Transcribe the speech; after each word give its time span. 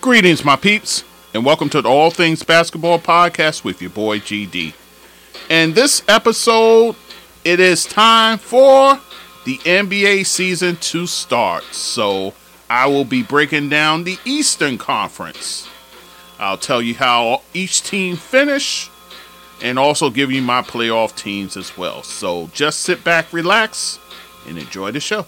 Greetings, 0.00 0.44
my 0.44 0.54
peeps, 0.54 1.02
and 1.34 1.44
welcome 1.44 1.68
to 1.70 1.82
the 1.82 1.88
All 1.88 2.12
Things 2.12 2.44
Basketball 2.44 3.00
Podcast 3.00 3.64
with 3.64 3.82
your 3.82 3.90
boy 3.90 4.20
GD. 4.20 4.72
And 5.50 5.74
this 5.74 6.04
episode, 6.06 6.94
it 7.44 7.58
is 7.58 7.84
time 7.84 8.38
for 8.38 9.00
the 9.44 9.58
NBA 9.58 10.24
season 10.24 10.76
to 10.76 11.08
start. 11.08 11.64
So 11.72 12.32
I 12.70 12.86
will 12.86 13.04
be 13.04 13.24
breaking 13.24 13.70
down 13.70 14.04
the 14.04 14.18
Eastern 14.24 14.78
Conference. 14.78 15.68
I'll 16.38 16.58
tell 16.58 16.80
you 16.80 16.94
how 16.94 17.42
each 17.52 17.82
team 17.82 18.14
finished 18.14 18.92
and 19.60 19.80
also 19.80 20.10
give 20.10 20.30
you 20.30 20.42
my 20.42 20.62
playoff 20.62 21.16
teams 21.16 21.56
as 21.56 21.76
well. 21.76 22.04
So 22.04 22.50
just 22.54 22.80
sit 22.80 23.02
back, 23.02 23.32
relax, 23.32 23.98
and 24.46 24.58
enjoy 24.58 24.92
the 24.92 25.00
show. 25.00 25.26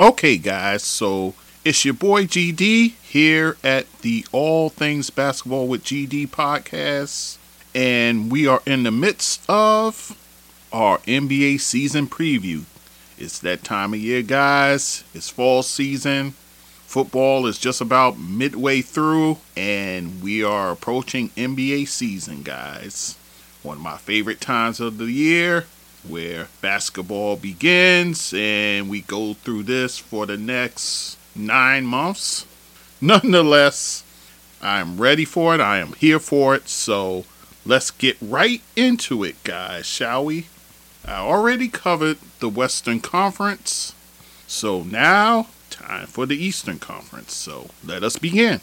Okay, 0.00 0.38
guys, 0.38 0.82
so 0.82 1.34
it's 1.62 1.84
your 1.84 1.92
boy 1.92 2.24
GD 2.24 2.94
here 3.02 3.58
at 3.62 3.84
the 4.00 4.24
All 4.32 4.70
Things 4.70 5.10
Basketball 5.10 5.68
with 5.68 5.84
GD 5.84 6.28
podcast, 6.28 7.36
and 7.74 8.32
we 8.32 8.46
are 8.46 8.62
in 8.64 8.84
the 8.84 8.90
midst 8.90 9.42
of 9.46 10.16
our 10.72 11.00
NBA 11.00 11.60
season 11.60 12.06
preview. 12.06 12.64
It's 13.18 13.38
that 13.40 13.62
time 13.62 13.92
of 13.92 14.00
year, 14.00 14.22
guys. 14.22 15.04
It's 15.12 15.28
fall 15.28 15.62
season. 15.62 16.30
Football 16.86 17.46
is 17.46 17.58
just 17.58 17.82
about 17.82 18.18
midway 18.18 18.80
through, 18.80 19.36
and 19.54 20.22
we 20.22 20.42
are 20.42 20.70
approaching 20.70 21.28
NBA 21.36 21.86
season, 21.88 22.42
guys. 22.42 23.18
One 23.62 23.76
of 23.76 23.82
my 23.82 23.98
favorite 23.98 24.40
times 24.40 24.80
of 24.80 24.96
the 24.96 25.12
year 25.12 25.66
where 26.08 26.48
basketball 26.60 27.36
begins 27.36 28.32
and 28.34 28.88
we 28.88 29.02
go 29.02 29.34
through 29.34 29.64
this 29.64 29.98
for 29.98 30.26
the 30.26 30.36
next 30.36 31.18
nine 31.34 31.84
months. 31.84 32.46
Nonetheless, 33.00 34.04
I'm 34.62 35.00
ready 35.00 35.24
for 35.24 35.54
it. 35.54 35.60
I 35.60 35.78
am 35.78 35.92
here 35.94 36.18
for 36.18 36.54
it. 36.54 36.68
So 36.68 37.24
let's 37.64 37.90
get 37.90 38.16
right 38.20 38.62
into 38.76 39.24
it, 39.24 39.42
guys, 39.44 39.86
shall 39.86 40.24
we? 40.24 40.46
I 41.04 41.16
already 41.16 41.68
covered 41.68 42.18
the 42.40 42.48
Western 42.48 43.00
Conference. 43.00 43.94
So 44.46 44.82
now, 44.82 45.46
time 45.70 46.06
for 46.06 46.26
the 46.26 46.36
Eastern 46.36 46.78
Conference. 46.78 47.32
So 47.34 47.70
let 47.84 48.02
us 48.02 48.18
begin. 48.18 48.60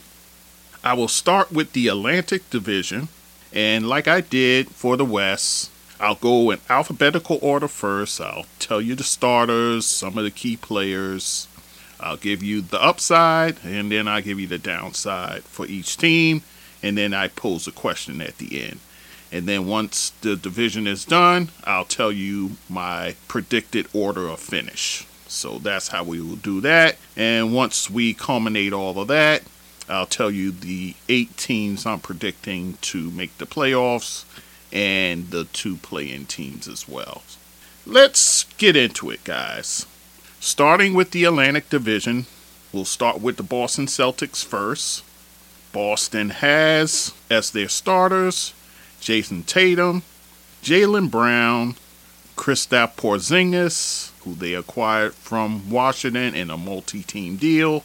I 0.84 0.94
will 0.94 1.08
start 1.08 1.52
with 1.52 1.74
the 1.74 1.88
Atlantic 1.88 2.50
Division. 2.50 3.08
And 3.54 3.88
like 3.90 4.08
I 4.08 4.22
did 4.22 4.70
for 4.70 4.98
the 4.98 5.06
West, 5.06 5.72
I'll 6.00 6.16
go 6.16 6.52
in 6.52 6.60
alphabetical 6.70 7.40
order 7.42 7.68
first. 7.68 8.22
I'll 8.22 8.46
tell 8.60 8.80
you 8.82 8.94
the 8.94 9.04
starters, 9.04 9.86
some 9.86 10.18
of 10.18 10.24
the 10.24 10.32
key 10.32 10.56
players. 10.56 11.48
I'll 12.00 12.18
give 12.18 12.44
you 12.44 12.62
the 12.62 12.82
upside, 12.82 13.58
and 13.64 13.92
then 13.92 14.08
I'll 14.08 14.22
give 14.22 14.40
you 14.40 14.46
the 14.46 14.60
downside 14.60 15.44
for 15.44 15.66
each 15.66 15.98
team. 15.98 16.44
And 16.84 16.96
then 16.98 17.14
I 17.14 17.28
pose 17.28 17.66
a 17.68 17.72
question 17.72 18.22
at 18.22 18.38
the 18.38 18.64
end. 18.64 18.80
And 19.32 19.48
then 19.48 19.66
once 19.66 20.12
the 20.22 20.36
division 20.36 20.86
is 20.86 21.04
done, 21.04 21.50
I'll 21.64 21.86
tell 21.86 22.12
you 22.12 22.52
my 22.70 23.16
predicted 23.28 23.88
order 23.94 24.28
of 24.28 24.40
finish. 24.40 25.08
So 25.28 25.58
that's 25.58 25.90
how 25.90 26.04
we 26.04 26.22
will 26.22 26.38
do 26.38 26.62
that. 26.62 26.98
And 27.16 27.54
once 27.54 27.90
we 27.90 28.14
culminate 28.14 28.72
all 28.72 29.00
of 29.00 29.08
that, 29.08 29.42
I'll 29.90 30.06
tell 30.06 30.30
you 30.30 30.52
the 30.52 30.94
eight 31.10 31.36
teams 31.36 31.86
I'm 31.86 32.00
predicting 32.00 32.78
to 32.82 33.10
make 33.12 33.38
the 33.38 33.46
playoffs 33.46 34.26
and 34.72 35.30
the 35.32 35.46
two 35.46 35.78
playing 35.78 36.26
teams 36.26 36.68
as 36.68 36.88
well. 36.88 37.24
Let's 37.86 38.44
get 38.58 38.76
into 38.76 39.10
it, 39.10 39.24
guys. 39.24 39.86
Starting 40.40 40.94
with 40.94 41.12
the 41.12 41.24
Atlantic 41.24 41.70
Division, 41.70 42.26
we'll 42.72 42.86
start 42.86 43.22
with 43.22 43.38
the 43.38 43.44
Boston 43.44 43.86
Celtics 43.86 44.44
first. 44.46 45.04
Boston 45.72 46.30
has 46.30 47.14
as 47.30 47.52
their 47.52 47.70
starters 47.70 48.54
Jayson 49.00 49.44
Tatum, 49.44 50.04
Jaylen 50.64 51.10
Brown, 51.10 51.76
Kristaps 52.36 52.96
Porzingis, 52.96 54.12
who 54.24 54.34
they 54.34 54.54
acquired 54.54 55.14
from 55.14 55.70
Washington 55.70 56.36
in 56.36 56.50
a 56.50 56.58
multi-team 56.58 57.38
deal, 57.38 57.84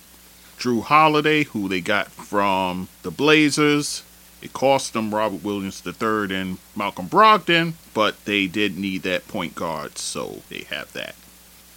Jrue 0.59 0.83
Holiday, 0.83 1.45
who 1.45 1.69
they 1.69 1.81
got 1.81 2.09
from 2.09 2.89
the 3.03 3.11
Blazers, 3.11 4.03
it 4.43 4.53
cost 4.53 4.93
them 4.93 5.15
Robert 5.15 5.43
Williams 5.43 5.83
III 5.87 6.35
and 6.35 6.59
Malcolm 6.75 7.09
Brogdon, 7.09 7.75
but 7.95 8.25
they 8.25 8.47
did 8.47 8.77
need 8.77 9.03
that 9.03 9.29
point 9.29 9.55
guard, 9.55 9.99
so 9.99 10.43
they 10.49 10.65
have 10.71 10.93
that. 10.93 11.15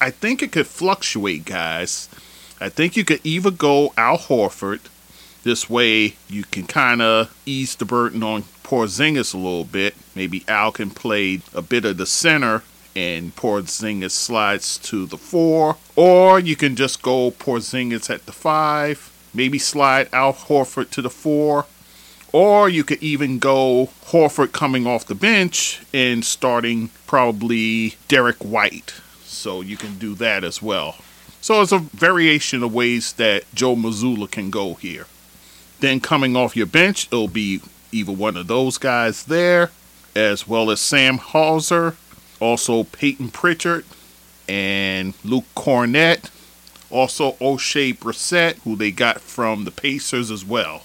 I 0.02 0.12
think 0.12 0.42
it 0.42 0.52
could 0.52 0.68
fluctuate, 0.68 1.46
guys. 1.46 2.10
I 2.60 2.70
think 2.70 2.96
you 2.96 3.06
could 3.06 3.22
either 3.24 3.52
go 3.52 3.94
Al 3.98 4.18
Horford. 4.18 4.82
This 5.44 5.70
way, 5.70 6.16
you 6.28 6.44
can 6.44 6.66
kind 6.66 7.02
of 7.02 7.36
ease 7.46 7.76
the 7.76 7.86
burden 7.86 8.24
on 8.24 8.44
Porzingis 8.64 9.34
a 9.34 9.38
little 9.38 9.64
bit. 9.64 9.96
Maybe 10.16 10.44
Al 10.48 10.72
can 10.72 10.90
play 10.90 11.42
a 11.54 11.62
bit 11.62 11.86
of 11.86 11.98
the 11.98 12.06
center 12.06 12.64
and 12.96 13.36
Porzingis 13.36 14.12
slides 14.12 14.78
to 14.80 15.06
the 15.06 15.18
four. 15.18 15.78
Or 15.96 16.40
you 16.40 16.56
can 16.56 16.76
just 16.76 17.02
go 17.02 17.30
Porzingis 17.32 18.10
at 18.10 18.26
the 18.26 18.32
five. 18.32 19.12
Maybe 19.34 19.60
slide 19.60 20.10
Al 20.14 20.34
Horford 20.34 20.90
to 20.92 21.02
the 21.02 21.10
four 21.10 21.66
or 22.36 22.68
you 22.68 22.84
could 22.84 23.02
even 23.02 23.40
go 23.40 23.88
Horford 24.08 24.52
coming 24.52 24.86
off 24.86 25.06
the 25.06 25.16
bench 25.16 25.82
and 25.94 26.26
starting 26.26 26.90
probably 27.08 27.96
Derrick 28.10 28.44
White. 28.44 28.94
So 29.24 29.62
you 29.62 29.78
can 29.78 29.98
do 29.98 30.14
that 30.16 30.44
as 30.44 30.62
well. 30.62 30.98
So 31.40 31.62
it's 31.62 31.72
a 31.72 31.78
variation 31.80 32.62
of 32.62 32.74
ways 32.74 33.14
that 33.14 33.46
Joe 33.56 33.78
Mazzulla 33.78 34.30
can 34.30 34.50
go 34.50 34.74
here. 34.74 35.06
Then 35.80 36.02
coming 36.02 36.36
off 36.36 36.58
your 36.58 36.66
bench, 36.66 37.08
it'll 37.08 37.30
be 37.30 37.62
either 37.94 38.12
one 38.12 38.36
of 38.36 38.48
those 38.48 38.78
guys 38.78 39.24
there, 39.24 39.72
as 40.14 40.46
well 40.46 40.70
as 40.70 40.82
Sam 40.82 41.20
Hauser, 41.20 41.96
also 42.42 42.84
Payton 42.84 43.30
Pritchard, 43.30 43.86
and 44.50 45.14
Luke 45.24 45.46
Kornet, 45.56 46.30
also 46.90 47.32
Oshae 47.40 47.98
Brissett, 47.98 48.62
who 48.66 48.76
they 48.76 48.92
got 48.92 49.22
from 49.22 49.64
the 49.64 49.72
Pacers 49.72 50.30
as 50.30 50.44
well. 50.44 50.84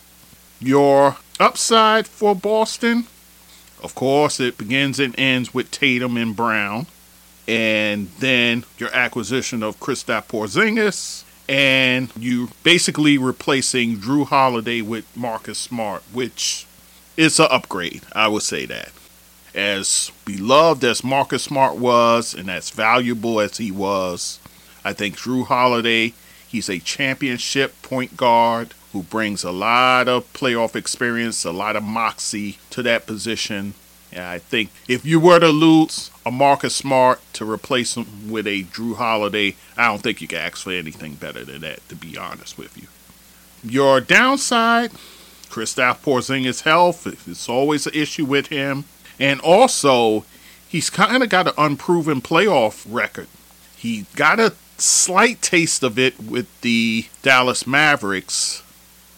Your 0.60 1.16
upside 1.40 2.06
for 2.06 2.34
Boston, 2.34 3.06
of 3.82 3.94
course, 3.94 4.40
it 4.40 4.58
begins 4.58 5.00
and 5.00 5.18
ends 5.18 5.54
with 5.54 5.70
Tatum 5.70 6.16
and 6.16 6.36
Brown. 6.36 6.86
And 7.48 8.08
then 8.18 8.64
your 8.78 8.94
acquisition 8.94 9.62
of 9.62 9.80
Kristaps 9.80 10.28
Porzingis. 10.28 11.24
And 11.48 12.12
you 12.16 12.50
basically 12.62 13.18
replacing 13.18 13.96
Jrue 13.96 14.26
Holiday 14.26 14.82
with 14.82 15.04
Marcus 15.16 15.58
Smart, 15.58 16.02
which 16.12 16.66
is 17.16 17.40
an 17.40 17.48
upgrade. 17.50 18.02
I 18.12 18.28
would 18.28 18.42
say 18.42 18.66
that. 18.66 18.92
As 19.52 20.12
beloved 20.24 20.84
as 20.84 21.02
Marcus 21.02 21.42
Smart 21.42 21.76
was, 21.76 22.34
and 22.34 22.48
as 22.48 22.70
valuable 22.70 23.40
as 23.40 23.56
he 23.56 23.72
was, 23.72 24.38
I 24.84 24.92
think 24.92 25.16
Jrue 25.16 25.46
Holiday, 25.46 26.12
he's 26.46 26.68
a 26.68 26.78
championship 26.78 27.82
point 27.82 28.16
guard 28.16 28.74
who 28.92 29.02
brings 29.04 29.44
a 29.44 29.52
lot 29.52 30.08
of 30.08 30.30
playoff 30.32 30.74
experience, 30.74 31.44
a 31.44 31.52
lot 31.52 31.76
of 31.76 31.82
moxie 31.82 32.58
to 32.70 32.82
that 32.82 33.06
position. 33.06 33.74
And 34.12 34.24
I 34.24 34.38
think 34.38 34.70
if 34.88 35.04
you 35.04 35.20
were 35.20 35.38
to 35.38 35.48
lose 35.48 36.10
a 36.26 36.30
Marcus 36.30 36.74
Smart 36.74 37.20
to 37.34 37.48
replace 37.48 37.96
him 37.96 38.30
with 38.30 38.46
a 38.46 38.64
Jrue 38.64 38.96
Holiday, 38.96 39.54
I 39.76 39.86
don't 39.86 40.02
think 40.02 40.20
you 40.20 40.26
can 40.26 40.38
ask 40.38 40.58
for 40.58 40.72
anything 40.72 41.14
better 41.14 41.44
than 41.44 41.60
that, 41.60 41.88
to 41.88 41.94
be 41.94 42.18
honest 42.18 42.58
with 42.58 42.76
you. 42.76 42.88
Your 43.62 44.00
downside, 44.00 44.90
Kristaps 45.48 45.98
Porzingis' 45.98 46.62
health, 46.62 47.06
it's 47.06 47.48
always 47.48 47.86
an 47.86 47.94
issue 47.94 48.24
with 48.24 48.48
him. 48.48 48.84
And 49.20 49.40
also, 49.40 50.24
he's 50.68 50.90
kind 50.90 51.22
of 51.22 51.28
got 51.28 51.46
an 51.46 51.54
unproven 51.56 52.20
playoff 52.20 52.84
record. 52.88 53.28
He 53.76 54.06
got 54.16 54.40
a 54.40 54.54
slight 54.78 55.42
taste 55.42 55.82
of 55.82 55.98
it 55.98 56.18
with 56.18 56.48
the 56.62 57.06
Dallas 57.22 57.66
Mavericks 57.66 58.62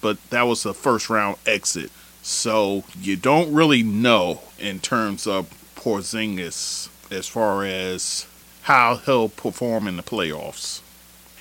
but 0.03 0.19
that 0.29 0.43
was 0.43 0.67
a 0.67 0.75
first 0.75 1.09
round 1.09 1.39
exit. 1.47 1.91
So 2.21 2.85
you 3.01 3.17
don't 3.17 3.53
really 3.53 3.83
know 3.83 4.43
in 4.59 4.81
terms 4.81 5.27
of 5.27 5.49
Porzingis 5.75 6.91
as 7.11 7.27
far 7.27 7.65
as 7.65 8.27
how 8.63 8.97
he'll 8.97 9.31
perform 9.31 9.89
in 9.89 9.97
the 9.97 10.03
playoffs. 10.03 10.83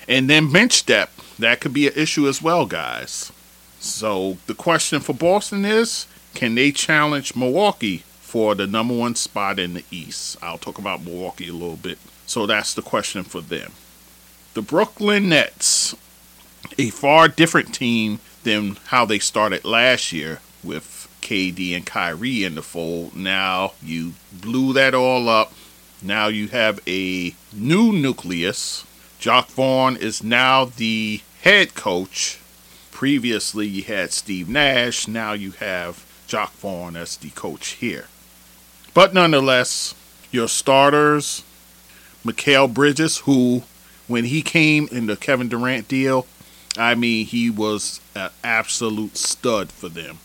And 0.08 0.28
then 0.28 0.50
bench 0.50 0.86
depth, 0.86 1.36
that 1.38 1.60
could 1.60 1.72
be 1.72 1.86
an 1.86 1.92
issue 1.94 2.26
as 2.26 2.42
well, 2.42 2.66
guys. 2.66 3.30
So 3.78 4.38
the 4.46 4.54
question 4.54 5.00
for 5.00 5.12
Boston 5.12 5.64
is 5.64 6.06
can 6.34 6.54
they 6.54 6.72
challenge 6.72 7.36
Milwaukee 7.36 8.04
for 8.20 8.54
the 8.54 8.66
number 8.66 8.94
one 8.94 9.14
spot 9.14 9.58
in 9.58 9.74
the 9.74 9.84
East? 9.90 10.36
I'll 10.42 10.58
talk 10.58 10.78
about 10.78 11.04
Milwaukee 11.04 11.48
a 11.48 11.52
little 11.52 11.76
bit. 11.76 11.98
So 12.26 12.46
that's 12.46 12.74
the 12.74 12.82
question 12.82 13.22
for 13.24 13.40
them. 13.40 13.72
The 14.54 14.62
Brooklyn 14.62 15.28
Nets, 15.28 15.94
a 16.78 16.90
far 16.90 17.28
different 17.28 17.74
team 17.74 18.20
than 18.44 18.76
how 18.86 19.04
they 19.04 19.18
started 19.18 19.64
last 19.64 20.12
year 20.12 20.40
with 20.62 21.08
KD 21.22 21.74
and 21.74 21.86
Kyrie 21.86 22.44
in 22.44 22.54
the 22.56 22.62
fold. 22.62 23.16
Now 23.16 23.72
you 23.82 24.14
blew 24.32 24.72
that 24.72 24.94
all 24.94 25.28
up 25.28 25.52
Now 26.02 26.26
you 26.26 26.48
have 26.48 26.80
a 26.86 27.34
new 27.52 27.92
nucleus. 27.92 28.84
Jacque 29.20 29.50
Vaughn 29.50 29.96
is 29.96 30.22
now 30.22 30.64
the 30.64 31.20
head 31.42 31.74
coach. 31.74 32.40
Previously, 32.90 33.68
you 33.68 33.84
had 33.84 34.12
Steve 34.12 34.48
Nash. 34.48 35.06
Now 35.06 35.32
you 35.32 35.52
have 35.52 36.04
Jacque 36.26 36.52
Vaughn 36.54 36.96
as 36.96 37.16
the 37.16 37.30
coach 37.30 37.68
here. 37.74 38.08
But 38.94 39.14
nonetheless, 39.14 39.94
your 40.32 40.48
starters, 40.48 41.44
Mikal 42.26 42.72
Bridges, 42.72 43.18
who, 43.18 43.62
when 44.08 44.24
he 44.24 44.42
came 44.42 44.88
in 44.90 45.06
the 45.06 45.16
Kevin 45.16 45.48
Durant 45.48 45.86
deal, 45.86 46.26
I 46.76 46.94
mean, 46.94 47.26
he 47.26 47.50
was 47.50 48.00
an 48.14 48.30
absolute 48.42 49.16
stud 49.16 49.70
for 49.70 49.88
them. 49.88 50.18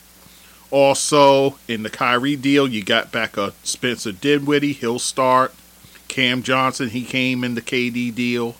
Also, 0.69 1.57
in 1.67 1.83
the 1.83 1.89
Kyrie 1.89 2.35
deal, 2.35 2.67
you 2.67 2.83
got 2.83 3.11
back 3.11 3.37
a 3.37 3.53
Spencer 3.63 4.11
Dinwiddie. 4.11 4.73
He'll 4.73 4.99
start. 4.99 5.53
Cam 6.07 6.43
Johnson, 6.43 6.89
he 6.89 7.03
came 7.03 7.43
in 7.43 7.55
the 7.55 7.61
KD 7.61 8.13
deal. 8.13 8.55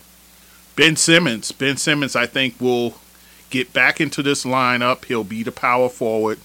Ben 0.76 0.96
Simmons. 0.96 1.50
Ben 1.52 1.76
Simmons, 1.76 2.14
I 2.14 2.26
think, 2.26 2.60
will 2.60 2.94
get 3.50 3.72
back 3.72 4.00
into 4.00 4.22
this 4.22 4.44
lineup. 4.44 5.04
He'll 5.06 5.24
be 5.24 5.42
the 5.42 5.52
power 5.52 5.88
forward, 5.88 6.38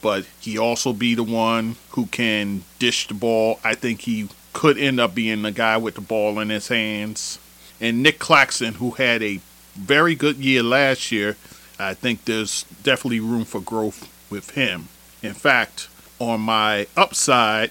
but 0.00 0.26
he 0.38 0.58
also 0.58 0.92
be 0.92 1.14
the 1.14 1.24
one 1.24 1.76
who 1.90 2.06
can 2.06 2.64
dish 2.78 3.08
the 3.08 3.14
ball. 3.14 3.58
I 3.64 3.74
think 3.74 4.02
he 4.02 4.28
could 4.52 4.78
end 4.78 5.00
up 5.00 5.14
being 5.14 5.42
the 5.42 5.52
guy 5.52 5.76
with 5.76 5.94
the 5.94 6.00
ball 6.00 6.38
in 6.38 6.50
his 6.50 6.68
hands. 6.68 7.38
And 7.80 8.02
Nick 8.02 8.18
Claxton, 8.18 8.74
who 8.74 8.92
had 8.92 9.22
a 9.22 9.40
very 9.74 10.14
good 10.14 10.36
year 10.36 10.62
last 10.62 11.12
year, 11.12 11.36
I 11.78 11.94
think 11.94 12.24
there's 12.24 12.64
definitely 12.82 13.20
room 13.20 13.44
for 13.44 13.60
growth 13.60 14.08
with 14.30 14.50
him. 14.50 14.88
In 15.22 15.34
fact, 15.34 15.88
on 16.18 16.40
my 16.40 16.86
upside, 16.96 17.70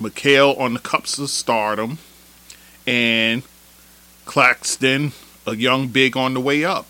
Mikal 0.00 0.58
on 0.58 0.74
the 0.74 0.80
cups 0.80 1.18
of 1.18 1.30
stardom, 1.30 1.98
and 2.86 3.42
Claxton, 4.24 5.12
a 5.46 5.56
young 5.56 5.88
big 5.88 6.16
on 6.16 6.34
the 6.34 6.40
way 6.40 6.64
up, 6.64 6.86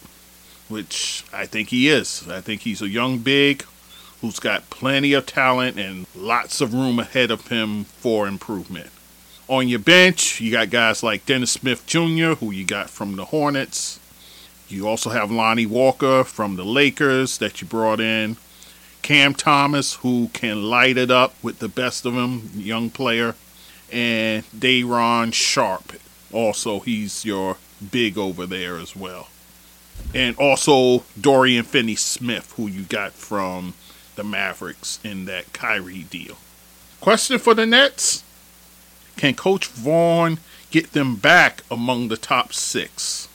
which 0.68 1.24
I 1.32 1.46
think 1.46 1.68
he 1.70 1.88
is. 1.88 2.28
I 2.28 2.40
think 2.40 2.62
he's 2.62 2.82
a 2.82 2.88
young 2.88 3.18
big 3.18 3.64
who's 4.20 4.40
got 4.40 4.68
plenty 4.70 5.12
of 5.12 5.26
talent 5.26 5.78
and 5.78 6.06
lots 6.14 6.60
of 6.60 6.74
room 6.74 6.98
ahead 6.98 7.30
of 7.30 7.48
him 7.48 7.84
for 7.84 8.26
improvement. 8.26 8.90
On 9.48 9.66
your 9.66 9.78
bench, 9.78 10.40
you 10.40 10.50
got 10.50 10.70
guys 10.70 11.02
like 11.02 11.24
Dennis 11.24 11.52
Smith 11.52 11.86
Jr., 11.86 12.34
who 12.34 12.50
you 12.50 12.64
got 12.64 12.90
from 12.90 13.16
the 13.16 13.26
Hornets. 13.26 13.98
You 14.68 14.86
also 14.86 15.10
have 15.10 15.30
Lonnie 15.30 15.66
Walker 15.66 16.24
from 16.24 16.56
the 16.56 16.64
Lakers 16.64 17.38
that 17.38 17.60
you 17.60 17.66
brought 17.66 18.00
in. 18.00 18.36
Cam 19.00 19.32
Thomas, 19.32 19.94
who 19.94 20.28
can 20.34 20.64
light 20.64 20.98
it 20.98 21.10
up 21.10 21.34
with 21.42 21.58
the 21.58 21.68
best 21.68 22.04
of 22.04 22.14
them, 22.14 22.50
young 22.54 22.90
player. 22.90 23.34
And 23.90 24.44
Day'Ron 24.58 25.32
Sharpe. 25.32 25.94
Also, 26.32 26.80
he's 26.80 27.24
your 27.24 27.56
big 27.90 28.18
over 28.18 28.44
there 28.44 28.76
as 28.76 28.94
well. 28.94 29.28
And 30.14 30.36
also 30.36 31.04
Dorian 31.18 31.64
Finney 31.64 31.96
Smith, 31.96 32.52
who 32.56 32.66
you 32.66 32.82
got 32.82 33.12
from 33.12 33.74
the 34.16 34.24
Mavericks 34.24 34.98
in 35.02 35.24
that 35.26 35.52
Kyrie 35.52 36.04
deal. 36.04 36.36
Question 37.00 37.38
for 37.38 37.54
the 37.54 37.64
Nets 37.64 38.24
Can 39.16 39.34
Coach 39.34 39.68
Vaughn 39.68 40.38
get 40.70 40.92
them 40.92 41.16
back 41.16 41.62
among 41.70 42.08
the 42.08 42.16
top 42.16 42.52
six? 42.52 43.27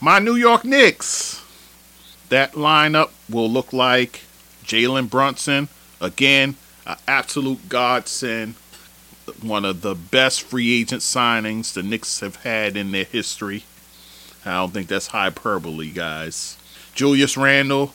My 0.00 0.18
New 0.18 0.34
York 0.34 0.64
Knicks. 0.64 1.42
That 2.28 2.52
lineup 2.52 3.10
will 3.30 3.50
look 3.50 3.72
like 3.72 4.20
Jalen 4.62 5.08
Brunson, 5.08 5.68
again, 6.00 6.56
an 6.86 6.96
absolute 7.08 7.68
godsend. 7.70 8.56
One 9.40 9.64
of 9.64 9.80
the 9.80 9.94
best 9.94 10.42
free 10.42 10.80
agent 10.80 11.00
signings 11.00 11.72
the 11.72 11.82
Knicks 11.82 12.20
have 12.20 12.36
had 12.36 12.76
in 12.76 12.92
their 12.92 13.04
history. 13.04 13.64
I 14.44 14.54
don't 14.54 14.72
think 14.72 14.88
that's 14.88 15.08
hyperbole, 15.08 15.90
guys. 15.90 16.58
Julius 16.94 17.36
Randle, 17.36 17.94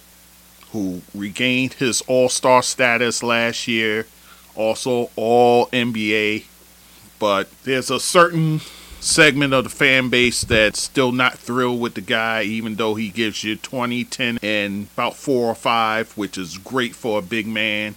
who 0.72 1.02
regained 1.14 1.74
his 1.74 2.02
All 2.08 2.30
Star 2.30 2.64
status 2.64 3.22
last 3.22 3.68
year, 3.68 4.08
also 4.56 5.12
All 5.16 5.68
NBA. 5.68 6.46
But 7.20 7.50
there's 7.64 7.92
a 7.92 8.00
certain 8.00 8.62
segment 9.02 9.54
of 9.54 9.64
the 9.64 9.70
fan 9.70 10.10
base 10.10 10.42
that's 10.42 10.80
still 10.80 11.12
not 11.12 11.38
thrilled 11.38 11.82
with 11.82 11.96
the 11.96 12.02
guy, 12.02 12.44
even 12.44 12.76
though 12.76 12.96
he 12.96 13.10
gives 13.10 13.44
you 13.44 13.56
20, 13.56 14.04
10, 14.06 14.40
and 14.42 14.88
about 14.94 15.16
four 15.16 15.48
or 15.48 15.56
five, 15.56 16.16
which 16.18 16.38
is 16.38 16.58
great 16.58 16.96
for 16.96 17.20
a 17.20 17.22
big 17.22 17.48
man. 17.48 17.96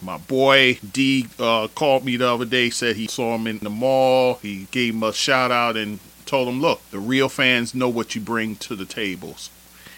My 0.00 0.16
boy 0.16 0.78
D 0.92 1.26
uh, 1.38 1.68
called 1.74 2.04
me 2.04 2.16
the 2.16 2.28
other 2.28 2.46
day, 2.46 2.70
said 2.70 2.96
he 2.96 3.06
saw 3.06 3.34
him 3.34 3.46
in 3.46 3.58
the 3.58 3.68
mall. 3.68 4.38
He 4.40 4.66
gave 4.70 4.94
him 4.94 5.02
a 5.02 5.12
shout 5.12 5.50
out 5.50 5.76
and 5.76 5.98
told 6.24 6.48
him, 6.48 6.60
look, 6.60 6.80
the 6.90 6.98
real 6.98 7.28
fans 7.28 7.74
know 7.74 7.88
what 7.88 8.14
you 8.14 8.20
bring 8.20 8.56
to 8.56 8.74
the 8.74 8.86
tables. 8.86 9.50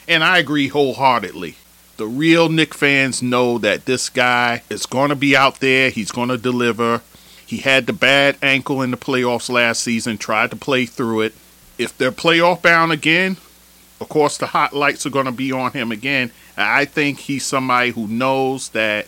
And 0.08 0.24
I 0.24 0.38
agree 0.38 0.68
wholeheartedly. 0.68 1.56
The 1.98 2.06
real 2.06 2.48
Knick 2.48 2.74
fans 2.74 3.22
know 3.22 3.58
that 3.58 3.84
this 3.84 4.08
guy 4.08 4.62
is 4.68 4.86
going 4.86 5.10
to 5.10 5.14
be 5.14 5.36
out 5.36 5.60
there. 5.60 5.90
He's 5.90 6.10
going 6.10 6.30
to 6.30 6.38
deliver. 6.38 7.02
He 7.46 7.58
had 7.58 7.86
the 7.86 7.92
bad 7.92 8.36
ankle 8.42 8.82
in 8.82 8.90
the 8.90 8.96
playoffs 8.96 9.50
last 9.50 9.82
season, 9.82 10.18
tried 10.18 10.50
to 10.50 10.56
play 10.56 10.86
through 10.86 11.22
it. 11.22 11.34
If 11.78 11.96
they're 11.96 12.12
playoff 12.12 12.62
bound 12.62 12.92
again, 12.92 13.36
of 14.00 14.08
course, 14.08 14.36
the 14.36 14.46
hot 14.46 14.72
lights 14.72 15.06
are 15.06 15.10
going 15.10 15.26
to 15.26 15.32
be 15.32 15.52
on 15.52 15.72
him 15.72 15.92
again. 15.92 16.32
I 16.56 16.84
think 16.84 17.18
he's 17.20 17.44
somebody 17.44 17.90
who 17.90 18.08
knows 18.08 18.70
that, 18.70 19.06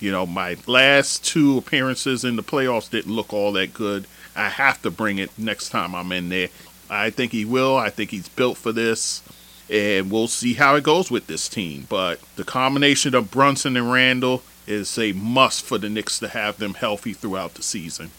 you 0.00 0.10
know, 0.10 0.26
my 0.26 0.56
last 0.66 1.24
two 1.24 1.58
appearances 1.58 2.24
in 2.24 2.36
the 2.36 2.42
playoffs 2.42 2.90
didn't 2.90 3.14
look 3.14 3.32
all 3.32 3.52
that 3.52 3.72
good. 3.72 4.06
I 4.34 4.48
have 4.48 4.80
to 4.82 4.90
bring 4.90 5.18
it 5.18 5.30
next 5.38 5.68
time 5.68 5.94
I'm 5.94 6.12
in 6.12 6.28
there. 6.28 6.48
I 6.90 7.10
think 7.10 7.32
he 7.32 7.44
will. 7.44 7.76
I 7.76 7.90
think 7.90 8.10
he's 8.10 8.28
built 8.28 8.58
for 8.58 8.72
this. 8.72 9.22
And 9.70 10.10
we'll 10.10 10.28
see 10.28 10.54
how 10.54 10.74
it 10.74 10.84
goes 10.84 11.10
with 11.10 11.26
this 11.26 11.48
team. 11.48 11.86
But 11.88 12.20
the 12.36 12.44
combination 12.44 13.14
of 13.14 13.30
Brunson 13.30 13.76
and 13.76 13.92
Randle 13.92 14.42
is 14.66 14.98
a 14.98 15.12
must 15.12 15.64
for 15.64 15.78
the 15.78 15.88
Knicks 15.88 16.18
to 16.18 16.28
have 16.28 16.58
them 16.58 16.74
healthy 16.74 17.12
throughout 17.12 17.54
the 17.54 17.62
season. 17.62 18.10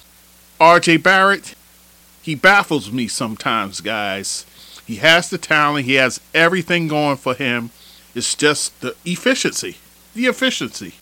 RJ 0.59 1.01
Barrett, 1.03 1.55
he 2.21 2.35
baffles 2.35 2.91
me 2.91 3.07
sometimes, 3.07 3.81
guys. 3.81 4.45
He 4.85 4.97
has 4.97 5.29
the 5.29 5.37
talent, 5.37 5.85
he 5.85 5.95
has 5.95 6.19
everything 6.33 6.87
going 6.87 7.17
for 7.17 7.33
him. 7.33 7.71
It's 8.15 8.35
just 8.35 8.79
the 8.81 8.95
efficiency. 9.05 9.77
The 10.13 10.25
efficiency. 10.25 10.93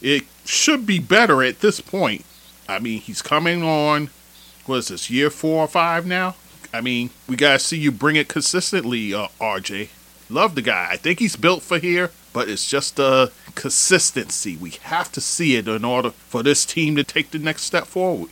It 0.00 0.24
should 0.44 0.86
be 0.86 0.98
better 0.98 1.42
at 1.42 1.60
this 1.60 1.80
point. 1.80 2.24
I 2.68 2.78
mean, 2.78 3.00
he's 3.00 3.22
coming 3.22 3.62
on, 3.62 4.10
what 4.66 4.76
is 4.78 4.88
this, 4.88 5.10
year 5.10 5.30
four 5.30 5.64
or 5.64 5.68
five 5.68 6.06
now? 6.06 6.36
I 6.72 6.80
mean, 6.80 7.10
we 7.26 7.36
got 7.36 7.52
to 7.52 7.58
see 7.58 7.78
you 7.78 7.90
bring 7.90 8.16
it 8.16 8.28
consistently, 8.28 9.14
uh, 9.14 9.28
RJ. 9.40 9.88
Love 10.28 10.54
the 10.54 10.62
guy. 10.62 10.88
I 10.90 10.96
think 10.96 11.18
he's 11.18 11.36
built 11.36 11.62
for 11.62 11.78
here, 11.78 12.10
but 12.38 12.48
it's 12.48 12.70
just 12.70 12.94
the 12.94 13.32
consistency. 13.56 14.56
We 14.56 14.70
have 14.82 15.10
to 15.10 15.20
see 15.20 15.56
it 15.56 15.66
in 15.66 15.84
order 15.84 16.10
for 16.10 16.44
this 16.44 16.64
team 16.64 16.94
to 16.94 17.02
take 17.02 17.32
the 17.32 17.40
next 17.40 17.62
step 17.62 17.84
forward. 17.84 18.30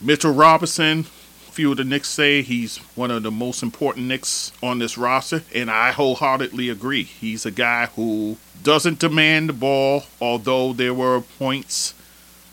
Mitchell 0.00 0.32
Robinson, 0.32 1.00
a 1.00 1.50
few 1.50 1.72
of 1.72 1.78
the 1.78 1.82
Knicks 1.82 2.10
say 2.10 2.42
he's 2.42 2.76
one 2.94 3.10
of 3.10 3.24
the 3.24 3.32
most 3.32 3.60
important 3.60 4.06
Knicks 4.06 4.52
on 4.62 4.78
this 4.78 4.96
roster, 4.96 5.42
and 5.52 5.68
I 5.68 5.90
wholeheartedly 5.90 6.68
agree. 6.68 7.02
He's 7.02 7.44
a 7.44 7.50
guy 7.50 7.86
who 7.86 8.36
doesn't 8.62 9.00
demand 9.00 9.48
the 9.48 9.52
ball, 9.52 10.04
although 10.20 10.72
there 10.72 10.94
were 10.94 11.20
points, 11.20 11.92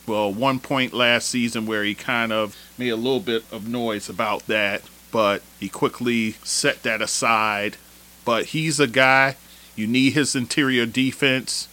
well, 0.07 0.33
one 0.33 0.57
point 0.57 0.95
last 0.95 1.27
season 1.27 1.67
where 1.67 1.83
he 1.83 1.93
kind 1.93 2.31
of 2.31 2.57
made 2.79 2.89
a 2.89 2.95
little 2.95 3.19
bit 3.19 3.43
of 3.51 3.67
noise 3.67 4.09
about 4.09 4.47
that, 4.47 4.81
but 5.11 5.43
he 5.59 5.69
quickly 5.69 6.31
set 6.41 6.81
that 6.81 7.03
aside 7.03 7.77
but 8.23 8.47
he's 8.47 8.79
a 8.79 8.87
guy 8.87 9.35
you 9.81 9.87
need 9.87 10.13
his 10.13 10.35
interior 10.35 10.85
defense. 10.85 11.67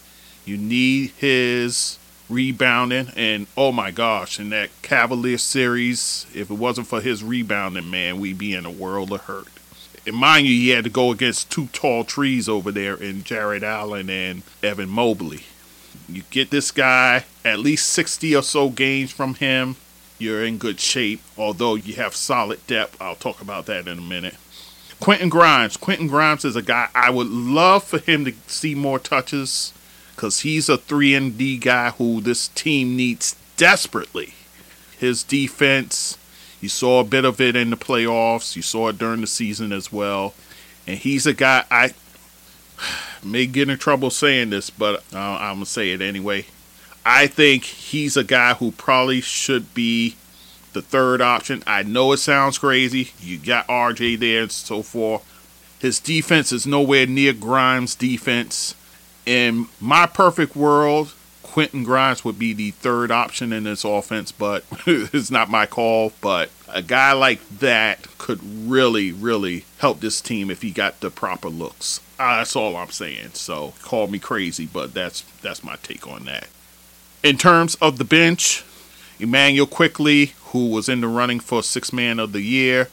You 0.46 0.56
need 0.56 1.10
his 1.10 1.98
rebounding. 2.30 3.12
And 3.14 3.46
oh 3.54 3.70
my 3.70 3.90
gosh, 3.90 4.40
in 4.40 4.48
that 4.48 4.70
Cavalier 4.80 5.36
series, 5.36 6.26
if 6.34 6.50
it 6.50 6.54
wasn't 6.54 6.86
for 6.86 7.02
his 7.02 7.22
rebounding, 7.22 7.90
man, 7.90 8.18
we'd 8.18 8.38
be 8.38 8.54
in 8.54 8.64
a 8.64 8.70
world 8.70 9.12
of 9.12 9.20
hurt. 9.22 9.48
And 10.06 10.16
mind 10.16 10.46
you, 10.46 10.54
he 10.54 10.70
had 10.70 10.84
to 10.84 10.90
go 10.90 11.12
against 11.12 11.50
two 11.50 11.66
tall 11.66 12.02
trees 12.02 12.48
over 12.48 12.72
there 12.72 12.94
in 12.94 13.24
Jarrett 13.24 13.62
Allen 13.62 14.08
and 14.08 14.42
Evan 14.62 14.88
Mobley. 14.88 15.42
You 16.08 16.22
get 16.30 16.48
this 16.48 16.70
guy 16.70 17.26
at 17.44 17.58
least 17.58 17.90
60 17.90 18.34
or 18.34 18.42
so 18.42 18.70
games 18.70 19.12
from 19.12 19.34
him, 19.34 19.76
you're 20.18 20.42
in 20.42 20.56
good 20.56 20.80
shape, 20.80 21.20
although 21.36 21.74
you 21.74 21.94
have 21.96 22.16
solid 22.16 22.66
depth. 22.66 23.00
I'll 23.02 23.16
talk 23.16 23.42
about 23.42 23.66
that 23.66 23.86
in 23.86 23.98
a 23.98 24.02
minute. 24.02 24.36
Quentin 25.00 25.28
Grimes. 25.28 25.76
Quentin 25.76 26.08
Grimes 26.08 26.44
is 26.44 26.56
a 26.56 26.62
guy 26.62 26.88
I 26.94 27.10
would 27.10 27.28
love 27.28 27.84
for 27.84 27.98
him 27.98 28.24
to 28.24 28.32
see 28.46 28.74
more 28.74 28.98
touches 28.98 29.72
because 30.14 30.40
he's 30.40 30.68
a 30.68 30.76
3 30.76 31.14
and 31.14 31.38
D 31.38 31.56
guy 31.56 31.90
who 31.90 32.20
this 32.20 32.48
team 32.48 32.96
needs 32.96 33.36
desperately. 33.56 34.34
His 34.98 35.22
defense, 35.22 36.18
you 36.60 36.68
saw 36.68 37.00
a 37.00 37.04
bit 37.04 37.24
of 37.24 37.40
it 37.40 37.54
in 37.54 37.70
the 37.70 37.76
playoffs, 37.76 38.56
you 38.56 38.62
saw 38.62 38.88
it 38.88 38.98
during 38.98 39.20
the 39.20 39.28
season 39.28 39.72
as 39.72 39.92
well. 39.92 40.34
And 40.86 40.98
he's 40.98 41.26
a 41.26 41.34
guy 41.34 41.64
I 41.70 41.92
may 43.24 43.46
get 43.46 43.68
in 43.68 43.78
trouble 43.78 44.10
saying 44.10 44.50
this, 44.50 44.70
but 44.70 45.04
uh, 45.14 45.18
I'm 45.18 45.56
going 45.56 45.64
to 45.64 45.70
say 45.70 45.92
it 45.92 46.00
anyway. 46.00 46.46
I 47.06 47.28
think 47.28 47.64
he's 47.64 48.16
a 48.16 48.24
guy 48.24 48.54
who 48.54 48.72
probably 48.72 49.20
should 49.20 49.72
be 49.72 50.16
the 50.78 50.82
third 50.82 51.20
option. 51.20 51.64
I 51.66 51.82
know 51.82 52.12
it 52.12 52.18
sounds 52.18 52.56
crazy. 52.56 53.10
You 53.20 53.36
got 53.38 53.66
RJ 53.66 54.20
there 54.20 54.42
and 54.42 54.52
so 54.52 54.82
forth. 54.82 55.24
His 55.80 55.98
defense 55.98 56.52
is 56.52 56.68
nowhere 56.68 57.04
near 57.04 57.32
Grimes' 57.32 57.96
defense. 57.96 58.76
In 59.26 59.66
my 59.80 60.06
perfect 60.06 60.54
world, 60.54 61.14
Quentin 61.42 61.82
Grimes 61.82 62.24
would 62.24 62.38
be 62.38 62.52
the 62.52 62.70
third 62.70 63.10
option 63.10 63.52
in 63.52 63.64
this 63.64 63.84
offense, 63.84 64.30
but 64.30 64.64
it's 64.86 65.32
not 65.32 65.50
my 65.50 65.66
call. 65.66 66.12
But 66.20 66.50
a 66.68 66.80
guy 66.80 67.10
like 67.12 67.46
that 67.58 68.06
could 68.18 68.38
really, 68.42 69.10
really 69.10 69.64
help 69.78 69.98
this 69.98 70.20
team 70.20 70.48
if 70.48 70.62
he 70.62 70.70
got 70.70 71.00
the 71.00 71.10
proper 71.10 71.48
looks. 71.48 72.00
Uh, 72.20 72.36
that's 72.36 72.54
all 72.54 72.76
I'm 72.76 72.90
saying. 72.90 73.30
So 73.32 73.74
call 73.82 74.06
me 74.06 74.20
crazy, 74.20 74.66
but 74.66 74.94
that's 74.94 75.22
that's 75.42 75.64
my 75.64 75.74
take 75.82 76.06
on 76.06 76.26
that. 76.26 76.46
In 77.24 77.36
terms 77.36 77.74
of 77.76 77.98
the 77.98 78.04
bench, 78.04 78.62
Immanuel 79.20 79.66
Quickley, 79.66 80.32
who 80.46 80.68
was 80.68 80.88
in 80.88 81.00
the 81.00 81.08
running 81.08 81.40
for 81.40 81.62
six 81.62 81.92
man 81.92 82.18
of 82.18 82.32
the 82.32 82.40
year, 82.40 82.88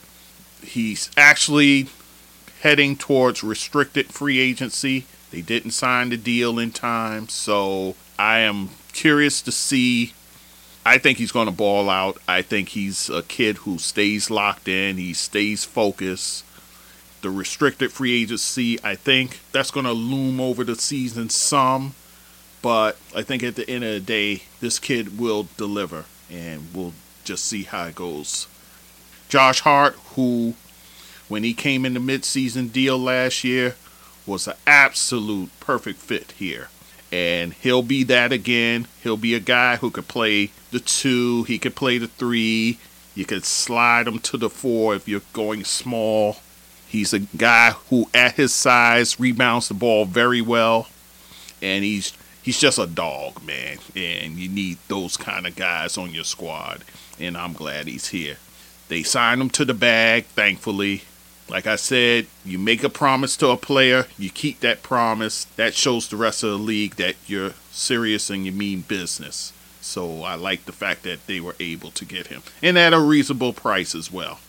he's 0.64 1.10
actually 1.16 1.88
heading 2.62 2.96
towards 2.96 3.44
restricted 3.44 4.08
free 4.08 4.40
agency. 4.40 5.06
They 5.32 5.42
didn't 5.42 5.72
sign 5.72 6.10
the 6.10 6.18
deal 6.18 6.58
in 6.58 6.72
time, 6.72 7.28
so 7.30 7.96
I 8.18 8.40
am 8.40 8.70
curious 8.94 9.42
to 9.44 9.52
see. 9.52 10.14
I 10.86 10.98
think 10.98 11.18
he's 11.18 11.32
going 11.32 11.48
to 11.48 11.52
ball 11.52 11.90
out. 11.90 12.18
I 12.28 12.42
think 12.42 12.70
he's 12.70 13.10
a 13.10 13.22
kid 13.24 13.58
who 13.58 13.78
stays 13.78 14.30
locked 14.32 14.68
in, 14.68 14.98
he 14.98 15.14
stays 15.14 15.64
focused. 15.64 16.44
The 17.22 17.30
restricted 17.32 17.92
free 17.92 18.22
agency, 18.22 18.80
I 18.84 18.96
think 18.96 19.40
that's 19.52 19.72
going 19.72 19.86
to 19.86 19.94
loom 19.94 20.40
over 20.40 20.64
the 20.64 20.76
season 20.76 21.30
some, 21.30 21.96
but 22.62 22.98
I 23.16 23.24
think 23.24 23.44
at 23.44 23.56
the 23.56 23.68
end 23.70 23.84
of 23.84 23.94
the 23.94 24.00
day, 24.00 24.44
this 24.60 24.78
kid 24.80 25.20
will 25.20 25.48
deliver, 25.58 26.06
and 26.32 26.68
we'll 26.74 26.94
just 27.24 27.46
see 27.46 27.64
how 27.64 27.86
it 27.86 27.96
goes. 27.96 28.48
Josh 29.30 29.62
Hart, 29.62 29.96
who, 30.16 30.54
when 31.28 31.44
he 31.44 31.54
came 31.54 31.86
in 31.86 31.94
the 31.94 32.00
midseason 32.00 32.72
deal 32.72 32.98
last 32.98 33.44
year, 33.44 33.76
was 34.26 34.48
an 34.48 34.56
absolute 34.66 35.52
perfect 35.60 36.00
fit 36.00 36.34
here 36.38 36.70
and 37.12 37.54
he'll 37.54 37.82
be 37.82 38.04
that 38.04 38.34
again. 38.34 38.88
He'll 39.02 39.16
be 39.16 39.36
a 39.36 39.40
guy 39.40 39.78
who 39.78 39.90
could 39.90 40.08
play 40.08 40.52
the 40.72 40.82
two, 40.82 41.44
he 41.44 41.58
could 41.58 41.76
play 41.76 41.98
the 41.98 42.08
three. 42.08 42.78
You 43.14 43.24
could 43.24 43.46
slide 43.46 44.08
him 44.08 44.20
to 44.20 44.38
the 44.38 44.50
four 44.50 44.96
if 44.96 45.08
you're 45.08 45.22
going 45.32 45.64
small. 45.64 46.38
He's 46.86 47.14
a 47.14 47.20
guy 47.20 47.72
who, 47.90 48.10
at 48.14 48.36
his 48.36 48.54
size, 48.54 49.20
rebounds 49.20 49.70
the 49.70 49.74
ball 49.74 50.04
very 50.04 50.42
well, 50.42 50.90
and 51.62 51.86
he's 51.86 52.12
he's 52.46 52.60
just 52.60 52.78
a 52.78 52.86
dog, 52.86 53.44
man. 53.44 53.80
And 53.96 54.38
you 54.38 54.48
need 54.48 54.78
those 54.88 55.18
kind 55.18 55.48
of 55.48 55.56
guys 55.56 55.98
on 55.98 56.14
your 56.14 56.24
squad, 56.24 56.84
and 57.20 57.36
I'm 57.36 57.54
glad 57.54 57.88
he's 57.88 58.10
here. 58.10 58.38
They 58.88 59.02
signed 59.02 59.42
him 59.42 59.50
to 59.50 59.66
the 59.66 59.74
bag, 59.74 60.26
thankfully. 60.26 61.02
Like 61.50 61.66
I 61.66 61.76
said, 61.76 62.28
you 62.46 62.60
make 62.60 62.84
a 62.84 62.90
promise 62.90 63.36
to 63.38 63.50
a 63.50 63.58
player, 63.58 64.06
you 64.18 64.30
keep 64.30 64.60
that 64.60 64.84
promise. 64.84 65.46
That 65.56 65.74
shows 65.74 66.08
the 66.08 66.18
rest 66.18 66.44
of 66.44 66.52
the 66.52 66.58
league 66.58 66.96
that 66.96 67.16
you're 67.26 67.54
serious 67.72 68.30
and 68.30 68.46
you 68.46 68.52
mean 68.52 68.82
business. 68.82 69.52
So 69.82 70.24
I 70.24 70.36
like 70.36 70.66
the 70.66 70.72
fact 70.72 71.04
that 71.04 71.26
they 71.28 71.40
were 71.40 71.56
able 71.60 71.92
to 71.92 72.06
get 72.06 72.28
him. 72.28 72.42
And 72.62 72.78
at 72.78 72.94
a 72.94 73.00
reasonable 73.00 73.54
price 73.54 73.94
as 73.94 74.12
well. 74.12 74.40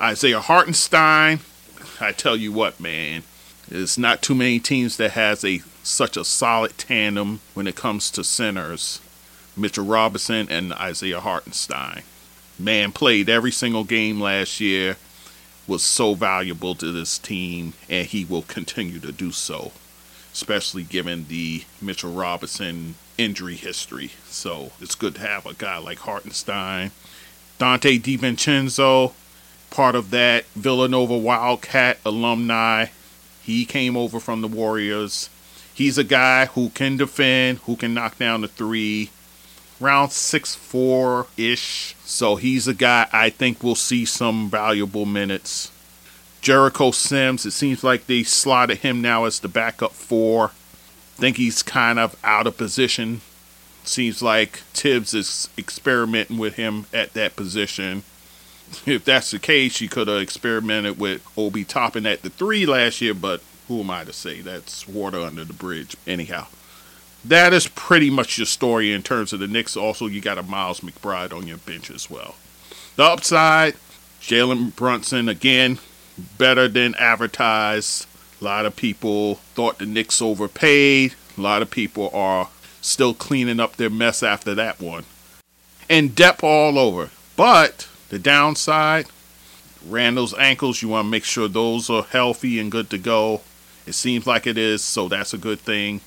Isaiah 0.00 0.40
Hartenstein, 0.40 1.40
I 2.00 2.12
tell 2.12 2.36
you 2.36 2.52
what, 2.52 2.80
man, 2.80 3.22
there's 3.68 3.96
not 3.96 4.20
too 4.20 4.34
many 4.34 4.58
teams 4.58 4.98
that 4.98 5.12
has 5.12 5.44
a 5.44 5.62
such 5.84 6.16
a 6.16 6.24
solid 6.24 6.76
tandem 6.76 7.40
when 7.54 7.66
it 7.66 7.76
comes 7.76 8.10
to 8.10 8.24
centers. 8.24 9.00
Mitchell 9.56 9.84
Robinson 9.84 10.48
and 10.50 10.72
Isaiah 10.72 11.20
Hartenstein. 11.20 12.02
Man 12.58 12.90
played 12.90 13.28
every 13.28 13.52
single 13.52 13.84
game 13.84 14.20
last 14.20 14.60
year 14.60 14.96
was 15.66 15.82
so 15.82 16.14
valuable 16.14 16.74
to 16.74 16.92
this 16.92 17.18
team, 17.18 17.72
and 17.88 18.06
he 18.06 18.24
will 18.24 18.42
continue 18.42 18.98
to 19.00 19.12
do 19.12 19.30
so, 19.30 19.72
especially 20.32 20.82
given 20.82 21.26
the 21.28 21.64
Mitchell 21.80 22.12
Robinson 22.12 22.96
injury 23.16 23.56
history. 23.56 24.10
So 24.26 24.72
it's 24.80 24.94
good 24.94 25.14
to 25.16 25.20
have 25.22 25.46
a 25.46 25.54
guy 25.54 25.78
like 25.78 26.00
Hartenstein. 26.00 26.90
Donte 27.58 28.00
DiVincenzo, 28.00 29.12
part 29.70 29.94
of 29.94 30.10
that 30.10 30.44
Villanova 30.54 31.16
Wildcat 31.16 31.98
alumni. 32.04 32.86
He 33.42 33.64
came 33.64 33.96
over 33.96 34.20
from 34.20 34.40
the 34.40 34.48
Warriors. 34.48 35.30
He's 35.74 35.98
a 35.98 36.04
guy 36.04 36.46
who 36.46 36.70
can 36.70 36.96
defend, 36.96 37.58
who 37.58 37.74
can 37.74 37.94
knock 37.94 38.16
down 38.18 38.42
the 38.42 38.48
three, 38.48 39.10
around 39.82 40.10
six 40.12 40.54
four 40.54 41.26
ish. 41.36 41.96
So 42.04 42.36
he's 42.36 42.68
a 42.68 42.74
guy 42.74 43.08
I 43.12 43.30
think 43.30 43.62
we'll 43.62 43.74
see 43.74 44.04
some 44.04 44.48
valuable 44.48 45.04
minutes. 45.04 45.72
Jericho 46.40 46.90
Sims, 46.90 47.44
it 47.44 47.52
seems 47.52 47.82
like 47.82 48.06
they 48.06 48.22
slotted 48.22 48.78
him 48.78 49.00
now 49.00 49.24
as 49.24 49.40
the 49.40 49.48
backup 49.48 49.92
four. 49.92 50.52
Think 51.16 51.38
he's 51.38 51.62
kind 51.62 51.98
of 51.98 52.16
out 52.22 52.46
of 52.46 52.56
position. 52.56 53.22
Seems 53.82 54.22
like 54.22 54.58
Thibs 54.74 55.14
is 55.14 55.48
experimenting 55.58 56.38
with 56.38 56.56
him 56.56 56.86
at 56.92 57.14
that 57.14 57.34
position. 57.34 58.02
If 58.86 59.04
that's 59.04 59.30
the 59.30 59.38
case, 59.38 59.80
you 59.80 59.88
could 59.88 60.08
have 60.08 60.20
experimented 60.20 60.98
with 60.98 61.26
Obi 61.36 61.64
Toppin 61.64 62.06
at 62.06 62.22
the 62.22 62.30
three 62.30 62.66
last 62.66 63.00
year, 63.00 63.14
but 63.14 63.40
who 63.68 63.80
am 63.80 63.90
I 63.90 64.04
to 64.04 64.12
say? 64.12 64.40
That's 64.40 64.86
water 64.86 65.20
under 65.20 65.44
the 65.44 65.52
bridge. 65.52 65.96
Anyhow 66.06 66.46
that 67.24 67.52
is 67.54 67.68
pretty 67.68 68.10
much 68.10 68.38
your 68.38 68.46
story 68.46 68.92
in 68.92 69.02
terms 69.02 69.32
of 69.32 69.40
the 69.40 69.46
Knicks. 69.46 69.76
Also, 69.76 70.06
you 70.06 70.20
got 70.20 70.38
a 70.38 70.42
Miles 70.42 70.80
McBride 70.80 71.32
on 71.32 71.46
your 71.46 71.56
bench 71.56 71.90
as 71.90 72.10
well. 72.10 72.34
The 72.96 73.04
upside, 73.04 73.74
Jalen 74.20 74.76
Brunson 74.76 75.28
again, 75.28 75.78
better 76.38 76.68
than 76.68 76.94
advertised. 76.96 78.06
A 78.40 78.44
lot 78.44 78.66
of 78.66 78.76
people 78.76 79.36
thought 79.54 79.78
the 79.78 79.86
Knicks 79.86 80.20
overpaid. 80.20 81.14
A 81.36 81.40
lot 81.40 81.62
of 81.62 81.70
people 81.70 82.10
are 82.12 82.50
still 82.80 83.14
cleaning 83.14 83.58
up 83.58 83.76
their 83.76 83.90
mess 83.90 84.22
after 84.22 84.54
that 84.54 84.80
one. 84.80 85.04
And 85.88 86.14
depth 86.14 86.44
all 86.44 86.78
over. 86.78 87.10
But 87.36 87.88
the 88.10 88.18
downside, 88.18 89.06
Randle's 89.86 90.34
ankles, 90.34 90.82
you 90.82 90.88
want 90.88 91.06
to 91.06 91.10
make 91.10 91.24
sure 91.24 91.48
those 91.48 91.88
are 91.88 92.02
healthy 92.02 92.60
and 92.60 92.70
good 92.70 92.90
to 92.90 92.98
go. 92.98 93.40
It 93.86 93.94
seems 93.94 94.26
like 94.26 94.46
it 94.46 94.58
is, 94.58 94.82
so 94.82 95.08
that's 95.08 95.34
a 95.34 95.38
good 95.38 95.60
thing 95.60 96.00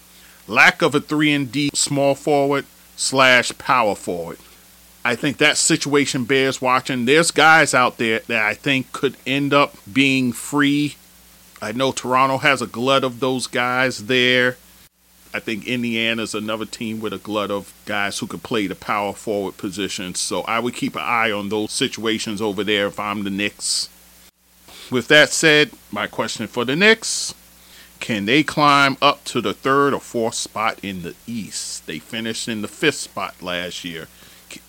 lack 0.47 0.81
of 0.81 0.95
a 0.95 0.99
3 0.99 1.33
and 1.33 1.51
D 1.51 1.69
small 1.73 2.15
forward 2.15 2.65
slash 2.95 3.55
power 3.57 3.95
forward. 3.95 4.37
I 5.05 5.15
think 5.15 5.37
that 5.37 5.57
situation 5.57 6.25
bears 6.25 6.61
watching. 6.61 7.05
There's 7.05 7.31
guys 7.31 7.73
out 7.73 7.97
there 7.97 8.19
that 8.27 8.43
I 8.43 8.53
think 8.53 8.91
could 8.91 9.15
end 9.25 9.53
up 9.53 9.75
being 9.91 10.33
free. 10.33 10.95
I 11.61 11.71
know 11.71 11.91
Toronto 11.91 12.37
has 12.39 12.61
a 12.61 12.67
glut 12.67 13.03
of 13.03 13.19
those 13.19 13.47
guys 13.47 14.07
there. 14.07 14.57
I 15.33 15.39
think 15.39 15.67
Indiana's 15.67 16.33
another 16.33 16.65
team 16.65 16.99
with 16.99 17.13
a 17.13 17.17
glut 17.17 17.51
of 17.51 17.73
guys 17.85 18.19
who 18.19 18.27
could 18.27 18.43
play 18.43 18.67
the 18.67 18.75
power 18.75 19.13
forward 19.13 19.57
position. 19.57 20.15
So 20.15 20.41
I 20.41 20.59
would 20.59 20.73
keep 20.73 20.95
an 20.95 21.03
eye 21.03 21.31
on 21.31 21.49
those 21.49 21.71
situations 21.71 22.41
over 22.41 22.63
there 22.63 22.87
if 22.87 22.99
I'm 22.99 23.23
the 23.23 23.29
Knicks. 23.29 23.89
With 24.89 25.07
that 25.09 25.29
said, 25.29 25.71
my 25.91 26.07
question 26.07 26.47
for 26.47 26.65
the 26.65 26.75
Knicks 26.75 27.33
can 27.99 28.25
they 28.25 28.43
climb 28.43 28.97
up 29.01 29.23
to 29.25 29.41
the 29.41 29.53
third 29.53 29.93
or 29.93 29.99
fourth 29.99 30.35
spot 30.35 30.79
in 30.83 31.03
the 31.03 31.15
East? 31.25 31.85
They 31.87 31.99
finished 31.99 32.47
in 32.47 32.61
the 32.61 32.67
fifth 32.67 32.95
spot 32.95 33.41
last 33.41 33.83
year. 33.83 34.07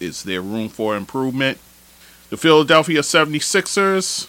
Is 0.00 0.24
there 0.24 0.40
room 0.42 0.68
for 0.68 0.96
improvement? 0.96 1.58
The 2.30 2.36
Philadelphia 2.36 3.00
76ers, 3.00 4.28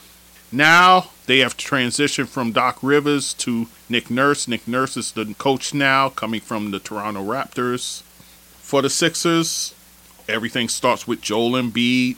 now 0.51 1.09
they 1.25 1.39
have 1.39 1.57
transitioned 1.57 2.27
from 2.29 2.51
Doc 2.51 2.79
Rivers 2.81 3.33
to 3.35 3.67
Nick 3.89 4.09
Nurse. 4.09 4.47
Nick 4.47 4.67
Nurse 4.67 4.97
is 4.97 5.11
the 5.11 5.33
coach 5.37 5.73
now, 5.73 6.09
coming 6.09 6.41
from 6.41 6.71
the 6.71 6.79
Toronto 6.79 7.23
Raptors. 7.23 8.01
For 8.61 8.81
the 8.81 8.89
Sixers, 8.89 9.73
everything 10.27 10.69
starts 10.69 11.07
with 11.07 11.21
Joel 11.21 11.51
Embiid. 11.51 12.17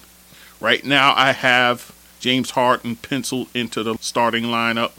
Right 0.59 0.85
now, 0.85 1.13
I 1.15 1.31
have 1.31 1.95
James 2.19 2.51
Harden 2.51 2.95
penciled 2.97 3.47
into 3.53 3.83
the 3.83 3.97
starting 3.99 4.43
lineup 4.43 4.91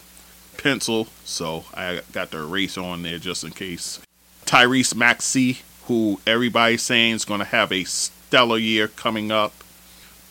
pencil, 0.62 1.08
so 1.24 1.64
I 1.74 2.00
got 2.12 2.30
the 2.30 2.38
erase 2.38 2.78
on 2.78 3.02
there 3.02 3.18
just 3.18 3.44
in 3.44 3.50
case. 3.50 4.00
Tyrese 4.46 4.94
Maxey, 4.94 5.58
who 5.86 6.20
everybody's 6.26 6.82
saying 6.82 7.14
is 7.14 7.24
going 7.24 7.40
to 7.40 7.46
have 7.46 7.72
a 7.72 7.84
stellar 7.84 8.58
year 8.58 8.88
coming 8.88 9.32
up. 9.32 9.52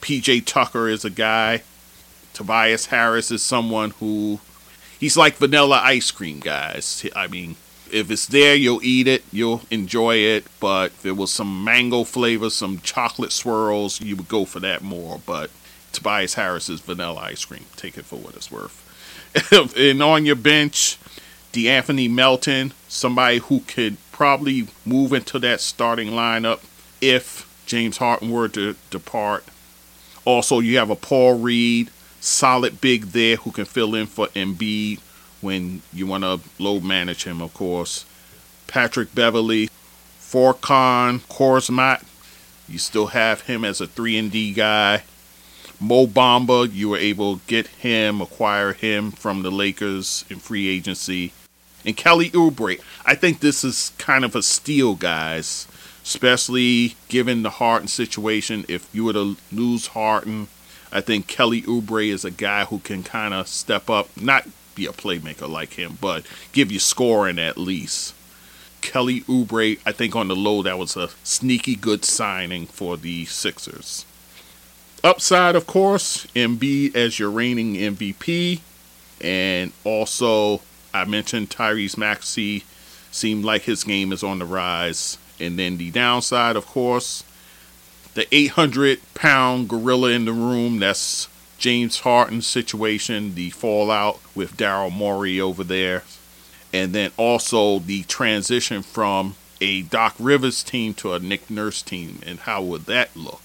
PJ 0.01 0.45
Tucker 0.45 0.87
is 0.87 1.05
a 1.05 1.09
guy. 1.09 1.63
Tobias 2.33 2.87
Harris 2.87 3.29
is 3.29 3.43
someone 3.43 3.91
who 3.91 4.39
he's 4.99 5.17
like 5.17 5.35
vanilla 5.35 5.81
ice 5.83 6.11
cream, 6.11 6.39
guys. 6.39 7.05
I 7.15 7.27
mean, 7.27 7.57
if 7.91 8.09
it's 8.09 8.25
there, 8.25 8.55
you'll 8.55 8.83
eat 8.83 9.07
it, 9.07 9.23
you'll 9.31 9.63
enjoy 9.69 10.15
it. 10.15 10.45
But 10.59 10.91
if 10.91 11.05
it 11.05 11.17
was 11.17 11.31
some 11.31 11.63
mango 11.63 12.03
flavor, 12.03 12.49
some 12.49 12.79
chocolate 12.79 13.31
swirls, 13.33 13.99
you 13.99 14.15
would 14.15 14.29
go 14.29 14.45
for 14.45 14.59
that 14.61 14.81
more. 14.81 15.19
But 15.25 15.51
Tobias 15.91 16.35
Harris 16.35 16.69
is 16.69 16.79
vanilla 16.79 17.21
ice 17.21 17.43
cream. 17.43 17.65
Take 17.75 17.97
it 17.97 18.05
for 18.05 18.15
what 18.15 18.35
it's 18.35 18.51
worth. 18.51 18.87
and 19.77 20.03
on 20.03 20.25
your 20.25 20.35
bench, 20.35 20.97
De'Anthony 21.53 22.09
Melton, 22.09 22.73
somebody 22.87 23.39
who 23.39 23.61
could 23.61 23.97
probably 24.11 24.67
move 24.85 25.13
into 25.13 25.39
that 25.39 25.61
starting 25.61 26.09
lineup 26.09 26.61
if 27.01 27.47
James 27.65 27.97
Harden 27.97 28.29
were 28.29 28.47
to 28.49 28.75
depart. 28.89 29.45
Also, 30.25 30.59
you 30.59 30.77
have 30.77 30.89
a 30.89 30.95
Paul 30.95 31.39
Reed, 31.39 31.89
solid 32.19 32.81
big 32.81 33.05
there 33.07 33.37
who 33.37 33.51
can 33.51 33.65
fill 33.65 33.95
in 33.95 34.05
for 34.05 34.27
Embiid 34.27 34.99
when 35.41 35.81
you 35.91 36.05
want 36.05 36.23
to 36.23 36.39
load 36.59 36.83
manage 36.83 37.23
him, 37.23 37.41
of 37.41 37.53
course. 37.53 38.05
Patrick 38.67 39.13
Beverley, 39.15 39.69
Furkan 40.19 41.19
Korkmaz, 41.21 42.03
you 42.69 42.77
still 42.77 43.07
have 43.07 43.41
him 43.41 43.65
as 43.65 43.81
a 43.81 43.87
3 43.87 44.17
and 44.17 44.31
D 44.31 44.53
guy. 44.53 45.03
Mo 45.83 46.05
Bamba, 46.05 46.71
you 46.71 46.89
were 46.89 46.97
able 46.97 47.37
to 47.37 47.41
get 47.47 47.65
him, 47.65 48.21
acquire 48.21 48.73
him 48.73 49.09
from 49.09 49.41
the 49.41 49.49
Lakers 49.49 50.23
in 50.29 50.37
free 50.37 50.67
agency. 50.67 51.33
And 51.83 51.97
Kelly 51.97 52.29
Oubre, 52.29 52.79
I 53.03 53.15
think 53.15 53.39
this 53.39 53.63
is 53.63 53.91
kind 53.97 54.23
of 54.23 54.35
a 54.35 54.43
steal, 54.43 54.93
guys, 54.93 55.67
especially 56.03 56.95
given 57.09 57.41
the 57.41 57.49
Harden 57.49 57.87
situation. 57.87 58.63
If 58.67 58.87
you 58.93 59.05
were 59.05 59.13
to 59.13 59.37
lose 59.51 59.87
Harden, 59.87 60.49
I 60.91 61.01
think 61.01 61.25
Kelly 61.25 61.63
Oubre 61.63 62.09
is 62.09 62.23
a 62.23 62.29
guy 62.29 62.65
who 62.65 62.77
can 62.77 63.01
kind 63.01 63.33
of 63.33 63.47
step 63.47 63.89
up, 63.89 64.09
not 64.15 64.47
be 64.75 64.85
a 64.85 64.91
playmaker 64.91 65.49
like 65.49 65.73
him, 65.73 65.97
but 65.99 66.27
give 66.51 66.71
you 66.71 66.77
scoring 66.77 67.39
at 67.39 67.57
least. 67.57 68.13
Kelly 68.81 69.21
Oubre, 69.21 69.79
I 69.83 69.91
think 69.91 70.15
on 70.15 70.27
the 70.27 70.35
low, 70.35 70.61
that 70.61 70.77
was 70.77 70.95
a 70.95 71.09
sneaky 71.23 71.75
good 71.75 72.05
signing 72.05 72.67
for 72.67 72.97
the 72.97 73.25
Sixers. 73.25 74.05
Upside, 75.03 75.55
of 75.55 75.65
course, 75.65 76.27
Embiid 76.35 76.95
as 76.95 77.19
your 77.19 77.31
reigning 77.31 77.75
MVP. 77.75 78.61
And 79.19 79.71
also, 79.83 80.61
I 80.93 81.05
mentioned 81.05 81.49
Tyrese 81.49 81.97
Maxey 81.97 82.63
seemed 83.11 83.43
like 83.43 83.63
his 83.63 83.83
game 83.83 84.11
is 84.11 84.23
on 84.23 84.39
the 84.39 84.45
rise. 84.45 85.17
And 85.39 85.57
then 85.57 85.77
the 85.77 85.91
downside, 85.91 86.55
of 86.55 86.67
course, 86.67 87.23
the 88.13 88.27
800 88.33 88.99
pound 89.13 89.69
gorilla 89.69 90.09
in 90.09 90.25
the 90.25 90.33
room. 90.33 90.79
That's 90.79 91.27
James 91.57 92.01
Harden's 92.01 92.47
situation, 92.47 93.35
the 93.35 93.49
fallout 93.51 94.19
with 94.35 94.57
Daryl 94.57 94.91
Morey 94.91 95.39
over 95.39 95.63
there 95.63 96.03
and 96.73 96.93
then 96.93 97.11
also 97.17 97.79
the 97.79 98.03
transition 98.03 98.81
from 98.81 99.35
a 99.59 99.81
Doc 99.83 100.15
Rivers 100.19 100.63
team 100.63 100.93
to 100.95 101.13
a 101.13 101.19
Nick 101.19 101.49
Nurse 101.49 101.81
team, 101.81 102.19
and 102.25 102.39
how 102.39 102.61
would 102.63 102.85
that 102.85 103.15
look? 103.15 103.41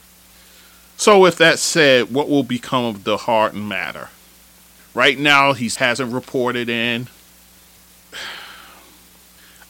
So, 0.97 1.21
with 1.21 1.37
that 1.39 1.59
said, 1.59 2.11
what 2.13 2.29
will 2.29 2.43
become 2.43 2.85
of 2.85 3.05
the 3.05 3.19
Harden 3.19 3.69
matter? 3.69 4.09
Right 4.95 5.19
now, 5.19 5.53
he 5.53 5.69
hasn't 5.69 6.13
reported 6.13 6.71
in. 6.71 7.09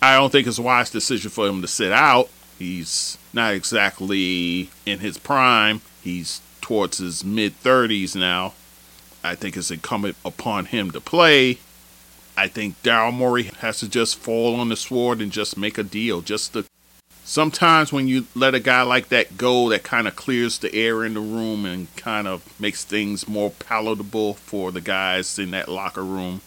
I 0.01 0.17
don't 0.17 0.31
think 0.31 0.47
it's 0.47 0.59
a 0.59 0.63
wise 0.63 0.91
decision 0.91 1.31
for 1.31 1.49
him 1.49 1.63
to 1.63 1.69
sit 1.69 1.91
out. 1.91 2.29
He's 2.59 3.19
not 3.33 3.55
exactly 3.55 4.71
in 4.87 5.01
his 5.01 5.19
prime. 5.19 5.81
He's 6.03 6.41
towards 6.61 6.99
his 6.99 7.25
mid 7.25 7.61
30s 7.61 8.15
now. 8.15 8.55
I 9.25 9.35
think 9.35 9.57
it's 9.57 9.73
incumbent 9.73 10.17
upon 10.25 10.67
him 10.67 10.93
to 10.93 11.01
play. 11.01 11.59
I 12.37 12.47
think 12.47 12.81
Daryl 12.83 13.13
Morey 13.13 13.45
has 13.61 13.81
to 13.81 13.89
just 13.89 14.17
fall 14.17 14.61
on 14.61 14.69
the 14.69 14.77
sword 14.77 15.21
and 15.21 15.33
just 15.33 15.57
make 15.57 15.77
a 15.77 15.83
deal. 15.83 16.21
Just 16.21 16.53
to 16.53 16.67
sometimes 17.27 17.93
when 17.93 18.09
you 18.09 18.27
let 18.35 18.55
a 18.55 18.61
guy 18.61 18.83
like 18.83 19.09
that 19.09 19.37
go, 19.37 19.69
that 19.69 19.83
kind 19.83 20.09
of 20.09 20.17
clears 20.17 20.59
the 20.59 20.75
air 20.75 21.05
in 21.05 21.15
the 21.15 21.21
room 21.21 21.67
and 21.67 21.95
kind 21.97 22.27
of 22.27 22.59
makes 22.59 22.85
things 22.85 23.29
more 23.29 23.51
palatable 23.51 24.35
for 24.35 24.73
the 24.73 24.81
guys 24.81 25.39
in 25.39 25.51
that 25.51 25.69
locker 25.69 26.05
room. 26.05 26.41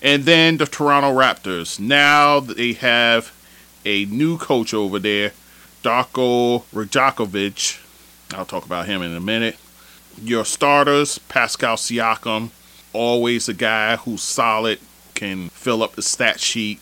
And 0.00 0.24
then 0.24 0.56
the 0.56 0.66
Toronto 0.66 1.12
Raptors. 1.12 1.78
Now 1.78 2.40
they 2.40 2.72
have 2.74 3.36
a 3.84 4.06
new 4.06 4.38
coach 4.38 4.72
over 4.72 4.98
there, 4.98 5.32
Darko 5.82 6.62
Rajakovic. 6.72 7.78
I'll 8.32 8.46
talk 8.46 8.64
about 8.64 8.86
him 8.86 9.02
in 9.02 9.14
a 9.14 9.20
minute. 9.20 9.56
Your 10.22 10.44
starters, 10.44 11.18
Pascal 11.18 11.76
Siakam, 11.76 12.50
always 12.92 13.48
a 13.48 13.54
guy 13.54 13.96
who's 13.96 14.22
solid, 14.22 14.78
can 15.14 15.48
fill 15.50 15.82
up 15.82 15.96
the 15.96 16.02
stat 16.02 16.40
sheet. 16.40 16.80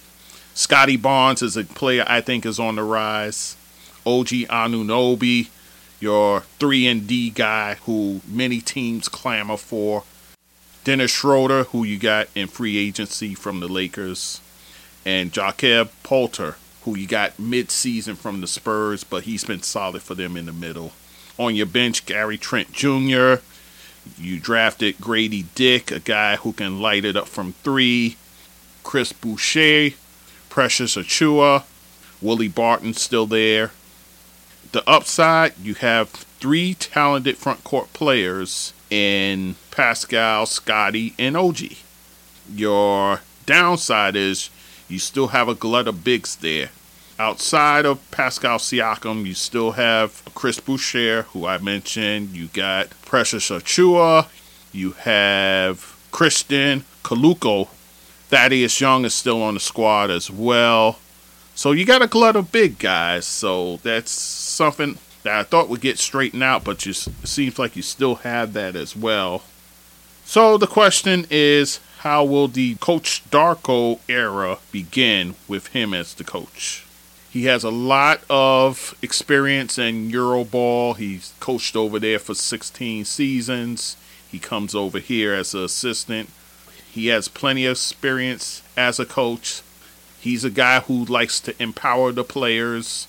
Scottie 0.58 0.96
Barnes 0.96 1.40
is 1.40 1.56
a 1.56 1.62
player 1.62 2.02
I 2.08 2.20
think 2.20 2.44
is 2.44 2.58
on 2.58 2.74
the 2.74 2.82
rise. 2.82 3.54
OG 4.04 4.48
Anunoby, 4.50 5.50
your 6.00 6.40
3 6.40 6.88
and 6.88 7.06
D 7.06 7.30
guy 7.30 7.74
who 7.86 8.22
many 8.26 8.60
teams 8.60 9.08
clamor 9.08 9.56
for. 9.56 10.02
Dennis 10.82 11.12
Schroeder, 11.12 11.62
who 11.62 11.84
you 11.84 11.96
got 11.96 12.26
in 12.34 12.48
free 12.48 12.76
agency 12.76 13.36
from 13.36 13.60
the 13.60 13.68
Lakers. 13.68 14.40
And 15.06 15.32
Jakob 15.32 15.92
Poeltl, 16.02 16.56
who 16.82 16.96
you 16.96 17.06
got 17.06 17.38
mid-season 17.38 18.16
from 18.16 18.40
the 18.40 18.48
Spurs, 18.48 19.04
but 19.04 19.22
he's 19.22 19.44
been 19.44 19.62
solid 19.62 20.02
for 20.02 20.16
them 20.16 20.36
in 20.36 20.46
the 20.46 20.52
middle. 20.52 20.90
On 21.38 21.54
your 21.54 21.66
bench, 21.66 22.04
Gary 22.04 22.36
Trent 22.36 22.72
Jr., 22.72 23.34
you 24.18 24.40
drafted 24.40 24.98
Gradey 24.98 25.44
Dick, 25.54 25.92
a 25.92 26.00
guy 26.00 26.34
who 26.34 26.52
can 26.52 26.80
light 26.80 27.04
it 27.04 27.14
up 27.14 27.28
from 27.28 27.52
three. 27.52 28.16
Chris 28.82 29.12
Boucher, 29.12 29.90
Precious 30.58 30.96
Achiuwa, 30.96 31.62
Willie 32.20 32.48
Barton 32.48 32.92
still 32.92 33.26
there. 33.26 33.70
The 34.72 34.82
upside, 34.90 35.56
you 35.56 35.74
have 35.74 36.08
three 36.08 36.74
talented 36.74 37.36
front 37.36 37.62
court 37.62 37.92
players 37.92 38.72
in 38.90 39.54
Pascal, 39.70 40.46
Scottie, 40.46 41.14
and 41.16 41.36
OG. 41.36 41.74
Your 42.52 43.20
downside 43.46 44.16
is 44.16 44.50
you 44.88 44.98
still 44.98 45.28
have 45.28 45.48
a 45.48 45.54
glut 45.54 45.86
of 45.86 46.02
bigs 46.02 46.34
there. 46.34 46.70
Outside 47.20 47.86
of 47.86 48.10
Pascal 48.10 48.58
Siakam, 48.58 49.26
you 49.26 49.34
still 49.34 49.70
have 49.70 50.24
Chris 50.34 50.58
Boucher, 50.58 51.22
who 51.34 51.46
I 51.46 51.58
mentioned. 51.58 52.30
You 52.30 52.48
got 52.48 52.90
Precious 53.02 53.48
Achiuwa. 53.48 54.26
You 54.72 54.90
have 54.90 55.96
Christian 56.10 56.84
Koloko, 57.04 57.68
Thaddeus 58.28 58.78
Young 58.78 59.06
is 59.06 59.14
still 59.14 59.42
on 59.42 59.54
the 59.54 59.60
squad 59.60 60.10
as 60.10 60.30
well. 60.30 60.98
So 61.54 61.72
you 61.72 61.86
got 61.86 62.02
a 62.02 62.06
glut 62.06 62.36
of 62.36 62.52
big 62.52 62.78
guys. 62.78 63.26
So 63.26 63.78
that's 63.78 64.10
something 64.10 64.98
that 65.22 65.34
I 65.38 65.42
thought 65.44 65.68
would 65.68 65.80
get 65.80 65.98
straightened 65.98 66.42
out, 66.42 66.62
but 66.62 66.84
you, 66.84 66.90
it 66.90 67.26
seems 67.26 67.58
like 67.58 67.74
you 67.74 67.82
still 67.82 68.16
have 68.16 68.52
that 68.52 68.76
as 68.76 68.94
well. 68.94 69.42
So 70.24 70.58
the 70.58 70.66
question 70.66 71.26
is, 71.30 71.80
how 72.00 72.22
will 72.22 72.48
the 72.48 72.74
Coach 72.76 73.28
Darko 73.30 73.98
era 74.08 74.58
begin 74.70 75.34
with 75.48 75.68
him 75.68 75.94
as 75.94 76.12
the 76.12 76.22
coach? 76.22 76.84
He 77.30 77.46
has 77.46 77.64
a 77.64 77.70
lot 77.70 78.20
of 78.28 78.94
experience 79.02 79.78
in 79.78 80.10
Euroball. 80.10 80.96
He's 80.96 81.32
coached 81.40 81.76
over 81.76 81.98
there 81.98 82.18
for 82.18 82.34
16 82.34 83.06
seasons. 83.06 83.96
He 84.30 84.38
comes 84.38 84.74
over 84.74 84.98
here 84.98 85.32
as 85.32 85.54
an 85.54 85.64
assistant 85.64 86.28
he 86.92 87.08
has 87.08 87.28
plenty 87.28 87.66
of 87.66 87.72
experience 87.72 88.62
as 88.76 88.98
a 88.98 89.06
coach. 89.06 89.62
He's 90.20 90.44
a 90.44 90.50
guy 90.50 90.80
who 90.80 91.04
likes 91.04 91.38
to 91.40 91.62
empower 91.62 92.12
the 92.12 92.24
players. 92.24 93.06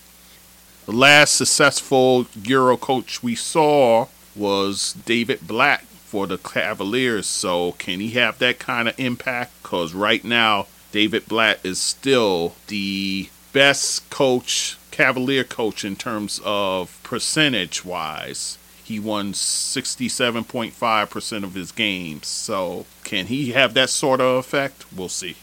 The 0.86 0.92
last 0.92 1.36
successful 1.36 2.28
Euro 2.44 2.78
coach 2.78 3.24
we 3.24 3.36
saw 3.36 4.08
was 4.36 4.94
David 4.94 5.48
Blatt 5.48 5.82
for 5.82 6.28
the 6.28 6.38
Cavaliers. 6.38 7.26
So, 7.26 7.74
can 7.74 8.00
he 8.00 8.12
have 8.12 8.38
that 8.40 8.60
kind 8.60 8.88
of 8.88 9.00
impact? 9.00 9.54
Because 9.64 9.94
right 9.94 10.24
now, 10.24 10.68
David 10.92 11.28
Blatt 11.28 11.60
is 11.64 11.80
still 11.80 12.56
the 12.68 13.30
best 13.54 14.10
coach, 14.10 14.78
Cavalier 14.92 15.44
coach, 15.44 15.84
in 15.84 15.96
terms 15.96 16.40
of 16.44 17.00
percentage 17.02 17.84
wise 17.84 18.59
he 18.90 19.00
won 19.00 19.34
67.5% 19.34 21.44
of 21.44 21.54
his 21.54 21.72
games. 21.72 22.26
So, 22.26 22.88
can 23.04 23.28
he 23.28 23.52
have 23.52 23.76
that 23.76 23.92
sort 23.92 24.20
of 24.20 24.38
effect? 24.38 24.92
We'll 24.92 25.10
see. 25.10 25.36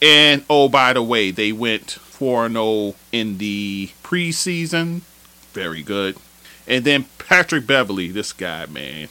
And 0.00 0.46
oh, 0.48 0.70
by 0.70 0.94
the 0.94 1.02
way, 1.02 1.30
they 1.30 1.52
went 1.52 1.90
4 1.90 2.48
0 2.48 2.94
in 3.12 3.36
the 3.36 3.90
preseason. 4.02 5.02
Very 5.52 5.82
good. 5.82 6.16
And 6.66 6.84
then 6.84 7.04
Patrick 7.18 7.66
Beverley, 7.66 8.08
this 8.08 8.32
guy, 8.32 8.64
man, 8.64 9.08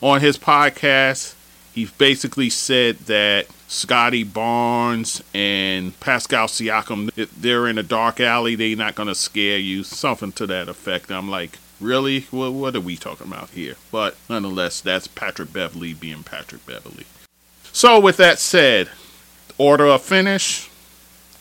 on 0.00 0.20
his 0.20 0.38
podcast, 0.38 1.34
he 1.74 1.90
basically 1.98 2.50
said 2.50 2.98
that 3.06 3.48
Scottie 3.66 4.22
Barnes 4.22 5.24
and 5.34 5.98
Pascal 5.98 6.46
Siakam, 6.46 7.10
they're 7.36 7.66
in 7.66 7.78
a 7.78 7.82
dark 7.82 8.20
alley. 8.20 8.54
They're 8.54 8.76
not 8.76 8.94
going 8.94 9.08
to 9.08 9.14
scare 9.16 9.58
you. 9.58 9.82
Something 9.82 10.30
to 10.32 10.46
that 10.46 10.68
effect. 10.68 11.10
I'm 11.10 11.28
like, 11.28 11.58
Really? 11.80 12.26
Well, 12.32 12.52
what 12.52 12.74
are 12.74 12.80
we 12.80 12.96
talking 12.96 13.28
about 13.28 13.50
here? 13.50 13.76
But 13.92 14.16
nonetheless, 14.28 14.80
that's 14.80 15.06
Patrick 15.06 15.52
Beverley 15.52 15.94
being 15.94 16.24
Patrick 16.24 16.66
Beverley. 16.66 17.06
So, 17.72 18.00
with 18.00 18.16
that 18.16 18.38
said, 18.38 18.88
order 19.58 19.86
of 19.86 20.02
finish. 20.02 20.68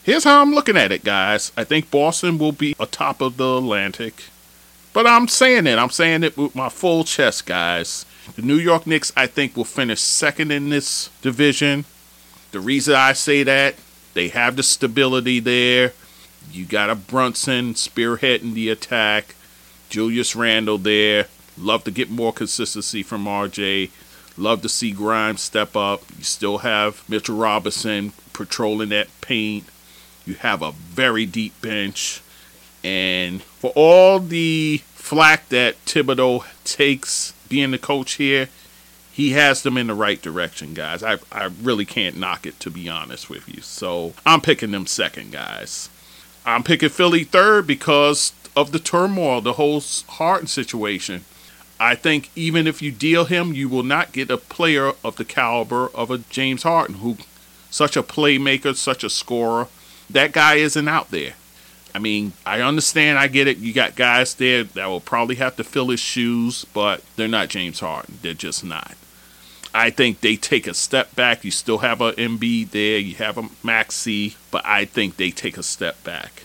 Here's 0.03 0.23
how 0.23 0.41
I'm 0.41 0.53
looking 0.53 0.77
at 0.77 0.91
it, 0.91 1.03
guys. 1.03 1.51
I 1.57 1.63
think 1.63 1.91
Boston 1.91 2.37
will 2.37 2.51
be 2.51 2.75
atop 2.79 3.19
of 3.21 3.37
the 3.37 3.57
Atlantic. 3.57 4.25
But 4.93 5.05
I'm 5.05 5.27
saying 5.27 5.67
it. 5.67 5.77
I'm 5.77 5.89
saying 5.89 6.23
it 6.23 6.37
with 6.37 6.55
my 6.55 6.69
full 6.69 7.03
chest, 7.03 7.45
guys. 7.45 8.05
The 8.35 8.41
New 8.41 8.55
York 8.55 8.87
Knicks, 8.87 9.11
I 9.15 9.27
think, 9.27 9.55
will 9.55 9.63
finish 9.63 9.99
second 9.99 10.51
in 10.51 10.69
this 10.69 11.09
division. 11.21 11.85
The 12.51 12.59
reason 12.59 12.95
I 12.95 13.13
say 13.13 13.43
that, 13.43 13.75
they 14.13 14.29
have 14.29 14.55
the 14.55 14.63
stability 14.63 15.39
there. 15.39 15.93
You 16.51 16.65
got 16.65 16.89
a 16.89 16.95
Brunson 16.95 17.73
spearheading 17.73 18.53
the 18.53 18.69
attack. 18.69 19.35
Julius 19.89 20.35
Randle 20.35 20.77
there. 20.77 21.27
Love 21.57 21.83
to 21.85 21.91
get 21.91 22.09
more 22.09 22.33
consistency 22.33 23.03
from 23.03 23.25
RJ. 23.25 23.89
Love 24.37 24.61
to 24.61 24.69
see 24.69 24.91
Grimes 24.91 25.41
step 25.41 25.75
up. 25.75 26.03
You 26.17 26.23
still 26.23 26.59
have 26.59 27.07
Mitchell 27.09 27.37
Robinson 27.37 28.13
patrolling 28.33 28.89
that 28.89 29.07
paint. 29.21 29.65
You 30.25 30.35
have 30.35 30.61
a 30.61 30.71
very 30.71 31.25
deep 31.25 31.59
bench. 31.61 32.21
And 32.83 33.41
for 33.41 33.71
all 33.75 34.19
the 34.19 34.81
flack 34.83 35.49
that 35.49 35.83
Thibodeau 35.85 36.45
takes 36.63 37.33
being 37.49 37.71
the 37.71 37.79
coach 37.79 38.13
here, 38.13 38.49
he 39.11 39.31
has 39.31 39.63
them 39.63 39.77
in 39.77 39.87
the 39.87 39.95
right 39.95 40.21
direction, 40.21 40.75
guys. 40.75 41.01
I, 41.01 41.17
I 41.31 41.45
really 41.63 41.85
can't 41.85 42.17
knock 42.17 42.45
it, 42.45 42.59
to 42.59 42.69
be 42.69 42.87
honest 42.87 43.31
with 43.31 43.49
you. 43.49 43.61
So 43.61 44.13
I'm 44.27 44.41
picking 44.41 44.69
them 44.69 44.85
second, 44.85 45.31
guys. 45.31 45.89
I'm 46.45 46.63
picking 46.63 46.89
Philly 46.89 47.23
third 47.23 47.65
because 47.65 48.31
of 48.57 48.71
the 48.71 48.79
turmoil, 48.79 49.39
the 49.39 49.53
whole 49.53 49.81
Harden 50.09 50.47
situation. 50.47 51.23
I 51.79 51.93
think 51.93 52.31
even 52.35 52.65
if 52.65 52.81
you 52.81 52.91
deal 52.91 53.25
him, 53.25 53.53
you 53.53 53.69
will 53.69 53.83
not 53.83 54.11
get 54.11 54.31
a 54.31 54.37
player 54.37 54.93
of 55.03 55.17
the 55.17 55.25
caliber 55.25 55.89
of 55.89 56.09
a 56.09 56.17
James 56.17 56.63
Harden, 56.63 56.95
who 56.95 57.17
such 57.69 57.95
a 57.95 58.01
playmaker, 58.01 58.75
such 58.75 59.03
a 59.03 59.11
scorer. 59.11 59.67
That 60.09 60.31
guy 60.31 60.55
isn't 60.55 60.87
out 60.87 61.11
there. 61.11 61.33
I 61.93 61.99
mean, 61.99 62.33
I 62.47 62.61
understand, 62.61 63.19
I 63.19 63.27
get 63.27 63.47
it. 63.47 63.57
You 63.57 63.73
got 63.73 63.95
guys 63.95 64.33
there 64.33 64.63
that 64.63 64.87
will 64.87 65.01
probably 65.01 65.35
have 65.35 65.55
to 65.57 65.63
fill 65.63 65.89
his 65.89 65.99
shoes, 65.99 66.65
but 66.73 67.03
they're 67.15 67.27
not 67.27 67.49
James 67.49 67.79
Harden. 67.79 68.17
They're 68.23 68.33
just 68.33 68.65
not. 68.65 68.95
I 69.71 69.91
think 69.91 70.21
they 70.21 70.35
take 70.35 70.65
a 70.65 70.73
step 70.73 71.13
back. 71.15 71.45
You 71.45 71.51
still 71.51 71.79
have 71.79 72.01
a 72.01 72.13
Embiid 72.13 72.71
there, 72.71 72.97
you 72.97 73.15
have 73.15 73.37
a 73.37 73.49
Maxey, 73.63 74.35
but 74.49 74.65
I 74.65 74.85
think 74.85 75.17
they 75.17 75.29
take 75.29 75.57
a 75.57 75.63
step 75.63 76.03
back. 76.03 76.41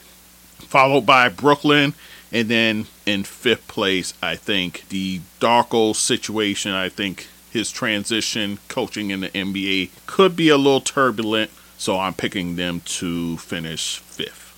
Followed 0.73 1.05
by 1.05 1.29
Brooklyn, 1.29 1.93
and 2.33 2.49
then 2.49 2.87
in 3.05 3.25
fifth 3.25 3.69
place, 3.69 4.15
I 4.23 4.37
think 4.37 4.89
the 4.89 5.21
Darko 5.39 5.95
situation. 5.95 6.73
I 6.73 6.89
think 6.89 7.27
his 7.51 7.71
transition 7.71 8.59
coaching 8.69 9.11
in 9.11 9.21
the 9.21 9.29
NBA 9.29 9.91
could 10.07 10.35
be 10.35 10.49
a 10.49 10.57
little 10.57 10.81
turbulent, 10.81 11.51
so 11.77 11.99
I'm 11.99 12.15
picking 12.15 12.57
them 12.57 12.81
to 12.87 13.37
finish 13.37 13.99
fifth. 13.99 14.55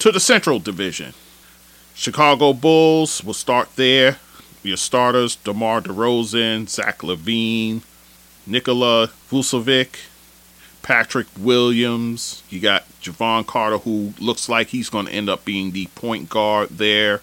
To 0.00 0.12
the 0.12 0.20
Central 0.20 0.58
Division, 0.58 1.14
Chicago 1.94 2.52
Bulls 2.52 3.24
will 3.24 3.32
start 3.32 3.74
there. 3.76 4.18
Your 4.62 4.76
starters: 4.76 5.36
DeMar 5.36 5.80
DeRozan, 5.80 6.68
Zach 6.68 6.98
LaVine, 6.98 7.80
Nikola 8.46 9.08
Vucevic, 9.30 9.96
Patrick 10.84 11.26
Williams. 11.38 12.42
You 12.50 12.60
got 12.60 12.84
Jevon 13.00 13.46
Carter, 13.46 13.78
who 13.78 14.12
looks 14.20 14.48
like 14.48 14.68
he's 14.68 14.90
going 14.90 15.06
to 15.06 15.12
end 15.12 15.28
up 15.28 15.44
being 15.44 15.72
the 15.72 15.86
point 15.96 16.28
guard 16.28 16.68
there. 16.68 17.22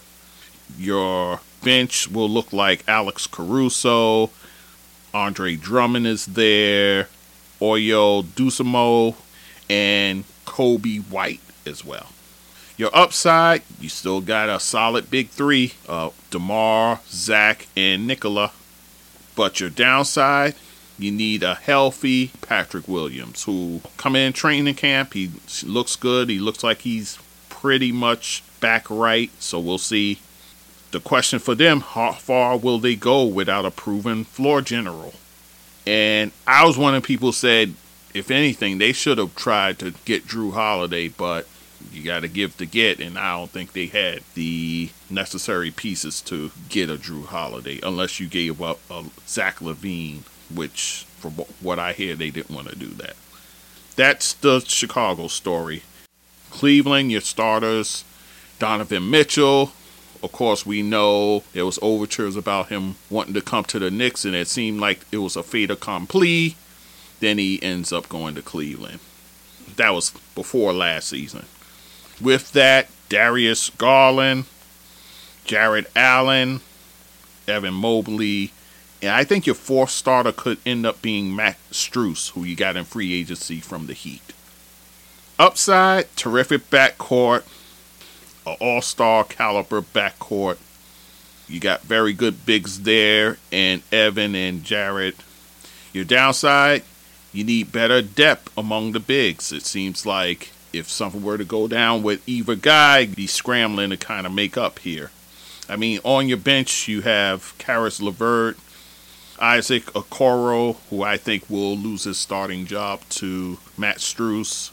Your 0.77 1.39
bench 1.63 2.09
will 2.09 2.27
look 2.27 2.51
like 2.51 2.83
Alex 2.87 3.27
Caruso, 3.27 4.31
Andre 5.13 5.55
Drummond 5.55 6.07
is 6.07 6.25
there, 6.25 7.07
Ayo 7.61 8.23
Dosunmu, 8.23 9.15
and 9.69 10.23
Coby 10.45 11.07
White 11.09 11.41
as 11.65 11.85
well. 11.85 12.07
Your 12.77 12.89
upside, 12.95 13.61
you 13.79 13.89
still 13.89 14.21
got 14.21 14.49
a 14.49 14.59
solid 14.59 15.11
big 15.11 15.29
three: 15.29 15.73
uh, 15.87 16.09
Demar, 16.31 17.01
Zach, 17.07 17.67
and 17.77 18.07
Nikola. 18.07 18.53
But 19.35 19.59
your 19.59 19.69
downside, 19.69 20.55
you 21.01 21.11
need 21.11 21.43
a 21.43 21.55
healthy 21.55 22.31
Patrick 22.41 22.87
Williams 22.87 23.43
who 23.43 23.81
come 23.97 24.15
in 24.15 24.33
training 24.33 24.75
camp. 24.75 25.13
He 25.13 25.31
looks 25.63 25.95
good. 25.95 26.29
He 26.29 26.39
looks 26.39 26.63
like 26.63 26.79
he's 26.79 27.17
pretty 27.49 27.91
much 27.91 28.43
back 28.59 28.89
right. 28.89 29.31
So 29.39 29.59
we'll 29.59 29.77
see. 29.77 30.19
The 30.91 30.99
question 30.99 31.39
for 31.39 31.55
them: 31.55 31.81
How 31.81 32.11
far 32.13 32.57
will 32.57 32.79
they 32.79 32.95
go 32.95 33.23
without 33.25 33.65
a 33.65 33.71
proven 33.71 34.23
floor 34.25 34.61
general? 34.61 35.13
And 35.87 36.31
I 36.45 36.65
was 36.65 36.77
one 36.77 36.93
of 36.93 37.03
people 37.03 37.31
said, 37.31 37.73
if 38.13 38.29
anything, 38.29 38.77
they 38.77 38.91
should 38.91 39.17
have 39.17 39.35
tried 39.35 39.79
to 39.79 39.93
get 40.05 40.27
Jrue 40.27 40.53
Holiday, 40.53 41.07
but 41.07 41.47
you 41.91 42.03
got 42.03 42.21
to 42.21 42.27
give 42.27 42.57
to 42.57 42.65
get, 42.65 42.99
and 42.99 43.17
I 43.17 43.37
don't 43.37 43.49
think 43.49 43.73
they 43.73 43.87
had 43.87 44.21
the 44.35 44.89
necessary 45.09 45.71
pieces 45.71 46.21
to 46.23 46.51
get 46.69 46.89
a 46.89 46.97
Jrue 46.97 47.25
Holiday 47.25 47.79
unless 47.81 48.19
you 48.19 48.27
gave 48.27 48.61
up 48.61 48.79
a 48.89 49.05
Zach 49.27 49.59
LaVine 49.61 50.23
which, 50.55 51.05
from 51.17 51.33
what 51.61 51.79
I 51.79 51.93
hear, 51.93 52.15
they 52.15 52.29
didn't 52.29 52.55
want 52.55 52.69
to 52.69 52.75
do 52.75 52.87
that. 52.87 53.15
That's 53.95 54.33
the 54.33 54.59
Chicago 54.61 55.27
story. 55.27 55.83
Cleveland, 56.49 57.11
your 57.11 57.21
starters, 57.21 58.03
Donovan 58.59 59.09
Mitchell. 59.09 59.71
Of 60.23 60.31
course, 60.31 60.65
we 60.65 60.81
know 60.81 61.43
there 61.53 61.65
was 61.65 61.79
overtures 61.81 62.35
about 62.35 62.69
him 62.69 62.95
wanting 63.09 63.33
to 63.33 63.41
come 63.41 63.63
to 63.65 63.79
the 63.79 63.89
Knicks, 63.89 64.23
and 64.23 64.35
it 64.35 64.47
seemed 64.47 64.79
like 64.79 65.01
it 65.11 65.17
was 65.17 65.35
a 65.35 65.43
fait 65.43 65.71
accompli. 65.71 66.55
Then 67.19 67.37
he 67.37 67.61
ends 67.61 67.91
up 67.91 68.09
going 68.09 68.35
to 68.35 68.41
Cleveland. 68.41 68.99
That 69.77 69.93
was 69.93 70.11
before 70.35 70.73
last 70.73 71.07
season. 71.07 71.45
With 72.19 72.51
that, 72.53 72.89
Darius 73.09 73.69
Garland, 73.71 74.45
Jarrett 75.43 75.89
Allen, 75.95 76.61
Evan 77.47 77.73
Mobley, 77.73 78.51
and 79.01 79.11
I 79.11 79.23
think 79.23 79.45
your 79.45 79.55
fourth 79.55 79.89
starter 79.89 80.31
could 80.31 80.59
end 80.65 80.85
up 80.85 81.01
being 81.01 81.35
Max 81.35 81.59
Strus, 81.71 82.31
who 82.31 82.43
you 82.43 82.55
got 82.55 82.77
in 82.77 82.85
free 82.85 83.13
agency 83.13 83.59
from 83.59 83.87
the 83.87 83.93
Heat. 83.93 84.33
Upside, 85.39 86.15
terrific 86.15 86.69
backcourt, 86.69 87.43
an 88.45 88.57
all 88.59 88.81
star 88.81 89.23
caliber 89.23 89.81
backcourt. 89.81 90.57
You 91.47 91.59
got 91.59 91.81
very 91.81 92.13
good 92.13 92.45
bigs 92.45 92.81
there, 92.81 93.37
and 93.51 93.81
Evan 93.91 94.35
and 94.35 94.63
Jarrett. 94.63 95.15
Your 95.93 96.05
downside, 96.05 96.83
you 97.33 97.43
need 97.43 97.71
better 97.71 98.01
depth 98.01 98.55
among 98.57 98.91
the 98.91 98.99
bigs. 98.99 99.51
It 99.51 99.65
seems 99.65 100.05
like 100.05 100.51
if 100.71 100.89
something 100.89 101.23
were 101.23 101.37
to 101.37 101.43
go 101.43 101.67
down 101.67 102.03
with 102.03 102.27
either 102.27 102.55
guy, 102.55 102.99
you'd 102.99 103.15
be 103.15 103.27
scrambling 103.27 103.89
to 103.89 103.97
kind 103.97 104.25
of 104.25 104.31
make 104.31 104.57
up 104.57 104.79
here. 104.79 105.11
I 105.67 105.75
mean, 105.75 105.99
on 106.03 106.27
your 106.27 106.37
bench, 106.37 106.87
you 106.87 107.01
have 107.01 107.53
Caris 107.57 108.01
LeVert, 108.01 108.57
Isaac 109.41 109.85
Okoro, 109.87 110.77
who 110.91 111.01
I 111.01 111.17
think 111.17 111.49
will 111.49 111.75
lose 111.75 112.03
his 112.03 112.19
starting 112.19 112.67
job 112.67 113.01
to 113.09 113.57
Max 113.75 114.03
Strus. 114.03 114.71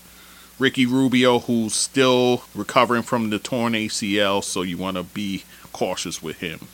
Ricky 0.58 0.84
Rubio, 0.84 1.38
who's 1.38 1.74
still 1.74 2.42
recovering 2.54 3.02
from 3.02 3.30
the 3.30 3.38
torn 3.38 3.72
ACL, 3.72 4.44
so 4.44 4.62
you 4.62 4.76
want 4.76 4.98
to 4.98 5.04
be 5.04 5.44
cautious 5.72 6.22
with 6.22 6.40
him. 6.40 6.68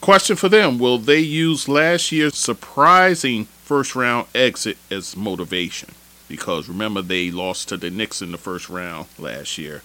Question 0.00 0.36
for 0.36 0.48
them 0.48 0.78
Will 0.78 0.98
they 0.98 1.20
use 1.20 1.68
last 1.68 2.12
year's 2.12 2.36
surprising 2.36 3.46
first 3.46 3.94
round 3.94 4.26
exit 4.34 4.76
as 4.90 5.16
motivation? 5.16 5.90
Because 6.28 6.68
remember, 6.68 7.00
they 7.00 7.30
lost 7.30 7.68
to 7.68 7.78
the 7.78 7.90
Knicks 7.90 8.20
in 8.20 8.32
the 8.32 8.38
first 8.38 8.68
round 8.68 9.06
last 9.18 9.56
year. 9.56 9.82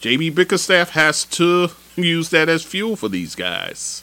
JB 0.00 0.34
Bickerstaff 0.34 0.90
has 0.90 1.24
to 1.24 1.68
use 1.96 2.30
that 2.30 2.48
as 2.48 2.64
fuel 2.64 2.96
for 2.96 3.08
these 3.08 3.34
guys. 3.34 4.02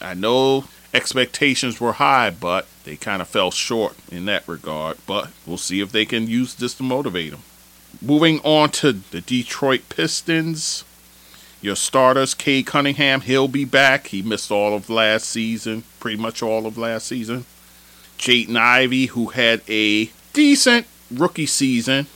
I 0.00 0.14
know 0.14 0.64
expectations 0.94 1.80
were 1.80 1.94
high, 1.94 2.30
but 2.30 2.66
they 2.84 2.96
kind 2.96 3.20
of 3.20 3.28
fell 3.28 3.50
short 3.50 3.96
in 4.10 4.24
that 4.26 4.46
regard. 4.48 4.96
But 5.06 5.30
we'll 5.44 5.58
see 5.58 5.80
if 5.80 5.92
they 5.92 6.06
can 6.06 6.28
use 6.28 6.54
this 6.54 6.74
to 6.74 6.82
motivate 6.82 7.32
them. 7.32 7.42
Moving 8.00 8.40
on 8.40 8.70
to 8.70 8.92
the 8.92 9.20
Detroit 9.20 9.88
Pistons. 9.88 10.84
Your 11.60 11.76
starters, 11.76 12.34
Cade 12.34 12.66
Cunningham, 12.66 13.22
he'll 13.22 13.48
be 13.48 13.64
back. 13.64 14.08
He 14.08 14.22
missed 14.22 14.50
all 14.50 14.74
of 14.74 14.90
last 14.90 15.28
season, 15.28 15.84
pretty 15.98 16.18
much 16.18 16.42
all 16.42 16.66
of 16.66 16.76
last 16.76 17.06
season. 17.06 17.46
Jaden 18.18 18.56
Ivey, 18.56 19.06
who 19.06 19.28
had 19.28 19.62
a 19.68 20.10
decent 20.34 20.86
rookie 21.10 21.46
season, 21.46 22.06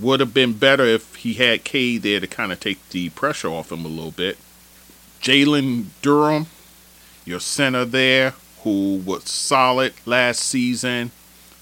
would 0.00 0.18
have 0.20 0.34
been 0.34 0.54
better 0.54 0.84
if 0.84 1.14
he 1.16 1.34
had 1.34 1.62
Cade 1.62 2.02
there 2.02 2.20
to 2.20 2.26
kind 2.26 2.50
of 2.50 2.58
take 2.58 2.86
the 2.88 3.10
pressure 3.10 3.48
off 3.48 3.70
him 3.70 3.84
a 3.84 3.88
little 3.88 4.10
bit. 4.10 4.38
Jalen 5.20 5.84
Duren, 6.02 6.46
your 7.24 7.40
center 7.40 7.84
there, 7.84 8.34
who 8.62 9.02
was 9.04 9.24
solid 9.24 9.94
last 10.06 10.40
season. 10.40 11.10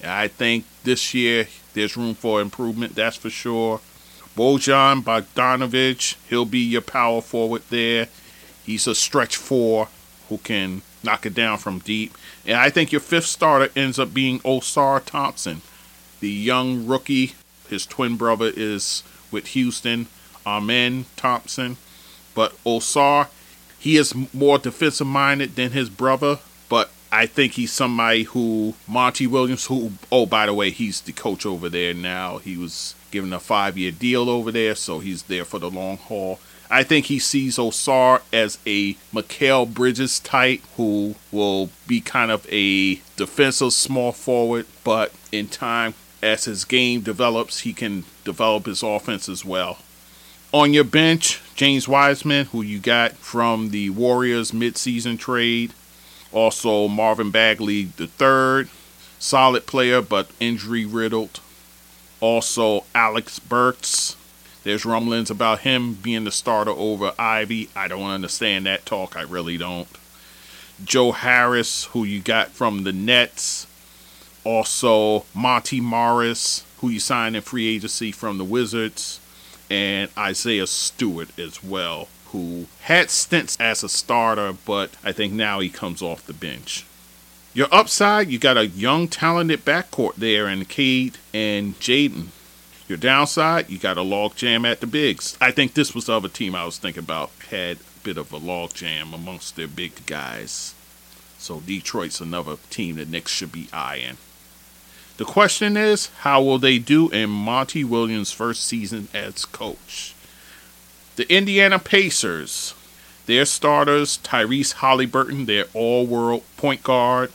I 0.03 0.27
think 0.27 0.65
this 0.83 1.13
year 1.13 1.47
there's 1.73 1.97
room 1.97 2.15
for 2.15 2.41
improvement, 2.41 2.95
that's 2.95 3.17
for 3.17 3.29
sure. 3.29 3.81
Bojan 4.35 5.03
Bogdanovic, 5.03 6.15
he'll 6.29 6.45
be 6.45 6.59
your 6.59 6.81
power 6.81 7.21
forward 7.21 7.63
there. 7.69 8.07
He's 8.65 8.87
a 8.87 8.95
stretch 8.95 9.35
four 9.35 9.89
who 10.29 10.37
can 10.37 10.81
knock 11.03 11.25
it 11.25 11.33
down 11.33 11.57
from 11.57 11.79
deep. 11.79 12.13
And 12.45 12.55
I 12.57 12.69
think 12.69 12.91
your 12.91 13.01
fifth 13.01 13.25
starter 13.25 13.69
ends 13.75 13.99
up 13.99 14.13
being 14.13 14.39
Ausar 14.41 15.03
Thompson, 15.03 15.61
the 16.19 16.29
young 16.29 16.87
rookie. 16.87 17.33
His 17.69 17.85
twin 17.85 18.15
brother 18.15 18.51
is 18.55 19.03
with 19.31 19.47
Houston, 19.47 20.07
Amen 20.45 21.05
Thompson. 21.15 21.77
But 22.33 22.51
Ausar, 22.63 23.27
he 23.79 23.97
is 23.97 24.13
more 24.33 24.57
defensive 24.57 25.07
minded 25.07 25.55
than 25.55 25.71
his 25.71 25.89
brother, 25.89 26.39
but 26.67 26.91
I 27.11 27.25
think 27.25 27.53
he's 27.53 27.71
somebody 27.71 28.23
who 28.23 28.75
Monty 28.87 29.25
Williams, 29.25 29.65
who 29.65 29.93
oh 30.11 30.25
by 30.25 30.45
the 30.45 30.53
way, 30.53 30.69
he's 30.69 31.01
the 31.01 31.13
coach 31.13 31.45
over 31.45 31.69
there 31.69 31.93
now. 31.93 32.37
He 32.37 32.57
was 32.57 32.95
given 33.11 33.33
a 33.33 33.39
five 33.39 33.77
year 33.77 33.91
deal 33.91 34.29
over 34.29 34.51
there, 34.51 34.75
so 34.75 34.99
he's 34.99 35.23
there 35.23 35.45
for 35.45 35.59
the 35.59 35.69
long 35.69 35.97
haul. 35.97 36.39
I 36.71 36.83
think 36.83 37.07
he 37.07 37.17
sees 37.17 37.57
Ausar 37.57 38.21
as 38.31 38.59
a 38.67 38.93
Mikal 39.11 39.73
Bridges 39.73 40.19
type 40.19 40.61
who 40.77 41.15
will 41.31 41.71
be 41.87 41.99
kind 41.99 42.29
of 42.29 42.45
a 42.51 42.95
defensive 43.15 43.73
small 43.73 44.11
forward, 44.11 44.67
but 44.83 45.11
in 45.31 45.47
time, 45.47 45.95
as 46.21 46.45
his 46.45 46.65
game 46.65 47.01
develops, 47.01 47.61
he 47.61 47.73
can 47.73 48.03
develop 48.23 48.67
his 48.67 48.83
offense 48.83 49.27
as 49.27 49.43
well. 49.43 49.79
On 50.51 50.73
your 50.73 50.83
bench, 50.83 51.43
James 51.53 51.87
Wiseman, 51.87 52.47
who 52.47 52.63
you 52.63 52.79
got 52.79 53.11
from 53.13 53.69
the 53.69 53.91
Warriors 53.91 54.51
midseason 54.51 55.19
trade. 55.19 55.73
Also, 56.31 56.87
Marvin 56.87 57.29
Bagley 57.29 57.87
III, 57.99 58.67
solid 59.19 59.67
player 59.67 60.01
but 60.01 60.31
injury 60.39 60.85
riddled. 60.85 61.39
Also, 62.19 62.83
Alec 62.95 63.29
Burks, 63.47 64.15
there's 64.63 64.85
rumblings 64.85 65.29
about 65.29 65.59
him 65.59 65.93
being 65.93 66.23
the 66.23 66.31
starter 66.31 66.71
over 66.71 67.13
Ivey. 67.19 67.69
I 67.75 67.87
don't 67.87 68.09
understand 68.09 68.65
that 68.65 68.87
talk. 68.87 69.15
I 69.15 69.21
really 69.21 69.59
don't. 69.59 69.87
Joe 70.83 71.11
Harris, 71.11 71.83
who 71.85 72.03
you 72.03 72.21
got 72.21 72.49
from 72.49 72.85
the 72.85 72.93
Nets. 72.93 73.67
Also, 74.43 75.25
Monte 75.35 75.79
Morris, 75.79 76.65
who 76.79 76.89
you 76.89 76.99
signed 76.99 77.35
in 77.35 77.43
free 77.43 77.67
agency 77.67 78.11
from 78.11 78.39
the 78.39 78.43
Wizards. 78.43 79.19
And 79.69 80.09
Isaiah 80.17 80.67
Stewart 80.67 81.37
as 81.37 81.63
well, 81.63 82.07
who 82.27 82.67
had 82.81 83.09
stints 83.09 83.57
as 83.59 83.83
a 83.83 83.89
starter, 83.89 84.53
but 84.65 84.91
I 85.03 85.11
think 85.11 85.33
now 85.33 85.59
he 85.59 85.69
comes 85.69 86.01
off 86.01 86.25
the 86.25 86.33
bench. 86.33 86.85
Your 87.53 87.67
upside, 87.71 88.29
you 88.29 88.39
got 88.39 88.57
a 88.57 88.67
young, 88.67 89.07
talented 89.07 89.65
backcourt 89.65 90.15
there 90.15 90.47
in 90.47 90.65
Cade 90.65 91.17
and 91.33 91.79
Jaden. 91.79 92.27
Your 92.87 92.97
downside, 92.97 93.69
you 93.69 93.77
got 93.77 93.97
a 93.97 94.01
log 94.01 94.35
jam 94.35 94.65
at 94.65 94.81
the 94.81 94.87
bigs. 94.87 95.37
I 95.39 95.51
think 95.51 95.73
this 95.73 95.93
was 95.93 96.05
the 96.05 96.13
other 96.13 96.29
team 96.29 96.55
I 96.55 96.65
was 96.65 96.77
thinking 96.77 97.03
about 97.03 97.31
had 97.49 97.77
a 97.77 98.03
bit 98.03 98.17
of 98.17 98.31
a 98.31 98.37
log 98.37 98.73
jam 98.73 99.13
amongst 99.13 99.55
their 99.55 99.67
big 99.67 100.05
guys. 100.05 100.73
So 101.37 101.59
Detroit's 101.59 102.21
another 102.21 102.57
team 102.69 102.95
that 102.95 103.09
Knicks 103.09 103.31
should 103.31 103.51
be 103.51 103.67
eyeing. 103.71 104.17
The 105.19 105.25
question 105.25 105.75
is, 105.75 106.07
how 106.19 106.41
will 106.41 106.59
they 106.59 106.79
do 106.79 107.09
in 107.09 107.29
Monty 107.29 107.83
Williams' 107.83 108.31
first 108.31 108.63
season 108.63 109.09
as 109.13 109.43
coach? 109.43 110.15
The 111.17 111.29
Indiana 111.29 111.77
Pacers, 111.77 112.73
their 113.25 113.43
starters, 113.43 114.17
Tyrese 114.19 114.75
Haliburton, 114.75 115.45
their 115.45 115.65
all-world 115.73 116.43
point 116.55 116.83
guard, 116.83 117.33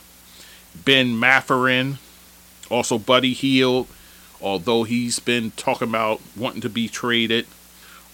Ben 0.83 1.19
Mathurin, 1.19 1.99
also 2.71 2.97
Buddy 2.97 3.33
Hield, 3.33 3.85
although 4.41 4.81
he's 4.81 5.19
been 5.19 5.51
talking 5.51 5.87
about 5.87 6.21
wanting 6.35 6.61
to 6.61 6.69
be 6.69 6.87
traded. 6.87 7.45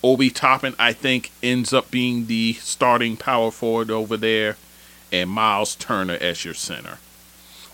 Obi 0.03 0.29
Toppin, 0.29 0.75
I 0.77 0.91
think, 0.91 1.31
ends 1.41 1.71
up 1.71 1.89
being 1.89 2.25
the 2.25 2.55
starting 2.55 3.15
power 3.15 3.51
forward 3.51 3.89
over 3.89 4.17
there, 4.17 4.57
and 5.13 5.29
Miles 5.29 5.75
Turner 5.75 6.17
as 6.19 6.43
your 6.43 6.55
center. 6.55 6.97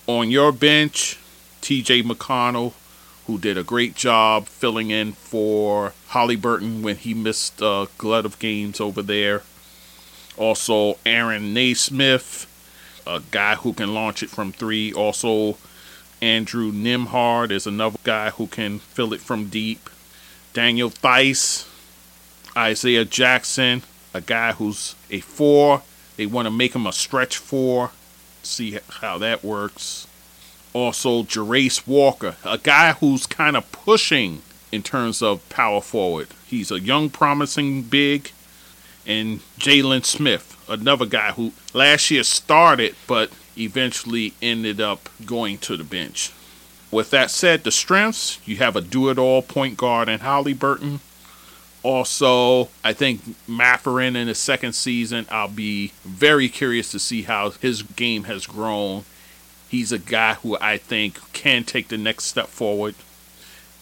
On 0.05 0.29
your 0.29 0.51
bench, 0.51 1.17
TJ 1.67 2.03
McConnell, 2.03 2.71
who 3.25 3.37
did 3.37 3.57
a 3.57 3.63
great 3.63 3.93
job 3.93 4.47
filling 4.47 4.89
in 4.89 5.11
for 5.11 5.91
Haliburton 6.11 6.81
when 6.81 6.95
he 6.95 7.13
missed 7.13 7.59
a 7.59 7.89
glut 7.97 8.25
of 8.25 8.39
games 8.39 8.79
over 8.79 9.01
there. 9.01 9.43
Also, 10.37 10.97
Aaron 11.05 11.53
Nesmith, 11.53 12.47
a 13.05 13.21
guy 13.31 13.55
who 13.55 13.73
can 13.73 13.93
launch 13.93 14.23
it 14.23 14.29
from 14.29 14.53
three. 14.53 14.93
Also, 14.93 15.57
Andrew 16.21 16.71
Nembhard 16.71 17.51
is 17.51 17.67
another 17.67 17.99
guy 18.05 18.29
who 18.29 18.47
can 18.47 18.79
fill 18.79 19.11
it 19.11 19.19
from 19.19 19.49
deep. 19.49 19.89
Daniel 20.53 20.89
Theis, 20.89 21.67
Isaiah 22.55 23.03
Jackson, 23.03 23.83
a 24.13 24.21
guy 24.21 24.53
who's 24.53 24.95
a 25.11 25.19
four. 25.19 25.81
They 26.15 26.27
want 26.27 26.45
to 26.45 26.49
make 26.49 26.73
him 26.73 26.87
a 26.87 26.93
stretch 26.93 27.35
four. 27.35 27.91
See 28.41 28.79
how 29.01 29.17
that 29.17 29.43
works. 29.43 30.07
Also, 30.77 31.23
Jarace 31.23 31.87
Walker, 31.87 32.35
a 32.45 32.59
guy 32.59 32.91
who's 32.91 33.25
kind 33.25 33.57
of 33.57 33.71
pushing 33.71 34.43
in 34.71 34.83
terms 34.83 35.23
of 35.23 35.49
power 35.49 35.81
forward. 35.81 36.27
He's 36.45 36.69
a 36.69 36.79
young, 36.79 37.09
promising 37.09 37.81
big. 37.81 38.29
And 39.03 39.39
Jalen 39.57 40.05
Smith, 40.05 40.55
another 40.69 41.07
guy 41.07 41.31
who 41.31 41.53
last 41.73 42.11
year 42.11 42.21
started, 42.21 42.95
but 43.07 43.31
eventually 43.57 44.35
ended 44.39 44.79
up 44.79 45.09
going 45.25 45.57
to 45.65 45.77
the 45.77 45.83
bench. 45.83 46.31
With 46.91 47.09
that 47.09 47.31
said, 47.31 47.63
the 47.63 47.71
strengths 47.71 48.37
you 48.45 48.57
have 48.57 48.75
a 48.75 48.81
do 48.81 49.09
it 49.09 49.17
all 49.17 49.41
point 49.41 49.77
guard 49.77 50.07
in 50.07 50.19
Haliburton. 50.19 50.99
Also, 51.81 52.69
I 52.83 52.93
think 52.93 53.21
Mathurin 53.47 54.15
in 54.15 54.27
his 54.27 54.37
second 54.37 54.73
season, 54.73 55.25
I'll 55.31 55.47
be 55.47 55.93
very 56.03 56.49
curious 56.49 56.91
to 56.91 56.99
see 56.99 57.23
how 57.23 57.49
his 57.49 57.81
game 57.81 58.25
has 58.25 58.45
grown. 58.45 59.05
He's 59.69 59.91
a 59.91 59.99
guy 59.99 60.35
who 60.35 60.57
I 60.61 60.77
think 60.77 61.19
can 61.33 61.63
take 61.63 61.89
the 61.89 61.97
next 61.97 62.25
step 62.25 62.47
forward. 62.47 62.95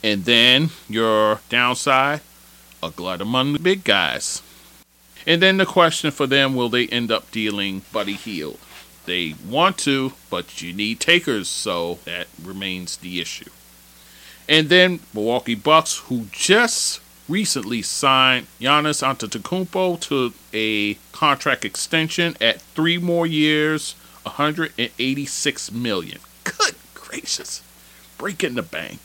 And 0.03 0.25
then 0.25 0.69
your 0.89 1.41
downside, 1.49 2.21
a 2.81 2.89
glut 2.89 3.21
among 3.21 3.53
the 3.53 3.59
big 3.59 3.83
guys. 3.83 4.41
And 5.27 5.41
then 5.41 5.57
the 5.57 5.65
question 5.65 6.11
for 6.11 6.27
them 6.27 6.55
will 6.55 6.69
they 6.69 6.87
end 6.87 7.11
up 7.11 7.31
dealing 7.31 7.81
Buddy 7.91 8.13
Hield? 8.13 8.59
They 9.05 9.35
want 9.47 9.77
to, 9.79 10.13
but 10.29 10.61
you 10.61 10.73
need 10.73 10.99
takers, 10.99 11.47
so 11.47 11.99
that 12.05 12.27
remains 12.43 12.97
the 12.97 13.21
issue. 13.21 13.49
And 14.47 14.69
then 14.69 14.99
Milwaukee 15.13 15.55
Bucks, 15.55 15.97
who 15.97 16.25
just 16.31 17.01
recently 17.27 17.81
signed 17.81 18.47
Giannis 18.59 19.03
Antetokounmpo 19.03 19.99
to 20.01 20.33
a 20.53 20.95
contract 21.11 21.65
extension 21.65 22.35
at 22.39 22.61
three 22.61 22.97
more 22.97 23.25
years, 23.25 23.95
186 24.25 25.71
million. 25.71 26.19
Good 26.43 26.75
gracious, 26.93 27.63
breaking 28.17 28.55
the 28.55 28.63
bank. 28.63 28.99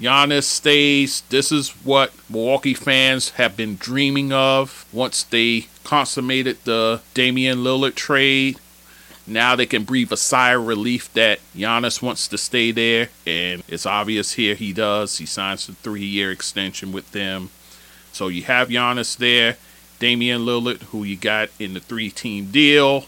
Giannis 0.00 0.44
stays. 0.44 1.22
This 1.28 1.52
is 1.52 1.70
what 1.84 2.12
Milwaukee 2.28 2.74
fans 2.74 3.30
have 3.30 3.56
been 3.56 3.76
dreaming 3.76 4.32
of 4.32 4.86
once 4.92 5.22
they 5.22 5.68
consummated 5.84 6.58
the 6.64 7.00
Damian 7.14 7.58
Lillard 7.58 7.94
trade. 7.94 8.58
Now 9.26 9.56
they 9.56 9.66
can 9.66 9.84
breathe 9.84 10.12
a 10.12 10.16
sigh 10.16 10.52
of 10.52 10.66
relief 10.66 11.12
that 11.14 11.38
Giannis 11.56 12.02
wants 12.02 12.28
to 12.28 12.36
stay 12.36 12.72
there, 12.72 13.08
and 13.26 13.62
it's 13.68 13.86
obvious 13.86 14.32
here 14.34 14.54
he 14.54 14.72
does. 14.72 15.18
He 15.18 15.26
signs 15.26 15.68
a 15.68 15.72
three-year 15.72 16.30
extension 16.30 16.92
with 16.92 17.10
them. 17.12 17.50
So 18.12 18.28
you 18.28 18.42
have 18.42 18.68
Giannis 18.68 19.16
there, 19.16 19.56
Damian 19.98 20.42
Lillard, 20.42 20.82
who 20.84 21.04
you 21.04 21.16
got 21.16 21.48
in 21.58 21.72
the 21.72 21.80
three-team 21.80 22.50
deal. 22.50 23.06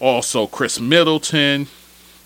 Also 0.00 0.46
Khris 0.46 0.80
Middleton, 0.80 1.68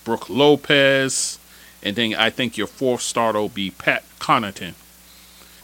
Brook 0.05 0.31
Lopez, 0.31 1.39
and 1.83 1.97
then 1.97 2.15
I 2.15 2.31
think 2.31 2.57
your 2.57 2.69
fourth 2.69 3.03
starter 3.03 3.41
will 3.41 3.49
be 3.49 3.71
Pat 3.71 4.05
Connaughton. 4.19 4.75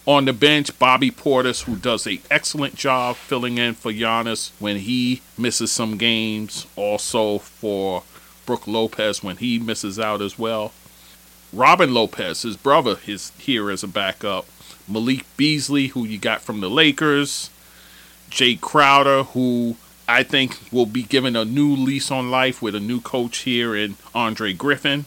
On 0.07 0.25
the 0.25 0.33
bench, 0.33 0.77
Bobby 0.79 1.11
Portis, 1.11 1.65
who 1.65 1.77
does 1.77 2.07
an 2.07 2.19
excellent 2.31 2.75
job 2.75 3.17
filling 3.17 3.59
in 3.59 3.75
for 3.75 3.93
Giannis 3.93 4.51
when 4.59 4.79
he 4.79 5.23
misses 5.39 5.71
some 5.71 5.97
games. 5.97 6.67
Also 6.75 7.39
for 7.39 8.03
Brook 8.45 8.67
Lopez 8.67 9.23
when 9.23 9.37
he 9.37 9.59
misses 9.59 10.01
out 10.01 10.21
as 10.21 10.39
well. 10.39 10.73
Robin 11.53 11.95
Lopez, 11.95 12.43
his 12.43 12.57
brother, 12.57 12.99
is 13.07 13.31
here 13.39 13.71
as 13.71 13.85
a 13.85 13.89
backup. 13.89 14.47
Malik 14.89 15.25
Beasley, 15.37 15.89
who 15.89 16.05
you 16.05 16.19
got 16.19 16.41
from 16.41 16.61
the 16.61 16.71
Lakers. 16.71 17.51
Jae 18.31 18.61
Crowder, 18.61 19.25
who 19.25 19.77
I 20.11 20.23
think 20.23 20.59
will 20.73 20.87
be 20.87 21.03
given 21.03 21.37
a 21.37 21.45
new 21.45 21.75
lease 21.75 22.11
on 22.11 22.31
life 22.31 22.61
with 22.61 22.75
a 22.75 22.81
new 22.81 23.01
coach 23.01 23.39
here 23.39 23.75
in 23.75 23.97
Andre 24.15 24.53
Griffin. 24.53 25.07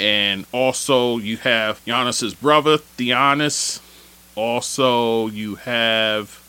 And 0.00 0.46
also 0.52 1.18
you 1.18 1.38
have 1.38 1.84
Giannis's 1.84 2.34
brother, 2.34 2.78
Thanasis, 2.78 3.80
also, 4.38 5.26
you 5.26 5.56
have 5.56 6.40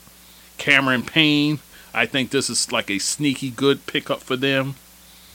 Cameron 0.58 1.02
Payne. 1.02 1.58
I 1.92 2.06
think 2.06 2.30
this 2.30 2.48
is 2.48 2.70
like 2.70 2.88
a 2.88 3.00
sneaky 3.00 3.50
good 3.50 3.84
pickup 3.86 4.20
for 4.20 4.36
them. 4.36 4.76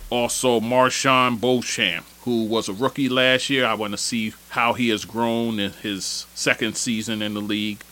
Also, 0.09 0.61
MarJon 0.61 1.41
Beauchamp, 1.41 2.05
who 2.21 2.45
was 2.45 2.69
a 2.69 2.73
rookie 2.73 3.09
last 3.09 3.49
year. 3.49 3.65
I 3.65 3.73
want 3.73 3.91
to 3.91 3.97
see 3.97 4.33
how 4.51 4.71
he 4.71 4.87
has 4.87 5.03
grown 5.03 5.59
in 5.59 5.71
his 5.71 6.27
second 6.33 6.77
season 6.77 7.21
in 7.21 7.33
the 7.33 7.41
league. 7.41 7.83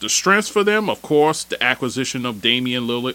The 0.00 0.08
strengths 0.08 0.48
for 0.48 0.64
them, 0.64 0.90
of 0.90 1.00
course, 1.00 1.44
the 1.44 1.62
acquisition 1.62 2.26
of 2.26 2.42
Damian 2.42 2.88
Lillard. 2.88 3.14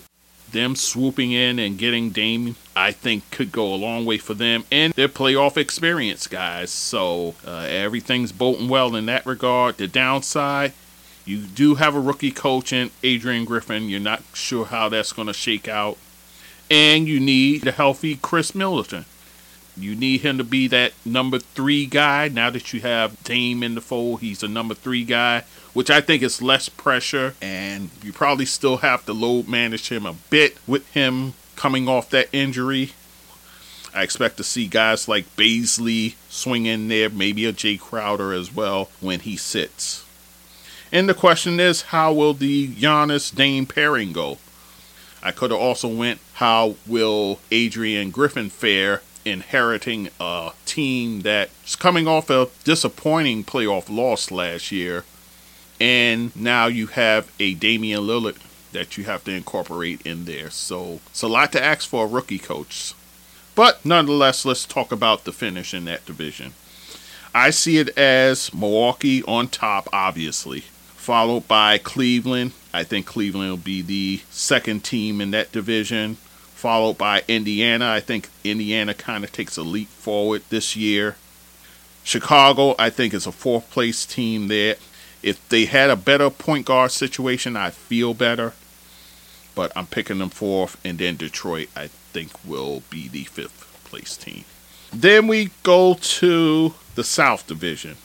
Them 0.52 0.76
swooping 0.76 1.32
in 1.32 1.60
and 1.60 1.78
getting 1.78 2.12
Dame, 2.12 2.56
I 2.76 2.92
think, 2.92 3.30
could 3.32 3.52
go 3.52 3.74
a 3.74 3.76
long 3.76 4.06
way 4.06 4.18
for 4.18 4.34
them 4.34 4.64
and 4.72 4.94
their 4.94 5.10
playoff 5.10 5.58
experience, 5.58 6.28
guys. 6.28 6.72
So 6.72 7.36
uh, 7.46 7.68
everything's 7.70 8.32
bolting 8.32 8.70
well 8.70 8.96
in 8.96 9.08
that 9.08 9.26
regard. 9.26 9.78
The 9.78 9.88
downside, 9.88 10.74
you 11.26 11.40
do 11.40 11.76
have 11.76 11.96
a 11.96 12.00
rookie 12.00 12.32
coach 12.32 12.72
in 12.72 12.92
Adrian 13.04 13.44
Griffin. 13.44 13.90
You're 13.90 14.00
not 14.00 14.24
sure 14.34 14.66
how 14.66 14.88
that's 14.88 15.12
going 15.12 15.28
to 15.28 15.34
shake 15.34 15.68
out. 15.68 15.98
And 16.72 17.08
you 17.08 17.20
need 17.20 17.68
a 17.68 17.72
healthy 17.72 18.16
Khris 18.16 18.56
Middleton. 18.56 19.06
You 19.78 19.96
need 19.96 20.22
him 20.22 20.38
to 20.38 20.44
be 20.44 20.68
that 20.68 20.94
number 21.06 21.40
three 21.40 21.86
guy. 21.86 22.28
Now 22.28 22.50
that 22.50 22.74
you 22.74 22.82
have 22.82 23.24
Dame 23.24 23.64
in 23.64 23.76
the 23.76 23.82
fold, 23.82 24.22
he's 24.22 24.44
a 24.44 24.48
number 24.48 24.74
three 24.74 25.04
guy 25.04 25.44
which 25.78 25.92
I 25.92 26.02
think 26.02 26.24
is 26.24 26.42
less 26.42 26.70
pressure, 26.70 27.36
and 27.40 27.92
you 28.02 28.12
probably 28.12 28.46
still 28.46 28.78
have 28.78 29.06
to 29.06 29.14
load 29.14 29.48
manage 29.48 29.90
him 29.90 30.08
a 30.08 30.14
bit 30.14 30.58
with 30.66 30.92
him 30.92 31.36
coming 31.56 31.88
off 31.88 32.10
that 32.10 32.30
injury. 32.34 32.94
I 33.94 34.02
expect 34.02 34.38
to 34.38 34.44
see 34.44 34.66
guys 34.66 35.08
like 35.08 35.36
Bazley 35.36 36.16
swing 36.30 36.66
in 36.66 36.88
there, 36.88 37.12
maybe 37.12 37.46
a 37.46 37.54
Jae 37.54 37.80
Crowder 37.80 38.34
as 38.34 38.52
well 38.52 38.90
when 39.02 39.20
he 39.20 39.38
sits. 39.38 40.04
And 40.92 41.08
the 41.08 41.14
question 41.14 41.60
is, 41.60 41.84
how 41.84 42.12
will 42.12 42.34
the 42.34 42.70
Giannis 42.70 43.34
Dame 43.34 43.68
pairing 43.68 44.14
go? 44.14 44.40
I 45.22 45.30
could 45.32 45.52
have 45.52 45.60
also 45.60 45.88
went, 45.88 46.22
how 46.34 46.76
will 46.88 47.40
Adrian 47.52 48.10
Griffin 48.10 48.50
fare 48.50 49.04
inheriting 49.32 50.10
a 50.20 50.52
team 50.66 51.22
that's 51.22 51.76
coming 51.76 52.08
off 52.08 52.30
a 52.30 52.50
disappointing 52.64 53.44
playoff 53.44 53.90
loss 53.90 54.32
last 54.32 54.72
year, 54.72 55.04
and 55.80 56.36
now 56.36 56.68
you 56.68 56.88
have 56.88 57.32
a 57.40 57.54
Damian 57.54 58.02
Lillard 58.02 58.38
that 58.72 58.98
you 58.98 59.04
have 59.06 59.24
to 59.24 59.32
incorporate 59.32 60.02
in 60.06 60.26
there. 60.26 60.50
So 60.50 61.00
it's 61.08 61.22
a 61.22 61.28
lot 61.28 61.52
to 61.54 61.64
ask 61.64 61.88
for 61.88 62.06
a 62.06 62.08
rookie 62.08 62.40
coach. 62.40 62.94
But 63.56 63.84
nonetheless, 63.86 64.46
let's 64.46 64.66
talk 64.66 64.92
about 64.92 65.24
the 65.24 65.32
finish 65.32 65.74
in 65.74 65.86
that 65.86 66.06
division. 66.06 66.54
I 67.34 67.50
see 67.50 67.78
it 67.78 67.98
as 67.98 68.54
Milwaukee 68.54 69.24
on 69.24 69.48
top, 69.48 69.88
obviously, 69.94 70.62
followed 70.96 71.48
by 71.48 71.78
Cleveland. 71.78 72.52
I 72.74 72.84
think 72.84 73.06
Cleveland 73.06 73.50
will 73.50 73.58
be 73.58 73.82
the 73.82 74.22
second 74.30 74.84
team 74.84 75.22
in 75.22 75.32
that 75.32 75.52
division, 75.52 76.18
followed 76.58 76.98
by 76.98 77.24
Indiana. 77.28 77.92
I 77.92 78.00
think 78.00 78.30
Indiana 78.44 78.96
kind 78.96 79.24
of 79.24 79.32
takes 79.32 79.58
a 79.58 79.62
leap 79.62 79.90
forward 79.90 80.42
this 80.50 80.76
year. 80.76 81.16
Chicago, 82.04 82.74
I 82.80 82.90
think, 82.90 83.14
is 83.14 83.28
a 83.28 83.32
fourth 83.32 83.70
place 83.70 84.06
team 84.06 84.48
there. 84.48 84.76
If 85.22 85.48
they 85.50 85.66
had 85.66 85.90
a 85.90 85.96
better 85.96 86.30
point 86.30 86.66
guard 86.66 86.92
situation, 86.92 87.56
I'd 87.56 87.74
feel 87.74 88.14
better. 88.14 88.54
But 89.54 89.72
I'm 89.76 89.86
picking 89.86 90.18
them 90.18 90.30
fourth, 90.30 90.80
and 90.84 90.98
then 90.98 91.16
Detroit, 91.16 91.70
I 91.76 91.88
think, 91.88 92.32
will 92.44 92.82
be 92.90 93.08
the 93.08 93.26
fifth 93.26 93.84
place 93.86 94.18
team. 94.18 94.46
Then 94.92 95.28
we 95.28 95.52
go 95.62 95.94
to 95.94 96.74
the 96.96 97.04
South 97.04 97.46
Division. 97.46 97.98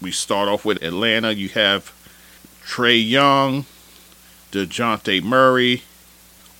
We 0.00 0.12
start 0.12 0.48
off 0.48 0.64
with 0.64 0.82
Atlanta. 0.82 1.32
You 1.32 1.48
have 1.50 1.92
Trae 2.64 3.08
Young, 3.08 3.64
DeJounte 4.52 5.22
Murray, 5.22 5.82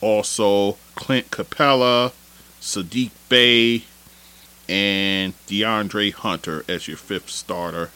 also 0.00 0.76
Clint 0.94 1.30
Capela, 1.30 2.12
Saddiq 2.60 3.10
Bey, 3.28 3.84
and 4.68 5.34
DeAndre 5.46 6.12
Hunter 6.12 6.64
as 6.68 6.86
your 6.86 6.96
fifth 6.96 7.30
starter. 7.30 7.90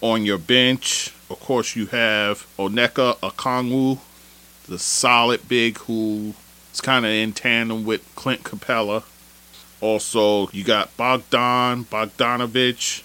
On 0.00 0.24
your 0.24 0.38
bench, 0.38 1.14
of 1.30 1.40
course, 1.40 1.74
you 1.74 1.86
have 1.86 2.46
Onyeka 2.58 3.16
Okongwu, 3.18 3.98
the 4.68 4.78
solid 4.78 5.48
big 5.48 5.78
who 5.78 6.34
is 6.72 6.80
kind 6.80 7.06
of 7.06 7.12
in 7.12 7.32
tandem 7.32 7.84
with 7.84 8.14
Clint 8.14 8.42
Capela. 8.42 9.04
Also, 9.80 10.48
you 10.50 10.64
got 10.64 10.94
Bogdan 10.96 11.84
Bogdanovic, 11.84 13.02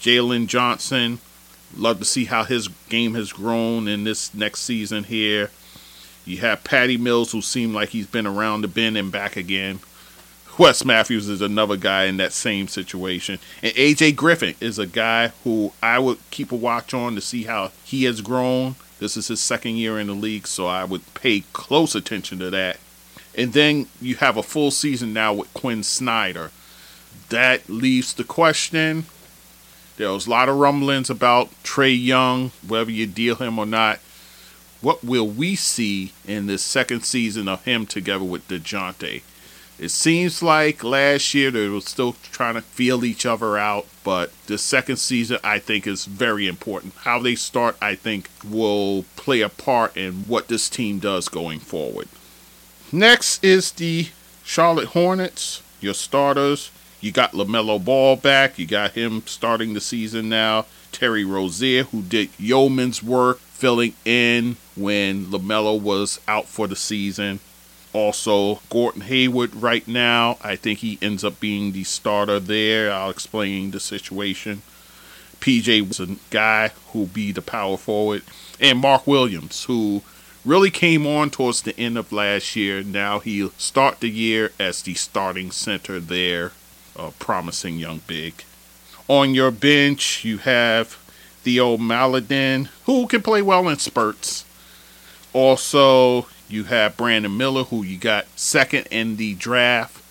Jalen 0.00 0.46
Johnson. 0.46 1.18
Love 1.76 1.98
to 1.98 2.04
see 2.04 2.26
how 2.26 2.44
his 2.44 2.68
game 2.88 3.14
has 3.14 3.32
grown 3.32 3.88
in 3.88 4.04
this 4.04 4.32
next 4.34 4.60
season 4.60 5.04
here. 5.04 5.50
You 6.28 6.36
have 6.38 6.62
Patty 6.62 6.98
Mills, 6.98 7.32
who 7.32 7.40
seemed 7.40 7.74
like 7.74 7.88
he's 7.88 8.06
been 8.06 8.26
around 8.26 8.60
the 8.60 8.68
bend 8.68 8.98
and 8.98 9.10
back 9.10 9.34
again. 9.34 9.80
Wes 10.58 10.84
Matthews 10.84 11.26
is 11.26 11.40
another 11.40 11.78
guy 11.78 12.04
in 12.04 12.18
that 12.18 12.34
same 12.34 12.68
situation. 12.68 13.38
And 13.62 13.72
AJ 13.74 14.14
Griffin 14.16 14.54
is 14.60 14.78
a 14.78 14.86
guy 14.86 15.28
who 15.42 15.72
I 15.82 15.98
would 15.98 16.18
keep 16.30 16.52
a 16.52 16.56
watch 16.56 16.92
on 16.92 17.14
to 17.14 17.22
see 17.22 17.44
how 17.44 17.72
he 17.82 18.04
has 18.04 18.20
grown. 18.20 18.74
This 18.98 19.16
is 19.16 19.28
his 19.28 19.40
second 19.40 19.76
year 19.76 19.98
in 19.98 20.08
the 20.08 20.12
league, 20.12 20.46
so 20.46 20.66
I 20.66 20.84
would 20.84 21.14
pay 21.14 21.44
close 21.54 21.94
attention 21.94 22.38
to 22.40 22.50
that. 22.50 22.78
And 23.34 23.54
then 23.54 23.86
you 23.98 24.16
have 24.16 24.36
a 24.36 24.42
full 24.42 24.70
season 24.70 25.14
now 25.14 25.32
with 25.32 25.54
Quin 25.54 25.82
Snyder. 25.82 26.50
That 27.30 27.70
leaves 27.70 28.12
the 28.12 28.24
question. 28.24 29.06
There 29.96 30.10
was 30.10 30.26
a 30.26 30.30
lot 30.30 30.50
of 30.50 30.56
rumblings 30.56 31.08
about 31.08 31.48
Trae 31.62 31.98
Young, 31.98 32.50
whether 32.66 32.90
you 32.90 33.06
deal 33.06 33.36
him 33.36 33.58
or 33.58 33.66
not. 33.66 34.00
What 34.80 35.02
will 35.02 35.26
we 35.26 35.56
see 35.56 36.12
in 36.26 36.46
this 36.46 36.62
second 36.62 37.04
season 37.04 37.48
of 37.48 37.64
him 37.64 37.84
together 37.84 38.24
with 38.24 38.46
DeJounte? 38.48 39.22
It 39.78 39.90
seems 39.90 40.42
like 40.42 40.82
last 40.82 41.34
year 41.34 41.50
they 41.50 41.68
were 41.68 41.80
still 41.80 42.16
trying 42.32 42.54
to 42.54 42.62
feel 42.62 43.04
each 43.04 43.24
other 43.24 43.56
out, 43.56 43.86
but 44.02 44.32
the 44.46 44.58
second 44.58 44.96
season 44.96 45.38
I 45.44 45.60
think 45.60 45.86
is 45.86 46.04
very 46.04 46.48
important. 46.48 46.94
How 47.02 47.20
they 47.20 47.36
start, 47.36 47.76
I 47.80 47.94
think, 47.94 48.28
will 48.48 49.04
play 49.14 49.40
a 49.40 49.48
part 49.48 49.96
in 49.96 50.24
what 50.26 50.48
this 50.48 50.68
team 50.68 50.98
does 50.98 51.28
going 51.28 51.60
forward. 51.60 52.08
Next 52.90 53.42
is 53.44 53.70
the 53.70 54.08
Charlotte 54.44 54.88
Hornets, 54.88 55.62
your 55.80 55.94
starters. 55.94 56.70
You 57.00 57.12
got 57.12 57.32
LaMelo 57.32 57.84
Ball 57.84 58.16
back. 58.16 58.58
You 58.58 58.66
got 58.66 58.92
him 58.92 59.22
starting 59.26 59.74
the 59.74 59.80
season 59.80 60.28
now. 60.28 60.66
Terry 60.90 61.24
Rozier, 61.24 61.84
who 61.84 62.02
did 62.02 62.30
yeoman's 62.38 63.02
work 63.02 63.40
filling 63.58 63.92
in 64.04 64.56
when 64.76 65.26
LaMelo 65.26 65.80
was 65.80 66.20
out 66.28 66.46
for 66.46 66.68
the 66.68 66.76
season. 66.76 67.40
Also, 67.92 68.60
Gordon 68.70 69.00
Hayward 69.00 69.52
right 69.56 69.86
now, 69.88 70.38
I 70.40 70.54
think 70.54 70.78
he 70.78 70.96
ends 71.02 71.24
up 71.24 71.40
being 71.40 71.72
the 71.72 71.82
starter 71.82 72.38
there. 72.38 72.92
I'll 72.92 73.10
explain 73.10 73.72
the 73.72 73.80
situation. 73.80 74.62
PJ 75.40 75.88
was 75.88 75.98
a 75.98 76.16
guy 76.30 76.68
who'll 76.92 77.06
be 77.06 77.32
the 77.32 77.42
power 77.42 77.76
forward. 77.76 78.22
And 78.60 78.78
Mark 78.78 79.08
Williams, 79.08 79.64
who 79.64 80.02
really 80.44 80.70
came 80.70 81.04
on 81.04 81.28
towards 81.28 81.62
the 81.62 81.78
end 81.78 81.98
of 81.98 82.12
last 82.12 82.54
year. 82.54 82.84
Now 82.84 83.18
he'll 83.18 83.50
start 83.58 83.98
the 83.98 84.08
year 84.08 84.52
as 84.60 84.82
the 84.82 84.94
starting 84.94 85.50
center 85.50 85.98
there. 85.98 86.52
A 86.96 87.10
promising 87.12 87.76
young 87.76 88.02
big. 88.06 88.44
On 89.08 89.34
your 89.34 89.50
bench, 89.50 90.24
you 90.24 90.38
have 90.38 90.98
Theo 91.42 91.76
Maledon, 91.76 92.68
who 92.84 93.06
can 93.06 93.22
play 93.22 93.42
well 93.42 93.68
in 93.68 93.78
spurts. 93.78 94.44
Also, 95.32 96.26
you 96.48 96.64
have 96.64 96.96
Brandon 96.96 97.36
Miller, 97.36 97.64
who 97.64 97.82
you 97.82 97.98
got 97.98 98.26
second 98.36 98.86
in 98.90 99.16
the 99.16 99.34
draft. 99.34 100.02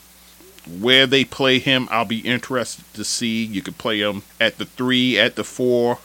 Where 0.68 1.08
they 1.08 1.24
play 1.24 1.60
him, 1.60 1.88
I'll 1.90 2.06
be 2.06 2.20
interested 2.20 2.86
to 2.94 3.04
see. 3.04 3.44
You 3.44 3.62
could 3.62 3.78
play 3.78 4.00
him 4.00 4.24
at 4.40 4.58
the 4.58 4.66
three, 4.66 5.18
at 5.18 5.36
the 5.36 5.44
four, 5.44 6.00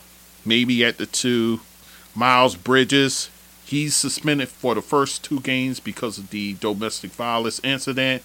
maybe 0.44 0.84
at 0.84 0.98
the 0.98 1.06
two. 1.06 1.60
Miles 2.14 2.54
Bridges, 2.56 3.28
he's 3.64 3.96
suspended 3.96 4.48
for 4.48 4.74
the 4.74 4.82
first 4.82 5.24
two 5.24 5.40
games 5.40 5.80
because 5.80 6.18
of 6.18 6.30
the 6.30 6.54
domestic 6.54 7.10
violence 7.10 7.60
incident. 7.64 8.22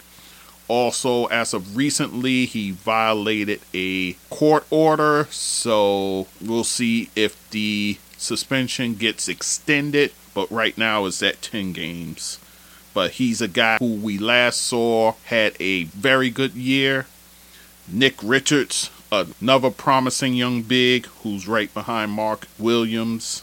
Also, 0.68 1.26
as 1.28 1.54
of 1.54 1.78
recently, 1.78 2.46
he 2.46 2.72
violated 2.72 3.62
a 3.74 4.14
court 4.30 4.66
order, 4.70 5.28
so 5.30 6.28
we'll 6.42 6.64
see 6.64 7.10
if 7.16 7.50
the 7.52 7.98
suspension 8.18 8.96
gets 8.96 9.28
extended 9.28 10.12
but 10.38 10.52
right 10.52 10.78
now 10.78 11.04
it's 11.08 11.24
at 11.24 11.42
10 11.42 11.74
games. 11.74 12.38
But 12.94 13.14
he's 13.14 13.42
a 13.42 13.48
guy 13.48 13.78
who 13.80 13.96
we 13.96 14.20
last 14.20 14.62
saw 14.62 15.16
had 15.24 15.56
a 15.60 15.86
very 15.86 16.30
good 16.30 16.54
year. 16.54 17.08
Nick 17.92 18.18
Richards, 18.22 18.92
another 19.12 19.72
promising 19.72 20.36
young 20.36 20.62
big 20.62 21.08
who's 21.24 21.48
right 21.48 21.74
behind 21.74 22.12
Mark 22.12 22.46
Williams. 22.60 23.42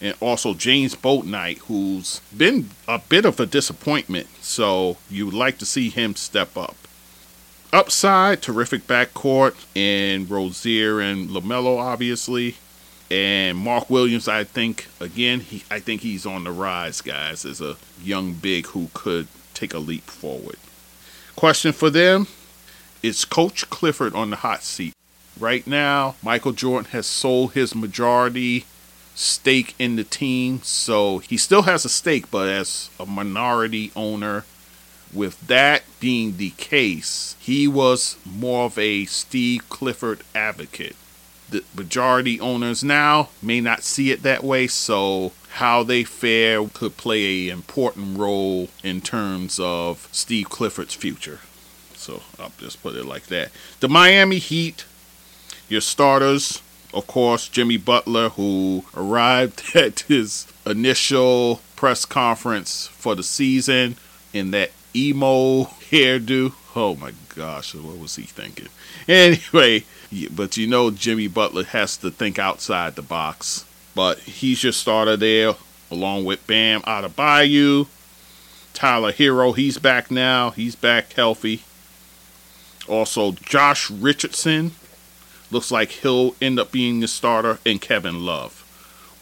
And 0.00 0.14
also 0.20 0.54
James 0.54 0.94
Bouknight, 0.94 1.58
who's 1.58 2.20
been 2.36 2.70
a 2.88 2.98
bit 2.98 3.24
of 3.24 3.38
a 3.38 3.46
disappointment. 3.46 4.28
So 4.40 4.96
you 5.10 5.26
would 5.26 5.34
like 5.34 5.58
to 5.58 5.66
see 5.66 5.90
him 5.90 6.16
step 6.16 6.56
up. 6.56 6.76
Upside, 7.72 8.42
terrific 8.42 8.86
backcourt, 8.86 9.54
and 9.76 10.28
Rozier 10.28 11.00
and 11.00 11.28
LaMelo, 11.28 11.78
obviously. 11.78 12.56
And 13.10 13.58
Mark 13.58 13.90
Williams, 13.90 14.26
I 14.26 14.44
think, 14.44 14.86
again, 15.00 15.40
he, 15.40 15.64
I 15.70 15.80
think 15.80 16.00
he's 16.00 16.24
on 16.24 16.44
the 16.44 16.50
rise, 16.50 17.00
guys, 17.00 17.44
as 17.44 17.60
a 17.60 17.76
young 18.02 18.34
big 18.34 18.66
who 18.68 18.88
could 18.94 19.28
take 19.52 19.74
a 19.74 19.78
leap 19.78 20.04
forward. 20.04 20.56
Question 21.36 21.72
for 21.72 21.90
them 21.90 22.26
Is 23.02 23.24
Coach 23.24 23.68
Clifford 23.70 24.14
on 24.14 24.30
the 24.30 24.36
hot 24.36 24.62
seat? 24.62 24.94
Right 25.38 25.66
now, 25.66 26.16
Michael 26.22 26.52
Jordan 26.52 26.90
has 26.92 27.06
sold 27.06 27.52
his 27.52 27.74
majority 27.74 28.64
stake 29.14 29.74
in 29.78 29.96
the 29.96 30.04
team, 30.04 30.60
so 30.62 31.18
he 31.18 31.36
still 31.36 31.62
has 31.62 31.84
a 31.84 31.88
stake, 31.88 32.30
but 32.30 32.48
as 32.48 32.90
a 32.98 33.06
minority 33.06 33.92
owner, 33.94 34.44
with 35.12 35.46
that 35.48 35.82
being 35.98 36.36
the 36.36 36.50
case, 36.50 37.36
he 37.40 37.66
was 37.66 38.16
more 38.24 38.66
of 38.66 38.78
a 38.78 39.04
Steve 39.06 39.68
Clifford 39.68 40.22
advocate 40.34 40.96
the 41.50 41.64
majority 41.74 42.40
owners 42.40 42.82
now 42.82 43.28
may 43.42 43.60
not 43.60 43.82
see 43.82 44.10
it 44.10 44.22
that 44.22 44.42
way, 44.42 44.66
so 44.66 45.32
how 45.54 45.82
they 45.82 46.04
fare 46.04 46.66
could 46.68 46.96
play 46.96 47.48
an 47.48 47.58
important 47.58 48.18
role 48.18 48.68
in 48.82 49.00
terms 49.00 49.58
of 49.60 50.08
Steve 50.12 50.48
Clifford's 50.48 50.94
future. 50.94 51.40
So 51.94 52.22
I'll 52.38 52.52
just 52.58 52.82
put 52.82 52.94
it 52.94 53.04
like 53.04 53.26
that. 53.26 53.50
The 53.80 53.88
Miami 53.88 54.38
Heat, 54.38 54.84
your 55.68 55.80
starters, 55.80 56.62
Of 56.92 57.06
course, 57.06 57.48
Jimmy 57.48 57.76
Butler, 57.76 58.30
who 58.30 58.84
arrived 58.96 59.62
at 59.76 60.00
his 60.00 60.46
initial 60.66 61.60
press 61.76 62.04
conference 62.04 62.88
for 62.88 63.14
the 63.14 63.22
season 63.22 63.96
in 64.32 64.50
that 64.50 64.70
emo 64.94 65.64
hairdo. 65.90 66.52
Oh 66.74 66.94
my 66.96 67.12
gosh, 67.34 67.74
what 67.74 67.98
was 67.98 68.16
he 68.16 68.22
thinking? 68.22 68.68
Anyway, 69.08 69.84
but 70.30 70.56
you 70.56 70.66
know 70.66 70.90
Jimmy 70.90 71.26
Butler 71.26 71.64
has 71.64 71.96
to 71.96 72.10
think 72.10 72.38
outside 72.38 72.94
the 72.94 73.02
box. 73.02 73.64
But 73.94 74.18
he's 74.20 74.62
your 74.62 74.72
starter 74.72 75.16
there, 75.16 75.54
along 75.90 76.26
with 76.26 76.46
Bam 76.46 76.82
Adebayo. 76.82 77.88
Tyler 78.74 79.12
Herro, 79.12 79.56
he's 79.56 79.78
back 79.78 80.10
now. 80.10 80.50
He's 80.50 80.76
back 80.76 81.12
healthy. 81.14 81.62
Also, 82.88 83.32
Josh 83.32 83.90
Richardson 83.90 84.72
looks 85.50 85.70
like 85.70 85.90
he'll 85.90 86.34
end 86.40 86.58
up 86.58 86.72
being 86.72 87.00
the 87.00 87.08
starter, 87.08 87.58
and 87.66 87.80
Kevin 87.80 88.24
Love. 88.24 88.64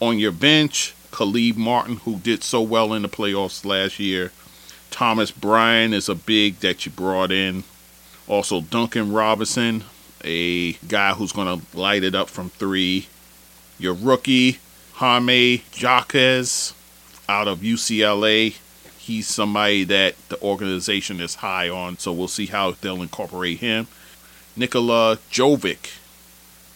On 0.00 0.18
your 0.18 0.32
bench, 0.32 0.94
Caleb 1.10 1.56
Martin, 1.56 1.96
who 1.98 2.16
did 2.18 2.44
so 2.44 2.60
well 2.60 2.92
in 2.92 3.02
the 3.02 3.08
playoffs 3.08 3.64
last 3.64 3.98
year. 3.98 4.32
Thomas 4.90 5.30
Bryant 5.30 5.94
is 5.94 6.08
a 6.08 6.14
big 6.14 6.60
that 6.60 6.86
you 6.86 6.92
brought 6.92 7.32
in. 7.32 7.64
Also, 8.26 8.60
Duncan 8.60 9.12
Robinson, 9.12 9.84
a 10.24 10.72
guy 10.72 11.14
who's 11.14 11.32
going 11.32 11.60
to 11.60 11.78
light 11.78 12.04
it 12.04 12.14
up 12.14 12.28
from 12.28 12.50
three. 12.50 13.06
Your 13.78 13.94
rookie, 13.94 14.58
Jaime 14.94 15.62
Jaquez, 15.72 16.74
out 17.28 17.48
of 17.48 17.60
UCLA. 17.60 18.56
He's 18.98 19.26
somebody 19.26 19.84
that 19.84 20.16
the 20.28 20.40
organization 20.42 21.20
is 21.20 21.36
high 21.36 21.68
on, 21.68 21.98
so 21.98 22.12
we'll 22.12 22.28
see 22.28 22.46
how 22.46 22.72
they'll 22.72 23.02
incorporate 23.02 23.58
him. 23.58 23.86
Nikola 24.56 25.18
Jovic, 25.30 25.97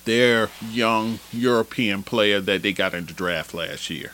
their 0.05 0.51
young 0.71 1.21
European 1.33 2.03
player 2.03 2.41
that 2.41 2.63
they 2.63 2.73
got 2.73 2.95
in 2.95 3.07
the 3.07 3.13
draft 3.13 3.55
last 3.55 3.91
year. 3.91 4.13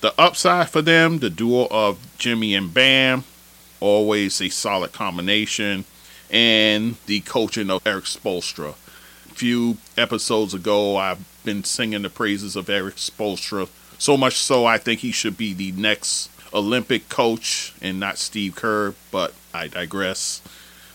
The 0.00 0.14
upside 0.20 0.68
for 0.68 0.82
them, 0.82 1.18
the 1.18 1.30
duo 1.30 1.66
of 1.70 1.98
Jimmy 2.18 2.54
and 2.54 2.72
Bam, 2.72 3.24
always 3.80 4.40
a 4.40 4.48
solid 4.48 4.92
combination, 4.92 5.84
and 6.30 6.96
the 7.06 7.20
coaching 7.20 7.70
of 7.70 7.86
Erik 7.86 8.04
Spoelstra. 8.04 8.70
A 8.70 9.34
few 9.34 9.78
episodes 9.96 10.54
ago, 10.54 10.96
I've 10.96 11.24
been 11.44 11.64
singing 11.64 12.02
the 12.02 12.10
praises 12.10 12.56
of 12.56 12.68
Erik 12.68 12.96
Spoelstra, 12.96 13.68
so 13.98 14.16
much 14.16 14.36
so 14.36 14.64
I 14.66 14.78
think 14.78 15.00
he 15.00 15.10
should 15.10 15.36
be 15.36 15.52
the 15.52 15.72
next 15.72 16.30
Olympic 16.52 17.08
coach 17.08 17.74
and 17.80 17.98
not 17.98 18.18
Steve 18.18 18.54
Kerr, 18.54 18.94
but 19.10 19.34
I 19.52 19.66
digress. 19.66 20.42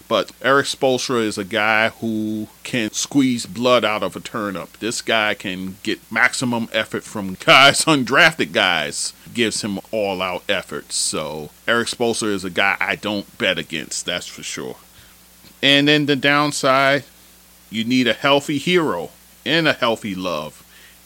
But 0.08 0.32
Erik 0.42 0.66
Spoelstra 0.68 1.24
is 1.24 1.38
a 1.38 1.46
guy 1.46 1.90
who 1.90 2.48
can 2.64 2.92
squeeze 2.92 3.46
blood 3.46 3.86
out 3.86 4.04
of 4.04 4.16
a 4.16 4.20
turnip. 4.20 4.78
This 4.80 5.02
guy 5.02 5.34
can 5.34 5.78
get 5.84 6.12
maximum 6.12 6.68
effort 6.74 7.04
from 7.04 7.36
guys, 7.36 7.86
undrafted 7.86 8.52
guys. 8.52 9.14
Gives 9.34 9.62
him 9.62 9.80
all 9.92 10.22
out 10.22 10.44
effort. 10.50 10.92
So 10.92 11.50
Erik 11.68 11.88
Spoelstra 11.88 12.30
is 12.34 12.44
a 12.44 12.50
guy 12.50 12.78
I 12.80 12.96
don't 12.96 13.38
bet 13.38 13.58
against, 13.58 14.06
that's 14.06 14.28
for 14.28 14.44
sure. 14.44 14.78
And 15.62 15.88
then 15.88 16.06
the 16.06 16.16
downside, 16.16 17.06
you 17.70 17.84
need 17.84 18.08
a 18.08 18.14
healthy 18.14 18.60
Herro 18.60 19.10
and 19.46 19.68
a 19.68 19.74
healthy 19.74 20.14
love 20.16 20.63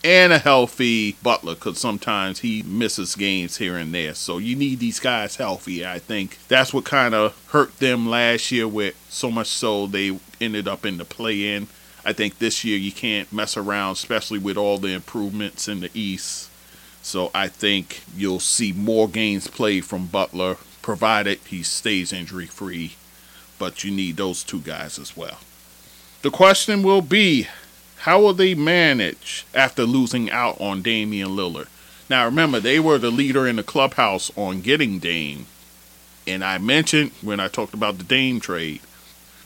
and 0.07 0.31
a 0.31 0.39
healthy 0.39 1.17
Butler 1.21 1.55
because 1.55 1.79
sometimes 1.79 2.39
he 2.39 2.63
misses 2.63 3.13
games 3.13 3.57
here 3.57 3.75
and 3.75 3.93
there. 3.93 4.13
So 4.13 4.37
you 4.37 4.55
need 4.55 4.79
these 4.79 5.01
guys 5.01 5.35
healthy. 5.35 5.85
I 5.85 5.99
think 5.99 6.37
that's 6.47 6.73
what 6.73 6.85
kind 6.85 7.13
of 7.13 7.37
hurt 7.49 7.77
them 7.79 8.07
last 8.07 8.49
year, 8.49 8.69
with 8.69 8.95
so 9.09 9.29
much 9.29 9.47
so 9.47 9.85
they 9.85 10.17
ended 10.39 10.65
up 10.65 10.85
in 10.85 10.97
the 10.97 11.03
play 11.03 11.53
in. 11.53 11.67
I 12.05 12.13
think 12.13 12.39
this 12.39 12.63
year 12.63 12.77
you 12.77 12.93
can't 12.93 13.33
mess 13.33 13.57
around, 13.57 13.93
especially 13.93 14.39
with 14.39 14.55
all 14.55 14.77
the 14.77 14.93
improvements 14.93 15.67
in 15.67 15.81
the 15.81 15.91
East. 15.93 16.49
So 17.01 17.29
I 17.35 17.49
think 17.49 18.01
you'll 18.15 18.39
see 18.39 18.71
more 18.71 19.09
games 19.09 19.49
played 19.49 19.83
from 19.83 20.05
Butler, 20.05 20.55
provided 20.81 21.39
he 21.39 21.63
stays 21.63 22.13
injury 22.13 22.45
free. 22.45 22.95
But 23.59 23.83
you 23.83 23.91
need 23.91 24.15
those 24.15 24.45
two 24.45 24.61
guys 24.61 24.97
as 24.97 25.17
well. 25.17 25.39
The 26.21 26.31
question 26.31 26.81
will 26.81 27.01
be 27.01 27.47
how 27.99 28.21
will 28.21 28.33
they 28.33 28.55
manage 28.55 29.45
after 29.53 29.83
losing 29.83 30.29
out 30.29 30.59
on 30.61 30.81
Damian 30.81 31.29
Lillard? 31.29 31.67
Now 32.09 32.25
remember, 32.25 32.59
they 32.59 32.79
were 32.79 32.97
the 32.97 33.11
leader 33.11 33.47
in 33.47 33.57
the 33.57 33.63
clubhouse 33.63 34.31
on 34.37 34.61
getting 34.61 34.99
Dame. 34.99 35.45
And 36.25 36.43
I 36.43 36.57
mentioned 36.57 37.11
when 37.21 37.39
I 37.39 37.47
talked 37.47 37.73
about 37.73 37.97
the 37.97 38.03
Dame 38.03 38.39
trade, 38.39 38.81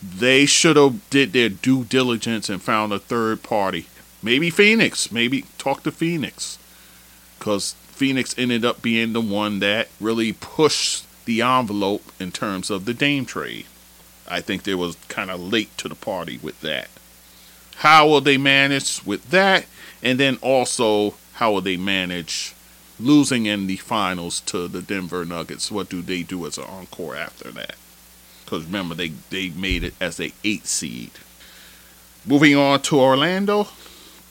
they 0.03 0.45
should 0.45 0.77
have 0.77 1.09
did 1.09 1.31
their 1.33 1.49
due 1.49 1.83
diligence 1.83 2.49
and 2.49 2.61
found 2.61 2.91
a 2.91 2.99
third 2.99 3.43
party. 3.43 3.87
Maybe 4.23 4.49
Phoenix. 4.49 5.11
Maybe 5.11 5.45
talk 5.57 5.83
to 5.83 5.91
Phoenix. 5.91 6.57
Because 7.37 7.73
Phoenix 7.89 8.35
ended 8.37 8.65
up 8.65 8.81
being 8.81 9.13
the 9.13 9.21
one 9.21 9.59
that 9.59 9.89
really 9.99 10.33
pushed 10.33 11.05
the 11.25 11.41
envelope 11.41 12.11
in 12.19 12.31
terms 12.31 12.69
of 12.69 12.85
the 12.85 12.93
Dame 12.93 13.25
trade. 13.25 13.65
I 14.27 14.41
think 14.41 14.63
they 14.63 14.75
was 14.75 14.95
kind 15.07 15.29
of 15.29 15.39
late 15.39 15.75
to 15.77 15.87
the 15.87 15.95
party 15.95 16.39
with 16.41 16.61
that. 16.61 16.89
How 17.81 18.07
will 18.07 18.21
they 18.21 18.37
manage 18.37 19.03
with 19.07 19.31
that? 19.31 19.65
And 20.03 20.19
then 20.19 20.37
also, 20.43 21.15
how 21.33 21.53
will 21.53 21.61
they 21.61 21.77
manage 21.77 22.53
losing 22.99 23.47
in 23.47 23.65
the 23.65 23.77
finals 23.77 24.39
to 24.41 24.67
the 24.67 24.83
Denver 24.83 25.25
Nuggets? 25.25 25.71
What 25.71 25.89
do 25.89 26.03
they 26.03 26.21
do 26.21 26.45
as 26.45 26.59
an 26.59 26.65
encore 26.65 27.15
after 27.15 27.49
that? 27.53 27.73
Because 28.45 28.65
remember, 28.65 28.93
they, 28.93 29.13
they 29.31 29.49
made 29.49 29.83
it 29.83 29.95
as 29.99 30.19
a 30.19 30.31
eight 30.43 30.67
seed. 30.67 31.09
Moving 32.23 32.55
on 32.55 32.83
to 32.83 32.99
Orlando. 32.99 33.69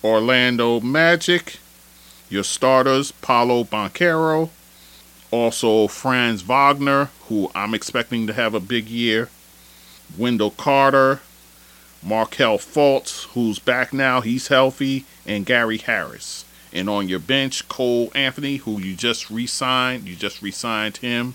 Orlando 0.04 0.78
Magic. 0.78 1.58
Your 2.28 2.44
starters, 2.44 3.10
Paolo 3.10 3.64
Banchero. 3.64 4.50
Also, 5.32 5.88
Franz 5.88 6.42
Wagner, 6.42 7.10
who 7.28 7.50
I'm 7.56 7.74
expecting 7.74 8.28
to 8.28 8.32
have 8.32 8.54
a 8.54 8.60
big 8.60 8.86
year. 8.86 9.28
Wendell 10.16 10.52
Carter, 10.52 11.20
Markelle 12.02 12.58
Fultz, 12.58 13.26
who's 13.34 13.58
back 13.58 13.92
now, 13.92 14.20
he's 14.20 14.48
healthy, 14.48 15.04
and 15.26 15.44
Gary 15.44 15.78
Harris. 15.78 16.44
And 16.72 16.88
on 16.88 17.08
your 17.08 17.18
bench, 17.18 17.68
Cole 17.68 18.10
Anthony, 18.14 18.56
who 18.56 18.80
you 18.80 18.94
just 18.94 19.30
re 19.30 19.46
signed, 19.46 20.08
you 20.08 20.16
just 20.16 20.40
re 20.40 20.50
signed 20.50 20.98
him. 20.98 21.34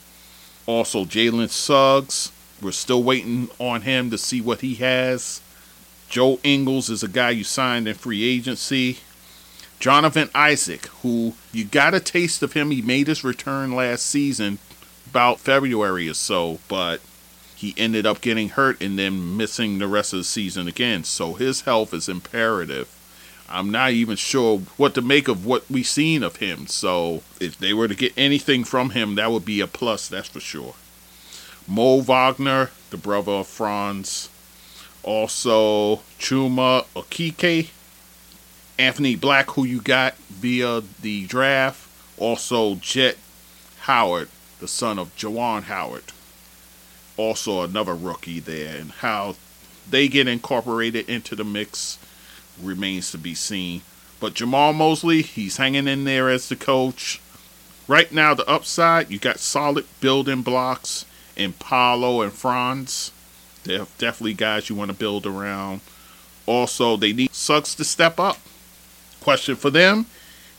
Also, 0.66 1.06
Jalen 1.06 1.50
Suggs, 1.50 2.32
we're 2.62 2.72
still 2.72 3.04
waiting 3.04 3.50
on 3.60 3.82
him 3.82 4.10
to 4.10 4.18
see 4.18 4.42
what 4.42 4.62
he 4.62 4.76
has. 4.76 5.42
Joe 6.10 6.40
Ingles 6.44 6.90
is 6.90 7.04
a 7.04 7.08
guy 7.08 7.32
you 7.32 7.44
signed 7.44 7.88
in 7.88 7.96
free 7.96 8.24
agency. 8.24 9.00
Jonathan 9.80 10.30
Isaac, 10.34 10.88
who 11.04 11.34
you 11.52 11.66
got 11.66 11.94
a 11.94 12.00
taste 12.00 12.42
of 12.42 12.54
him, 12.54 12.72
he 12.72 12.82
made 12.82 13.08
his 13.08 13.24
return 13.24 13.76
last 13.76 14.06
season, 14.06 14.58
about 15.08 15.40
February 15.40 16.10
or 16.10 16.14
so, 16.14 16.60
but 16.68 17.02
he 17.66 17.74
ended 17.82 18.06
up 18.06 18.22
getting 18.22 18.50
hurt 18.50 18.80
and 18.80 19.00
then 19.00 19.36
missing 19.36 19.80
the 19.80 19.88
rest 19.88 20.14
of 20.14 20.20
the 20.20 20.24
season 20.24 20.68
again. 20.68 21.04
So 21.04 21.34
his 21.34 21.62
health 21.62 21.96
is 21.96 22.08
imperative. 22.08 22.92
I'm 23.50 23.72
not 23.72 23.92
even 23.92 24.18
sure 24.18 24.60
what 24.78 24.94
to 24.94 25.02
make 25.02 25.28
of 25.28 25.48
what 25.48 25.70
we've 25.70 25.88
seen 25.88 26.22
of 26.22 26.36
him. 26.36 26.68
So 26.68 27.24
if 27.40 27.58
they 27.58 27.74
were 27.74 27.88
to 27.88 27.96
get 27.96 28.14
anything 28.16 28.64
from 28.64 28.92
him, 28.92 29.16
that 29.16 29.32
would 29.32 29.46
be 29.46 29.62
a 29.62 29.68
plus, 29.68 30.08
that's 30.08 30.28
for 30.28 30.40
sure. 30.40 30.76
Mo 31.68 32.02
Wagner, 32.02 32.70
the 32.92 32.98
brother 32.98 33.32
of 33.32 33.48
Franz. 33.48 34.30
Also, 35.02 36.02
Chuma 36.20 36.86
Okeke. 36.96 37.70
Anthony 38.78 39.16
Black, 39.16 39.52
who 39.52 39.64
you 39.64 39.82
got 39.82 40.16
via 40.30 40.84
the 41.02 41.26
draft. 41.26 41.90
Also, 42.18 42.76
Jett 42.76 43.18
Howard, 43.82 44.30
the 44.60 44.68
son 44.68 45.00
of 45.00 45.16
Juwan 45.16 45.64
Howard 45.64 46.12
also 47.18 47.62
another 47.62 47.96
rookie 47.96 48.40
there, 48.40 48.78
and 48.78 48.92
how 48.92 49.36
they 49.90 50.08
get 50.08 50.28
incorporated 50.28 51.10
into 51.10 51.36
the 51.36 51.44
mix 51.44 51.98
remains 52.62 53.12
to 53.12 53.18
be 53.18 53.34
seen. 53.34 53.82
But 54.20 54.34
Jamahl 54.34 54.74
Mosley, 54.74 55.22
he's 55.22 55.58
hanging 55.58 55.88
in 55.88 56.04
there 56.04 56.30
as 56.30 56.50
the 56.50 56.56
coach. 56.56 57.22
Right 57.88 58.12
now, 58.12 58.34
the 58.34 58.50
upside, 58.50 59.12
you 59.12 59.20
got 59.20 59.40
solid 59.40 59.86
building 60.02 60.42
blocks 60.42 61.06
in 61.36 61.54
Paolo 61.54 62.22
and 62.22 62.34
Franz. 62.34 63.12
They're 63.64 63.86
definitely 63.98 64.34
guys 64.34 64.70
you 64.70 64.76
want 64.76 64.92
to 64.92 64.98
build 64.98 65.26
around. 65.26 65.82
Also, 66.46 66.98
they 66.98 67.14
need 67.14 67.34
Suggs 67.34 67.76
to 67.76 67.84
step 67.84 68.20
up. 68.20 68.38
Question 69.22 69.56
for 69.56 69.70
them 69.70 70.06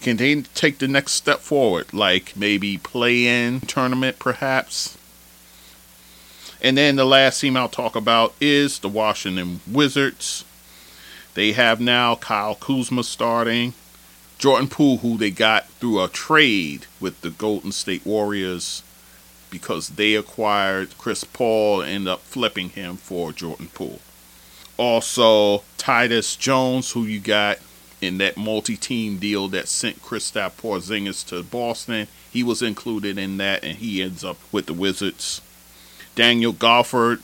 can 0.00 0.16
they 0.18 0.42
take 0.42 0.78
the 0.78 0.88
next 0.88 1.12
step 1.12 1.40
forward, 1.40 1.92
like 1.92 2.36
maybe 2.36 2.78
play 2.78 3.26
in 3.26 3.60
tournament 3.60 4.18
perhaps? 4.18 4.96
And 6.60 6.76
then 6.76 6.96
the 6.96 7.04
last 7.04 7.40
team 7.40 7.56
I'll 7.56 7.68
talk 7.68 7.96
about 7.96 8.34
is 8.40 8.78
the 8.78 8.88
Washington 8.88 9.60
Wizards. 9.70 10.44
They 11.34 11.52
have 11.52 11.80
now 11.80 12.16
Kyle 12.16 12.54
Kuzma 12.54 13.04
starting, 13.04 13.74
Jordan 14.38 14.68
Poole, 14.68 14.98
who 14.98 15.18
they 15.18 15.30
got 15.30 15.68
through 15.68 16.02
a 16.02 16.08
trade 16.08 16.86
with 17.00 17.20
the 17.20 17.30
Golden 17.30 17.72
State 17.72 18.06
Warriors 18.06 18.82
because 19.50 19.90
they 19.90 20.14
acquired 20.14 20.96
Chris 20.98 21.24
Paul 21.24 21.82
and 21.82 21.90
ended 21.90 22.08
up 22.08 22.20
flipping 22.20 22.70
him 22.70 22.96
for 22.96 23.32
Jordan 23.32 23.68
Poole. 23.72 24.00
Also, 24.76 25.62
Tyus 25.78 26.38
Jones, 26.38 26.92
who 26.92 27.04
you 27.04 27.20
got 27.20 27.58
in 28.00 28.18
that 28.18 28.36
multi-team 28.36 29.18
deal 29.18 29.48
that 29.48 29.68
sent 29.68 30.02
Kristaps 30.02 30.52
Porzingis 30.52 31.26
to 31.28 31.42
Boston. 31.42 32.08
He 32.30 32.42
was 32.42 32.60
included 32.60 33.16
in 33.18 33.38
that, 33.38 33.64
and 33.64 33.78
he 33.78 34.02
ends 34.02 34.22
up 34.24 34.36
with 34.52 34.66
the 34.66 34.74
Wizards. 34.74 35.40
Daniel 36.16 36.52
Gafford, 36.52 37.22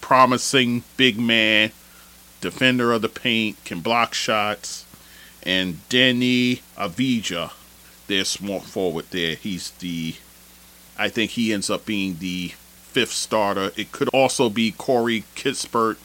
promising 0.00 0.82
big 0.96 1.20
man, 1.20 1.70
defender 2.40 2.92
of 2.92 3.02
the 3.02 3.08
paint, 3.08 3.62
can 3.64 3.80
block 3.80 4.14
shots, 4.14 4.84
and 5.42 5.74
Deni 5.88 6.62
Avdija, 6.76 7.52
their 8.08 8.24
small 8.24 8.60
forward 8.60 9.06
there. 9.10 9.36
He's 9.36 9.70
the, 9.72 10.16
I 10.98 11.08
think 11.08 11.32
he 11.32 11.52
ends 11.52 11.70
up 11.70 11.86
being 11.86 12.16
the 12.18 12.48
fifth 12.48 13.12
starter. 13.12 13.70
It 13.76 13.92
could 13.92 14.08
also 14.08 14.48
be 14.48 14.72
Corey 14.72 15.24
Kispert, 15.36 15.98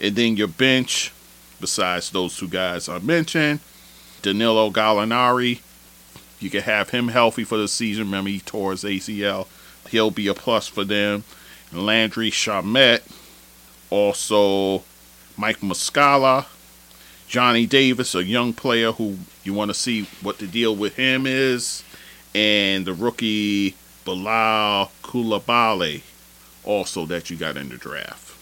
and 0.00 0.16
then 0.16 0.36
your 0.36 0.48
bench 0.48 1.12
besides 1.60 2.10
those 2.10 2.36
two 2.36 2.48
guys 2.48 2.88
I 2.88 2.98
mentioned. 2.98 3.60
Danilo 4.22 4.70
Gallinari, 4.70 5.60
you 6.40 6.50
can 6.50 6.62
have 6.62 6.90
him 6.90 7.08
healthy 7.08 7.44
for 7.44 7.58
the 7.58 7.68
season. 7.68 8.04
Remember, 8.04 8.30
he 8.30 8.40
tore 8.40 8.72
his 8.72 8.84
ACL. 8.84 9.46
He'll 9.90 10.10
be 10.10 10.28
a 10.28 10.34
plus 10.34 10.66
for 10.66 10.84
them. 10.84 11.24
Landry 11.72 12.30
Shamet, 12.30 13.02
also 13.90 14.82
Mike 15.36 15.60
Muscala, 15.60 16.46
Johnny 17.28 17.66
Davis, 17.66 18.14
a 18.14 18.24
young 18.24 18.52
player 18.52 18.92
who 18.92 19.18
you 19.44 19.52
want 19.52 19.70
to 19.70 19.74
see 19.74 20.06
what 20.22 20.38
the 20.38 20.46
deal 20.46 20.74
with 20.74 20.96
him 20.96 21.26
is, 21.26 21.84
and 22.34 22.86
the 22.86 22.94
rookie 22.94 23.74
Bilal 24.04 24.90
Coulibaly, 25.02 26.02
also 26.64 27.04
that 27.06 27.28
you 27.28 27.36
got 27.36 27.56
in 27.56 27.68
the 27.68 27.76
draft. 27.76 28.34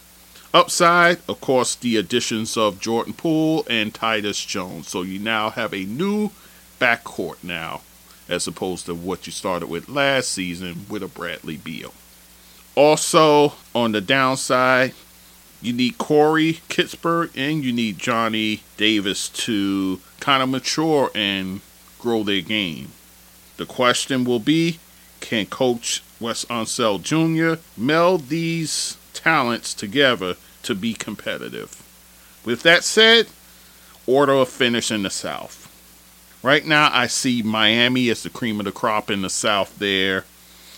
Upside, 0.55 1.19
of 1.29 1.41
course, 1.41 1.75
the 1.75 1.97
additions 1.97 2.57
of 2.57 2.81
Jordan 2.81 3.13
Poole 3.13 3.67
and 3.69 3.93
Tyus 3.93 4.47
Jones. 4.47 4.89
So 4.89 5.03
you 5.03 5.19
now 5.19 5.51
have 5.51 5.75
a 5.75 5.85
new 5.85 6.31
backcourt 6.81 7.43
now, 7.43 7.83
as 8.29 8.47
opposed 8.47 8.87
to 8.87 8.95
what 8.95 9.27
you 9.27 9.33
started 9.33 9.69
with 9.69 9.89
last 9.89 10.31
season 10.31 10.87
with 10.89 11.03
a 11.03 11.09
Bradley 11.09 11.57
Beal. 11.57 11.93
Also, 12.77 13.55
on 13.75 13.93
the 13.93 14.01
downside, 14.01 14.93
you 15.63 15.73
need 15.73 15.99
Corey 15.99 16.61
Kispert 16.69 17.31
and 17.35 17.65
you 17.65 17.73
need 17.73 17.99
Johnny 17.99 18.63
Davis 18.77 19.29
to 19.31 20.01
kind 20.21 20.43
of 20.43 20.49
mature 20.51 21.11
and 21.15 21.63
grow 21.99 22.23
their 22.23 22.43
game. 22.43 22.93
The 23.57 23.67
question 23.67 24.25
will 24.25 24.39
be 24.39 24.79
can 25.21 25.47
Coach 25.47 26.03
Wes 26.21 26.45
Unseld 26.45 27.03
Jr. 27.03 27.61
meld 27.77 28.29
these 28.29 28.99
talents 29.15 29.73
together 29.73 30.37
to 30.63 30.75
be 30.75 30.93
competitive. 30.93 31.83
With 32.45 32.63
that 32.63 32.85
said, 32.85 33.27
order 34.07 34.35
of 34.35 34.49
finish 34.51 34.91
in 34.91 35.03
the 35.03 35.11
South. 35.11 35.63
Right 36.43 36.65
now, 36.65 36.91
I 36.93 37.07
see 37.07 37.43
Miami 37.43 38.09
as 38.11 38.23
the 38.23 38.31
cream 38.31 38.61
of 38.61 38.67
the 38.67 38.73
crop 38.73 39.11
in 39.11 39.23
the 39.23 39.31
South 39.31 39.79
there. 39.79 40.25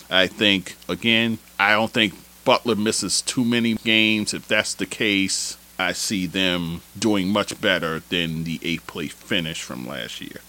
I 0.09 0.27
think, 0.27 0.75
again, 0.87 1.37
I 1.59 1.73
don't 1.73 1.91
think 1.91 2.13
Butler 2.45 2.75
misses 2.75 3.21
too 3.21 3.45
many 3.45 3.75
games. 3.75 4.33
If 4.33 4.47
that's 4.47 4.73
the 4.73 4.85
case, 4.85 5.57
I 5.77 5.93
see 5.93 6.25
them 6.25 6.81
doing 6.97 7.29
much 7.29 7.59
better 7.61 7.99
than 7.99 8.43
the 8.43 8.59
eighth 8.63 8.87
place 8.87 9.13
finish 9.13 9.61
from 9.61 9.87
last 9.87 10.19
year. 10.19 10.41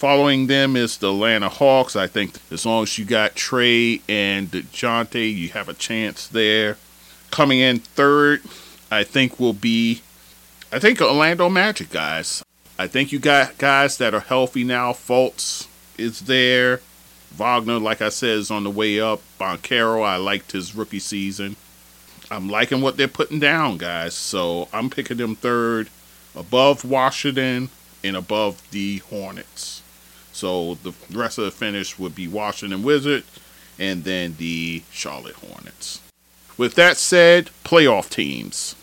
Following 0.00 0.46
them 0.46 0.76
is 0.76 0.96
the 0.96 1.12
Atlanta 1.12 1.48
Hawks. 1.48 1.96
I 1.96 2.06
think 2.06 2.34
as 2.50 2.64
long 2.64 2.84
as 2.84 2.98
you 2.98 3.04
got 3.04 3.34
Trae 3.34 4.00
and 4.08 4.50
DeJounte, 4.50 5.34
you 5.36 5.50
have 5.50 5.68
a 5.68 5.74
chance 5.74 6.26
there. 6.26 6.78
Coming 7.30 7.58
in 7.58 7.80
third, 7.80 8.42
I 8.90 9.04
think 9.04 9.38
will 9.38 9.52
be, 9.52 10.02
I 10.72 10.78
think 10.78 11.00
Orlando 11.00 11.48
Magic 11.48 11.90
guys. 11.90 12.42
I 12.78 12.86
think 12.86 13.12
you 13.12 13.18
got 13.18 13.58
guys 13.58 13.98
that 13.98 14.14
are 14.14 14.20
healthy 14.20 14.64
now. 14.64 14.92
Fultz 14.92 15.68
is 15.98 16.20
there. 16.20 16.80
Wagner, 17.32 17.78
like 17.78 18.02
I 18.02 18.08
said, 18.08 18.38
is 18.38 18.50
on 18.50 18.64
the 18.64 18.70
way 18.70 19.00
up. 19.00 19.20
Banchero, 19.38 20.04
I 20.04 20.16
liked 20.16 20.52
his 20.52 20.74
rookie 20.74 20.98
season. 20.98 21.56
I'm 22.30 22.48
liking 22.48 22.80
what 22.80 22.96
they're 22.96 23.08
putting 23.08 23.40
down, 23.40 23.78
guys. 23.78 24.14
So 24.14 24.68
I'm 24.72 24.90
picking 24.90 25.16
them 25.16 25.34
third, 25.34 25.88
above 26.34 26.84
Washington 26.84 27.70
and 28.04 28.16
above 28.16 28.62
the 28.70 28.98
Hornets. 28.98 29.82
So 30.32 30.74
the 30.76 30.92
rest 31.12 31.38
of 31.38 31.44
the 31.44 31.50
finish 31.50 31.98
would 31.98 32.14
be 32.14 32.28
Washington 32.28 32.82
Wizard 32.82 33.24
and 33.78 34.04
then 34.04 34.36
the 34.38 34.82
Charlotte 34.90 35.36
Hornets. 35.36 36.00
With 36.56 36.74
that 36.74 36.96
said, 36.98 37.50
playoff 37.64 38.10
teams. 38.10 38.76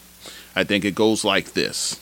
I 0.55 0.63
think 0.63 0.83
it 0.83 0.95
goes 0.95 1.23
like 1.23 1.53
this 1.53 1.99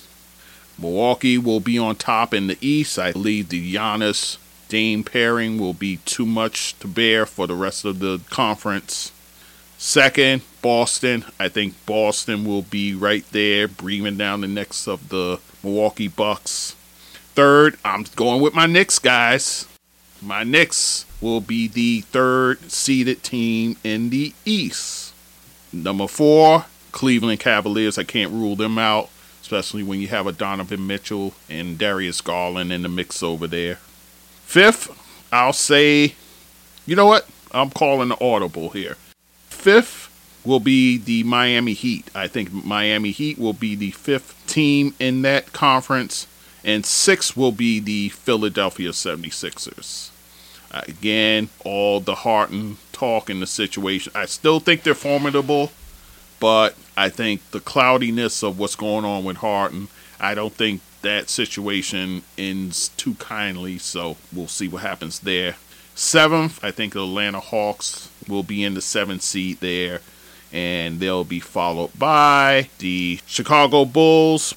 Milwaukee 0.80 1.38
will 1.38 1.60
be 1.60 1.78
on 1.78 1.96
top 1.96 2.34
in 2.34 2.48
the 2.48 2.58
East. 2.62 2.98
I 2.98 3.12
believe 3.12 3.50
the 3.50 3.76
Giannis 3.76 4.38
Dame 4.68 5.04
pairing 5.04 5.60
will 5.60 5.74
be 5.74 5.98
too 6.06 6.26
much 6.26 6.78
to 6.80 6.88
bear 6.88 7.26
for 7.26 7.48
the 7.48 7.56
rest 7.56 7.86
of 7.86 8.00
the 8.00 8.22
conference. 8.30 9.12
Second, 9.78 10.42
Boston. 10.62 11.26
I 11.40 11.50
think 11.50 11.74
Boston 11.86 12.46
will 12.46 12.64
be 12.64 12.96
right 12.96 13.26
there, 13.32 13.68
breathing 13.68 14.18
down 14.18 14.42
the 14.42 14.48
necks 14.48 14.88
of 14.88 15.10
the 15.10 15.40
Milwaukee 15.64 16.08
Bucks. 16.08 16.76
Third, 17.36 17.78
I'm 17.84 18.06
going 18.16 18.42
with 18.42 18.54
my 18.54 18.66
Knicks, 18.66 18.98
guys. 18.98 19.68
My 20.22 20.44
Knicks 20.44 21.06
will 21.22 21.42
be 21.42 21.68
the 21.68 22.02
third 22.02 22.72
seeded 22.72 23.22
team 23.24 23.78
in 23.84 24.10
the 24.10 24.34
East. 24.46 25.14
Number 25.74 26.08
four, 26.08 26.66
Cleveland 26.92 27.42
Cavaliers. 27.42 27.98
I 27.98 28.04
can't 28.04 28.32
rule 28.32 28.56
them 28.56 28.78
out, 28.78 29.10
especially 29.42 29.84
when 29.84 30.00
you 30.00 30.08
have 30.08 30.26
a 30.26 30.32
Donovan 30.32 30.88
Mitchell 30.88 31.34
and 31.50 31.78
Darius 31.78 32.22
Garland 32.22 32.72
in 32.72 32.84
the 32.84 32.90
mix 32.90 33.22
over 33.22 33.48
there. 33.48 33.80
Fifth, 34.46 34.90
I'll 35.32 35.54
say, 35.54 36.16
you 36.86 36.96
know 36.96 37.08
what? 37.08 37.28
I'm 37.52 37.70
calling 37.70 38.10
the 38.10 38.24
audible 38.24 38.70
here. 38.70 38.96
Fifth 39.50 40.10
will 40.46 40.60
be 40.60 40.98
the 40.98 41.24
Miami 41.24 41.74
Heat. 41.74 42.10
I 42.16 42.28
think 42.28 42.54
Miami 42.54 43.12
Heat 43.12 43.38
will 43.38 43.54
be 43.54 43.76
the 43.76 43.92
fifth 43.92 44.42
team 44.48 44.94
in 45.00 45.24
that 45.24 45.52
conference, 45.52 46.28
and 46.64 46.86
sixth 46.86 47.36
will 47.36 47.52
be 47.52 47.80
the 47.80 48.10
Philadelphia 48.10 48.90
76ers. 48.90 50.10
Again, 50.72 51.50
all 51.64 52.00
the 52.00 52.16
heart 52.16 52.50
and 52.50 52.78
talk 52.92 53.30
in 53.30 53.40
the 53.40 53.48
situation. 53.48 54.12
I 54.16 54.26
still 54.26 54.60
think 54.60 54.84
they're 54.84 54.94
formidable. 54.94 55.72
But 56.40 56.76
I 56.98 57.10
think 57.10 57.50
the 57.52 57.62
cloudiness 57.62 58.44
of 58.44 58.60
what's 58.60 58.76
going 58.76 59.06
on 59.06 59.24
with 59.24 59.38
Harden, 59.38 59.88
I 60.20 60.36
don't 60.36 60.54
think 60.54 60.82
that 61.06 61.30
situation 61.30 62.24
ends 62.38 62.90
too 62.90 63.14
kindly. 63.16 63.78
So 63.78 64.18
we'll 64.34 64.48
see 64.48 64.68
what 64.68 64.82
happens 64.82 65.20
there. 65.20 65.56
Seventh, 65.96 66.64
I 66.64 66.72
think 66.72 66.94
the 66.94 67.04
Atlanta 67.04 67.40
Hawks 67.40 68.12
will 68.28 68.44
be 68.44 68.64
in 68.64 68.74
the 68.74 68.82
seventh 68.82 69.22
seed 69.22 69.60
there. 69.62 70.02
And 70.52 71.00
they'll 71.00 71.24
be 71.24 71.40
followed 71.40 71.98
by 71.98 72.70
the 72.80 73.20
Chicago 73.26 73.86
Bulls. 73.86 74.54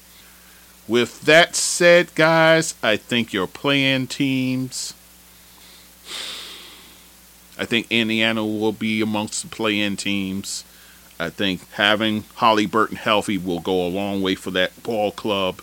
With 0.87 1.21
that 1.21 1.55
said, 1.55 2.13
guys, 2.15 2.73
I 2.81 2.97
think 2.97 3.31
your 3.31 3.47
playing 3.47 4.07
teams. 4.07 4.93
I 7.57 7.65
think 7.65 7.87
Indiana 7.89 8.45
will 8.45 8.71
be 8.71 9.01
amongst 9.01 9.43
the 9.43 9.49
play-in 9.49 9.97
teams. 9.97 10.63
I 11.19 11.29
think 11.29 11.69
having 11.73 12.23
Haliburton 12.37 12.95
healthy 12.95 13.37
will 13.37 13.59
go 13.59 13.85
a 13.85 13.89
long 13.89 14.21
way 14.21 14.35
for 14.35 14.51
that 14.51 14.81
ball 14.81 15.11
club. 15.11 15.61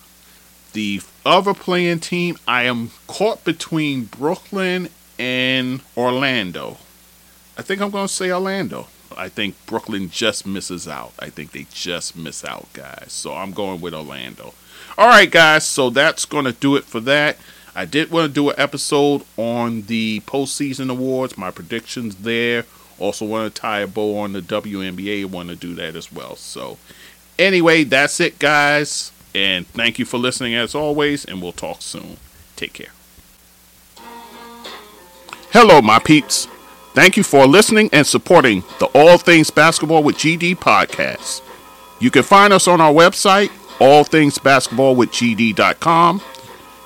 The 0.77 1.01
other 1.25 1.55
playing 1.55 2.01
team, 2.01 2.37
I 2.47 2.65
am 2.65 2.91
caught 3.07 3.43
between 3.45 4.05
Brooklyn 4.05 4.91
and 5.19 5.81
Orlando. 5.97 6.77
I 7.57 7.63
think 7.63 7.81
I'm 7.81 7.89
going 7.89 8.09
to 8.09 8.13
say 8.13 8.31
Orlando. 8.31 8.87
I 9.17 9.31
think 9.31 9.55
Brooklyn 9.65 10.11
just 10.11 10.47
misses 10.47 10.87
out. 10.87 11.15
I 11.19 11.31
think 11.31 11.53
they 11.53 11.67
just 11.73 12.15
miss 12.15 12.45
out, 12.45 12.71
guys. 12.75 13.07
So 13.09 13.33
I'm 13.33 13.53
going 13.53 13.81
with 13.81 13.95
Orlando. 13.95 14.53
All 14.99 15.07
right, 15.09 15.31
guys. 15.31 15.65
So 15.65 15.89
that's 15.89 16.27
going 16.27 16.45
to 16.45 16.53
do 16.53 16.77
it 16.77 16.85
for 16.85 17.01
that. 17.01 17.39
I 17.75 17.87
did 17.87 18.11
want 18.11 18.29
to 18.29 18.35
do 18.35 18.51
an 18.51 18.57
episode 18.59 19.23
on 19.39 19.81
the 19.87 20.21
postseason 20.27 20.91
awards, 20.91 21.39
my 21.39 21.51
predictions 21.51 22.17
there 22.17 22.67
also 22.99 23.25
want 23.25 23.55
to 23.55 23.61
tie 23.61 23.81
a 23.81 23.87
bow 23.87 24.19
on 24.19 24.35
the 24.35 24.41
WNBA. 24.41 25.25
Want 25.27 25.49
to 25.49 25.57
do 25.57 25.75
that 25.75 25.97
as 25.97 26.13
well. 26.13 26.37
So, 26.37 26.79
anyway, 27.39 27.85
that's 27.85 28.21
it, 28.21 28.39
guys. 28.39 29.13
And 29.37 29.67
thank 29.69 29.99
you 29.99 30.05
for 30.05 30.19
listening 30.19 30.55
as 30.55 30.75
always. 30.75 31.25
And 31.25 31.41
we'll 31.43 31.53
talk 31.53 31.83
soon. 31.83 32.17
Take 32.57 32.73
care. 32.73 32.93
Hello, 35.53 35.83
my 35.83 35.99
peeps. 35.99 36.47
Thank 36.95 37.17
you 37.17 37.23
for 37.23 37.47
listening 37.47 37.89
and 37.93 38.07
supporting 38.07 38.65
the 38.79 38.87
All 38.95 39.19
Things 39.19 39.51
Basketball 39.51 40.03
with 40.03 40.17
GD 40.17 40.57
podcast. 40.57 41.43
You 42.01 42.11
can 42.11 42.23
find 42.23 42.53
us 42.53 42.67
on 42.67 42.81
our 42.81 42.93
website, 42.93 43.49
allthingsbasketballwithgd.com. 43.79 46.23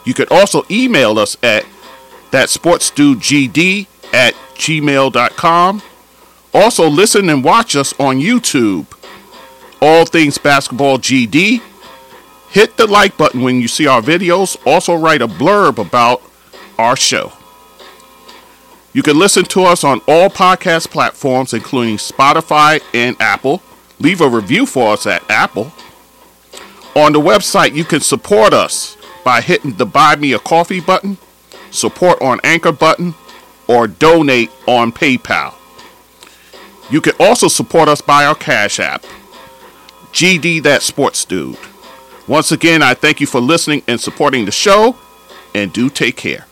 You 0.05 0.15
can 0.15 0.27
also 0.31 0.65
email 0.71 1.19
us 1.19 1.37
at 1.43 1.65
thatsportsdudegd 2.33 3.87
at 4.13 4.35
gmail.com 4.55 5.83
also, 6.53 6.89
listen 6.89 7.31
and 7.31 7.45
watch 7.45 7.77
us 7.77 7.95
on 8.01 8.19
YouTube, 8.19 8.87
All 9.81 10.05
Things 10.05 10.37
Basketball 10.37 10.99
GD, 10.99 11.63
Hit 12.51 12.77
the 12.77 12.87
like 12.87 13.17
button 13.17 13.43
when 13.43 13.61
you 13.61 13.69
see 13.69 13.87
our 13.87 14.03
videos. 14.03 14.57
Also, 14.67 14.95
write 14.95 15.23
a 15.23 15.29
blurb 15.29 15.79
about 15.79 16.21
our 16.79 16.97
show. 16.97 17.33
You 18.93 19.03
can 19.03 19.19
listen 19.19 19.45
to 19.47 19.63
us 19.63 19.85
on 19.85 20.01
all 20.09 20.29
podcast 20.29 20.91
platforms, 20.91 21.55
including 21.55 21.97
Spotify 21.97 22.83
and 22.93 23.17
Apple. 23.21 23.63
Leave 24.01 24.21
a 24.21 24.29
review 24.29 24.67
for 24.67 24.95
us 24.95 25.07
at 25.07 25.23
Apple. 25.31 25.73
On 26.97 27.13
the 27.13 27.21
website, 27.21 27.75
you 27.75 27.85
can 27.85 28.01
support 28.01 28.53
us 28.53 28.97
by 29.25 29.41
hitting 29.41 29.75
the 29.77 29.87
Buy 29.87 30.17
Me 30.17 30.33
a 30.33 30.41
Coffee 30.41 30.81
button, 30.81 31.19
support 31.71 32.21
on 32.21 32.41
Anchor 32.43 32.73
button, 32.73 33.15
or 33.69 33.87
donate 33.87 34.51
on 34.67 34.91
PayPal. 34.91 35.55
You 36.91 37.01
can 37.01 37.13
also 37.21 37.47
support 37.47 37.89
us 37.89 38.01
by 38.01 38.25
our 38.25 38.35
Cash 38.35 38.81
App, 38.81 39.05
GD 40.13 40.65
That 40.65 40.83
Sports 40.83 41.25
Dude. 41.25 41.57
Once 42.31 42.53
again, 42.53 42.81
I 42.81 42.95
thank 42.95 43.21
you 43.21 43.27
for 43.27 43.41
listening 43.41 43.83
and 43.89 44.01
supporting 44.01 44.45
the 44.45 44.53
show, 44.53 44.95
and 45.53 45.73
do 45.73 45.91
take 45.91 46.17
care. 46.17 46.47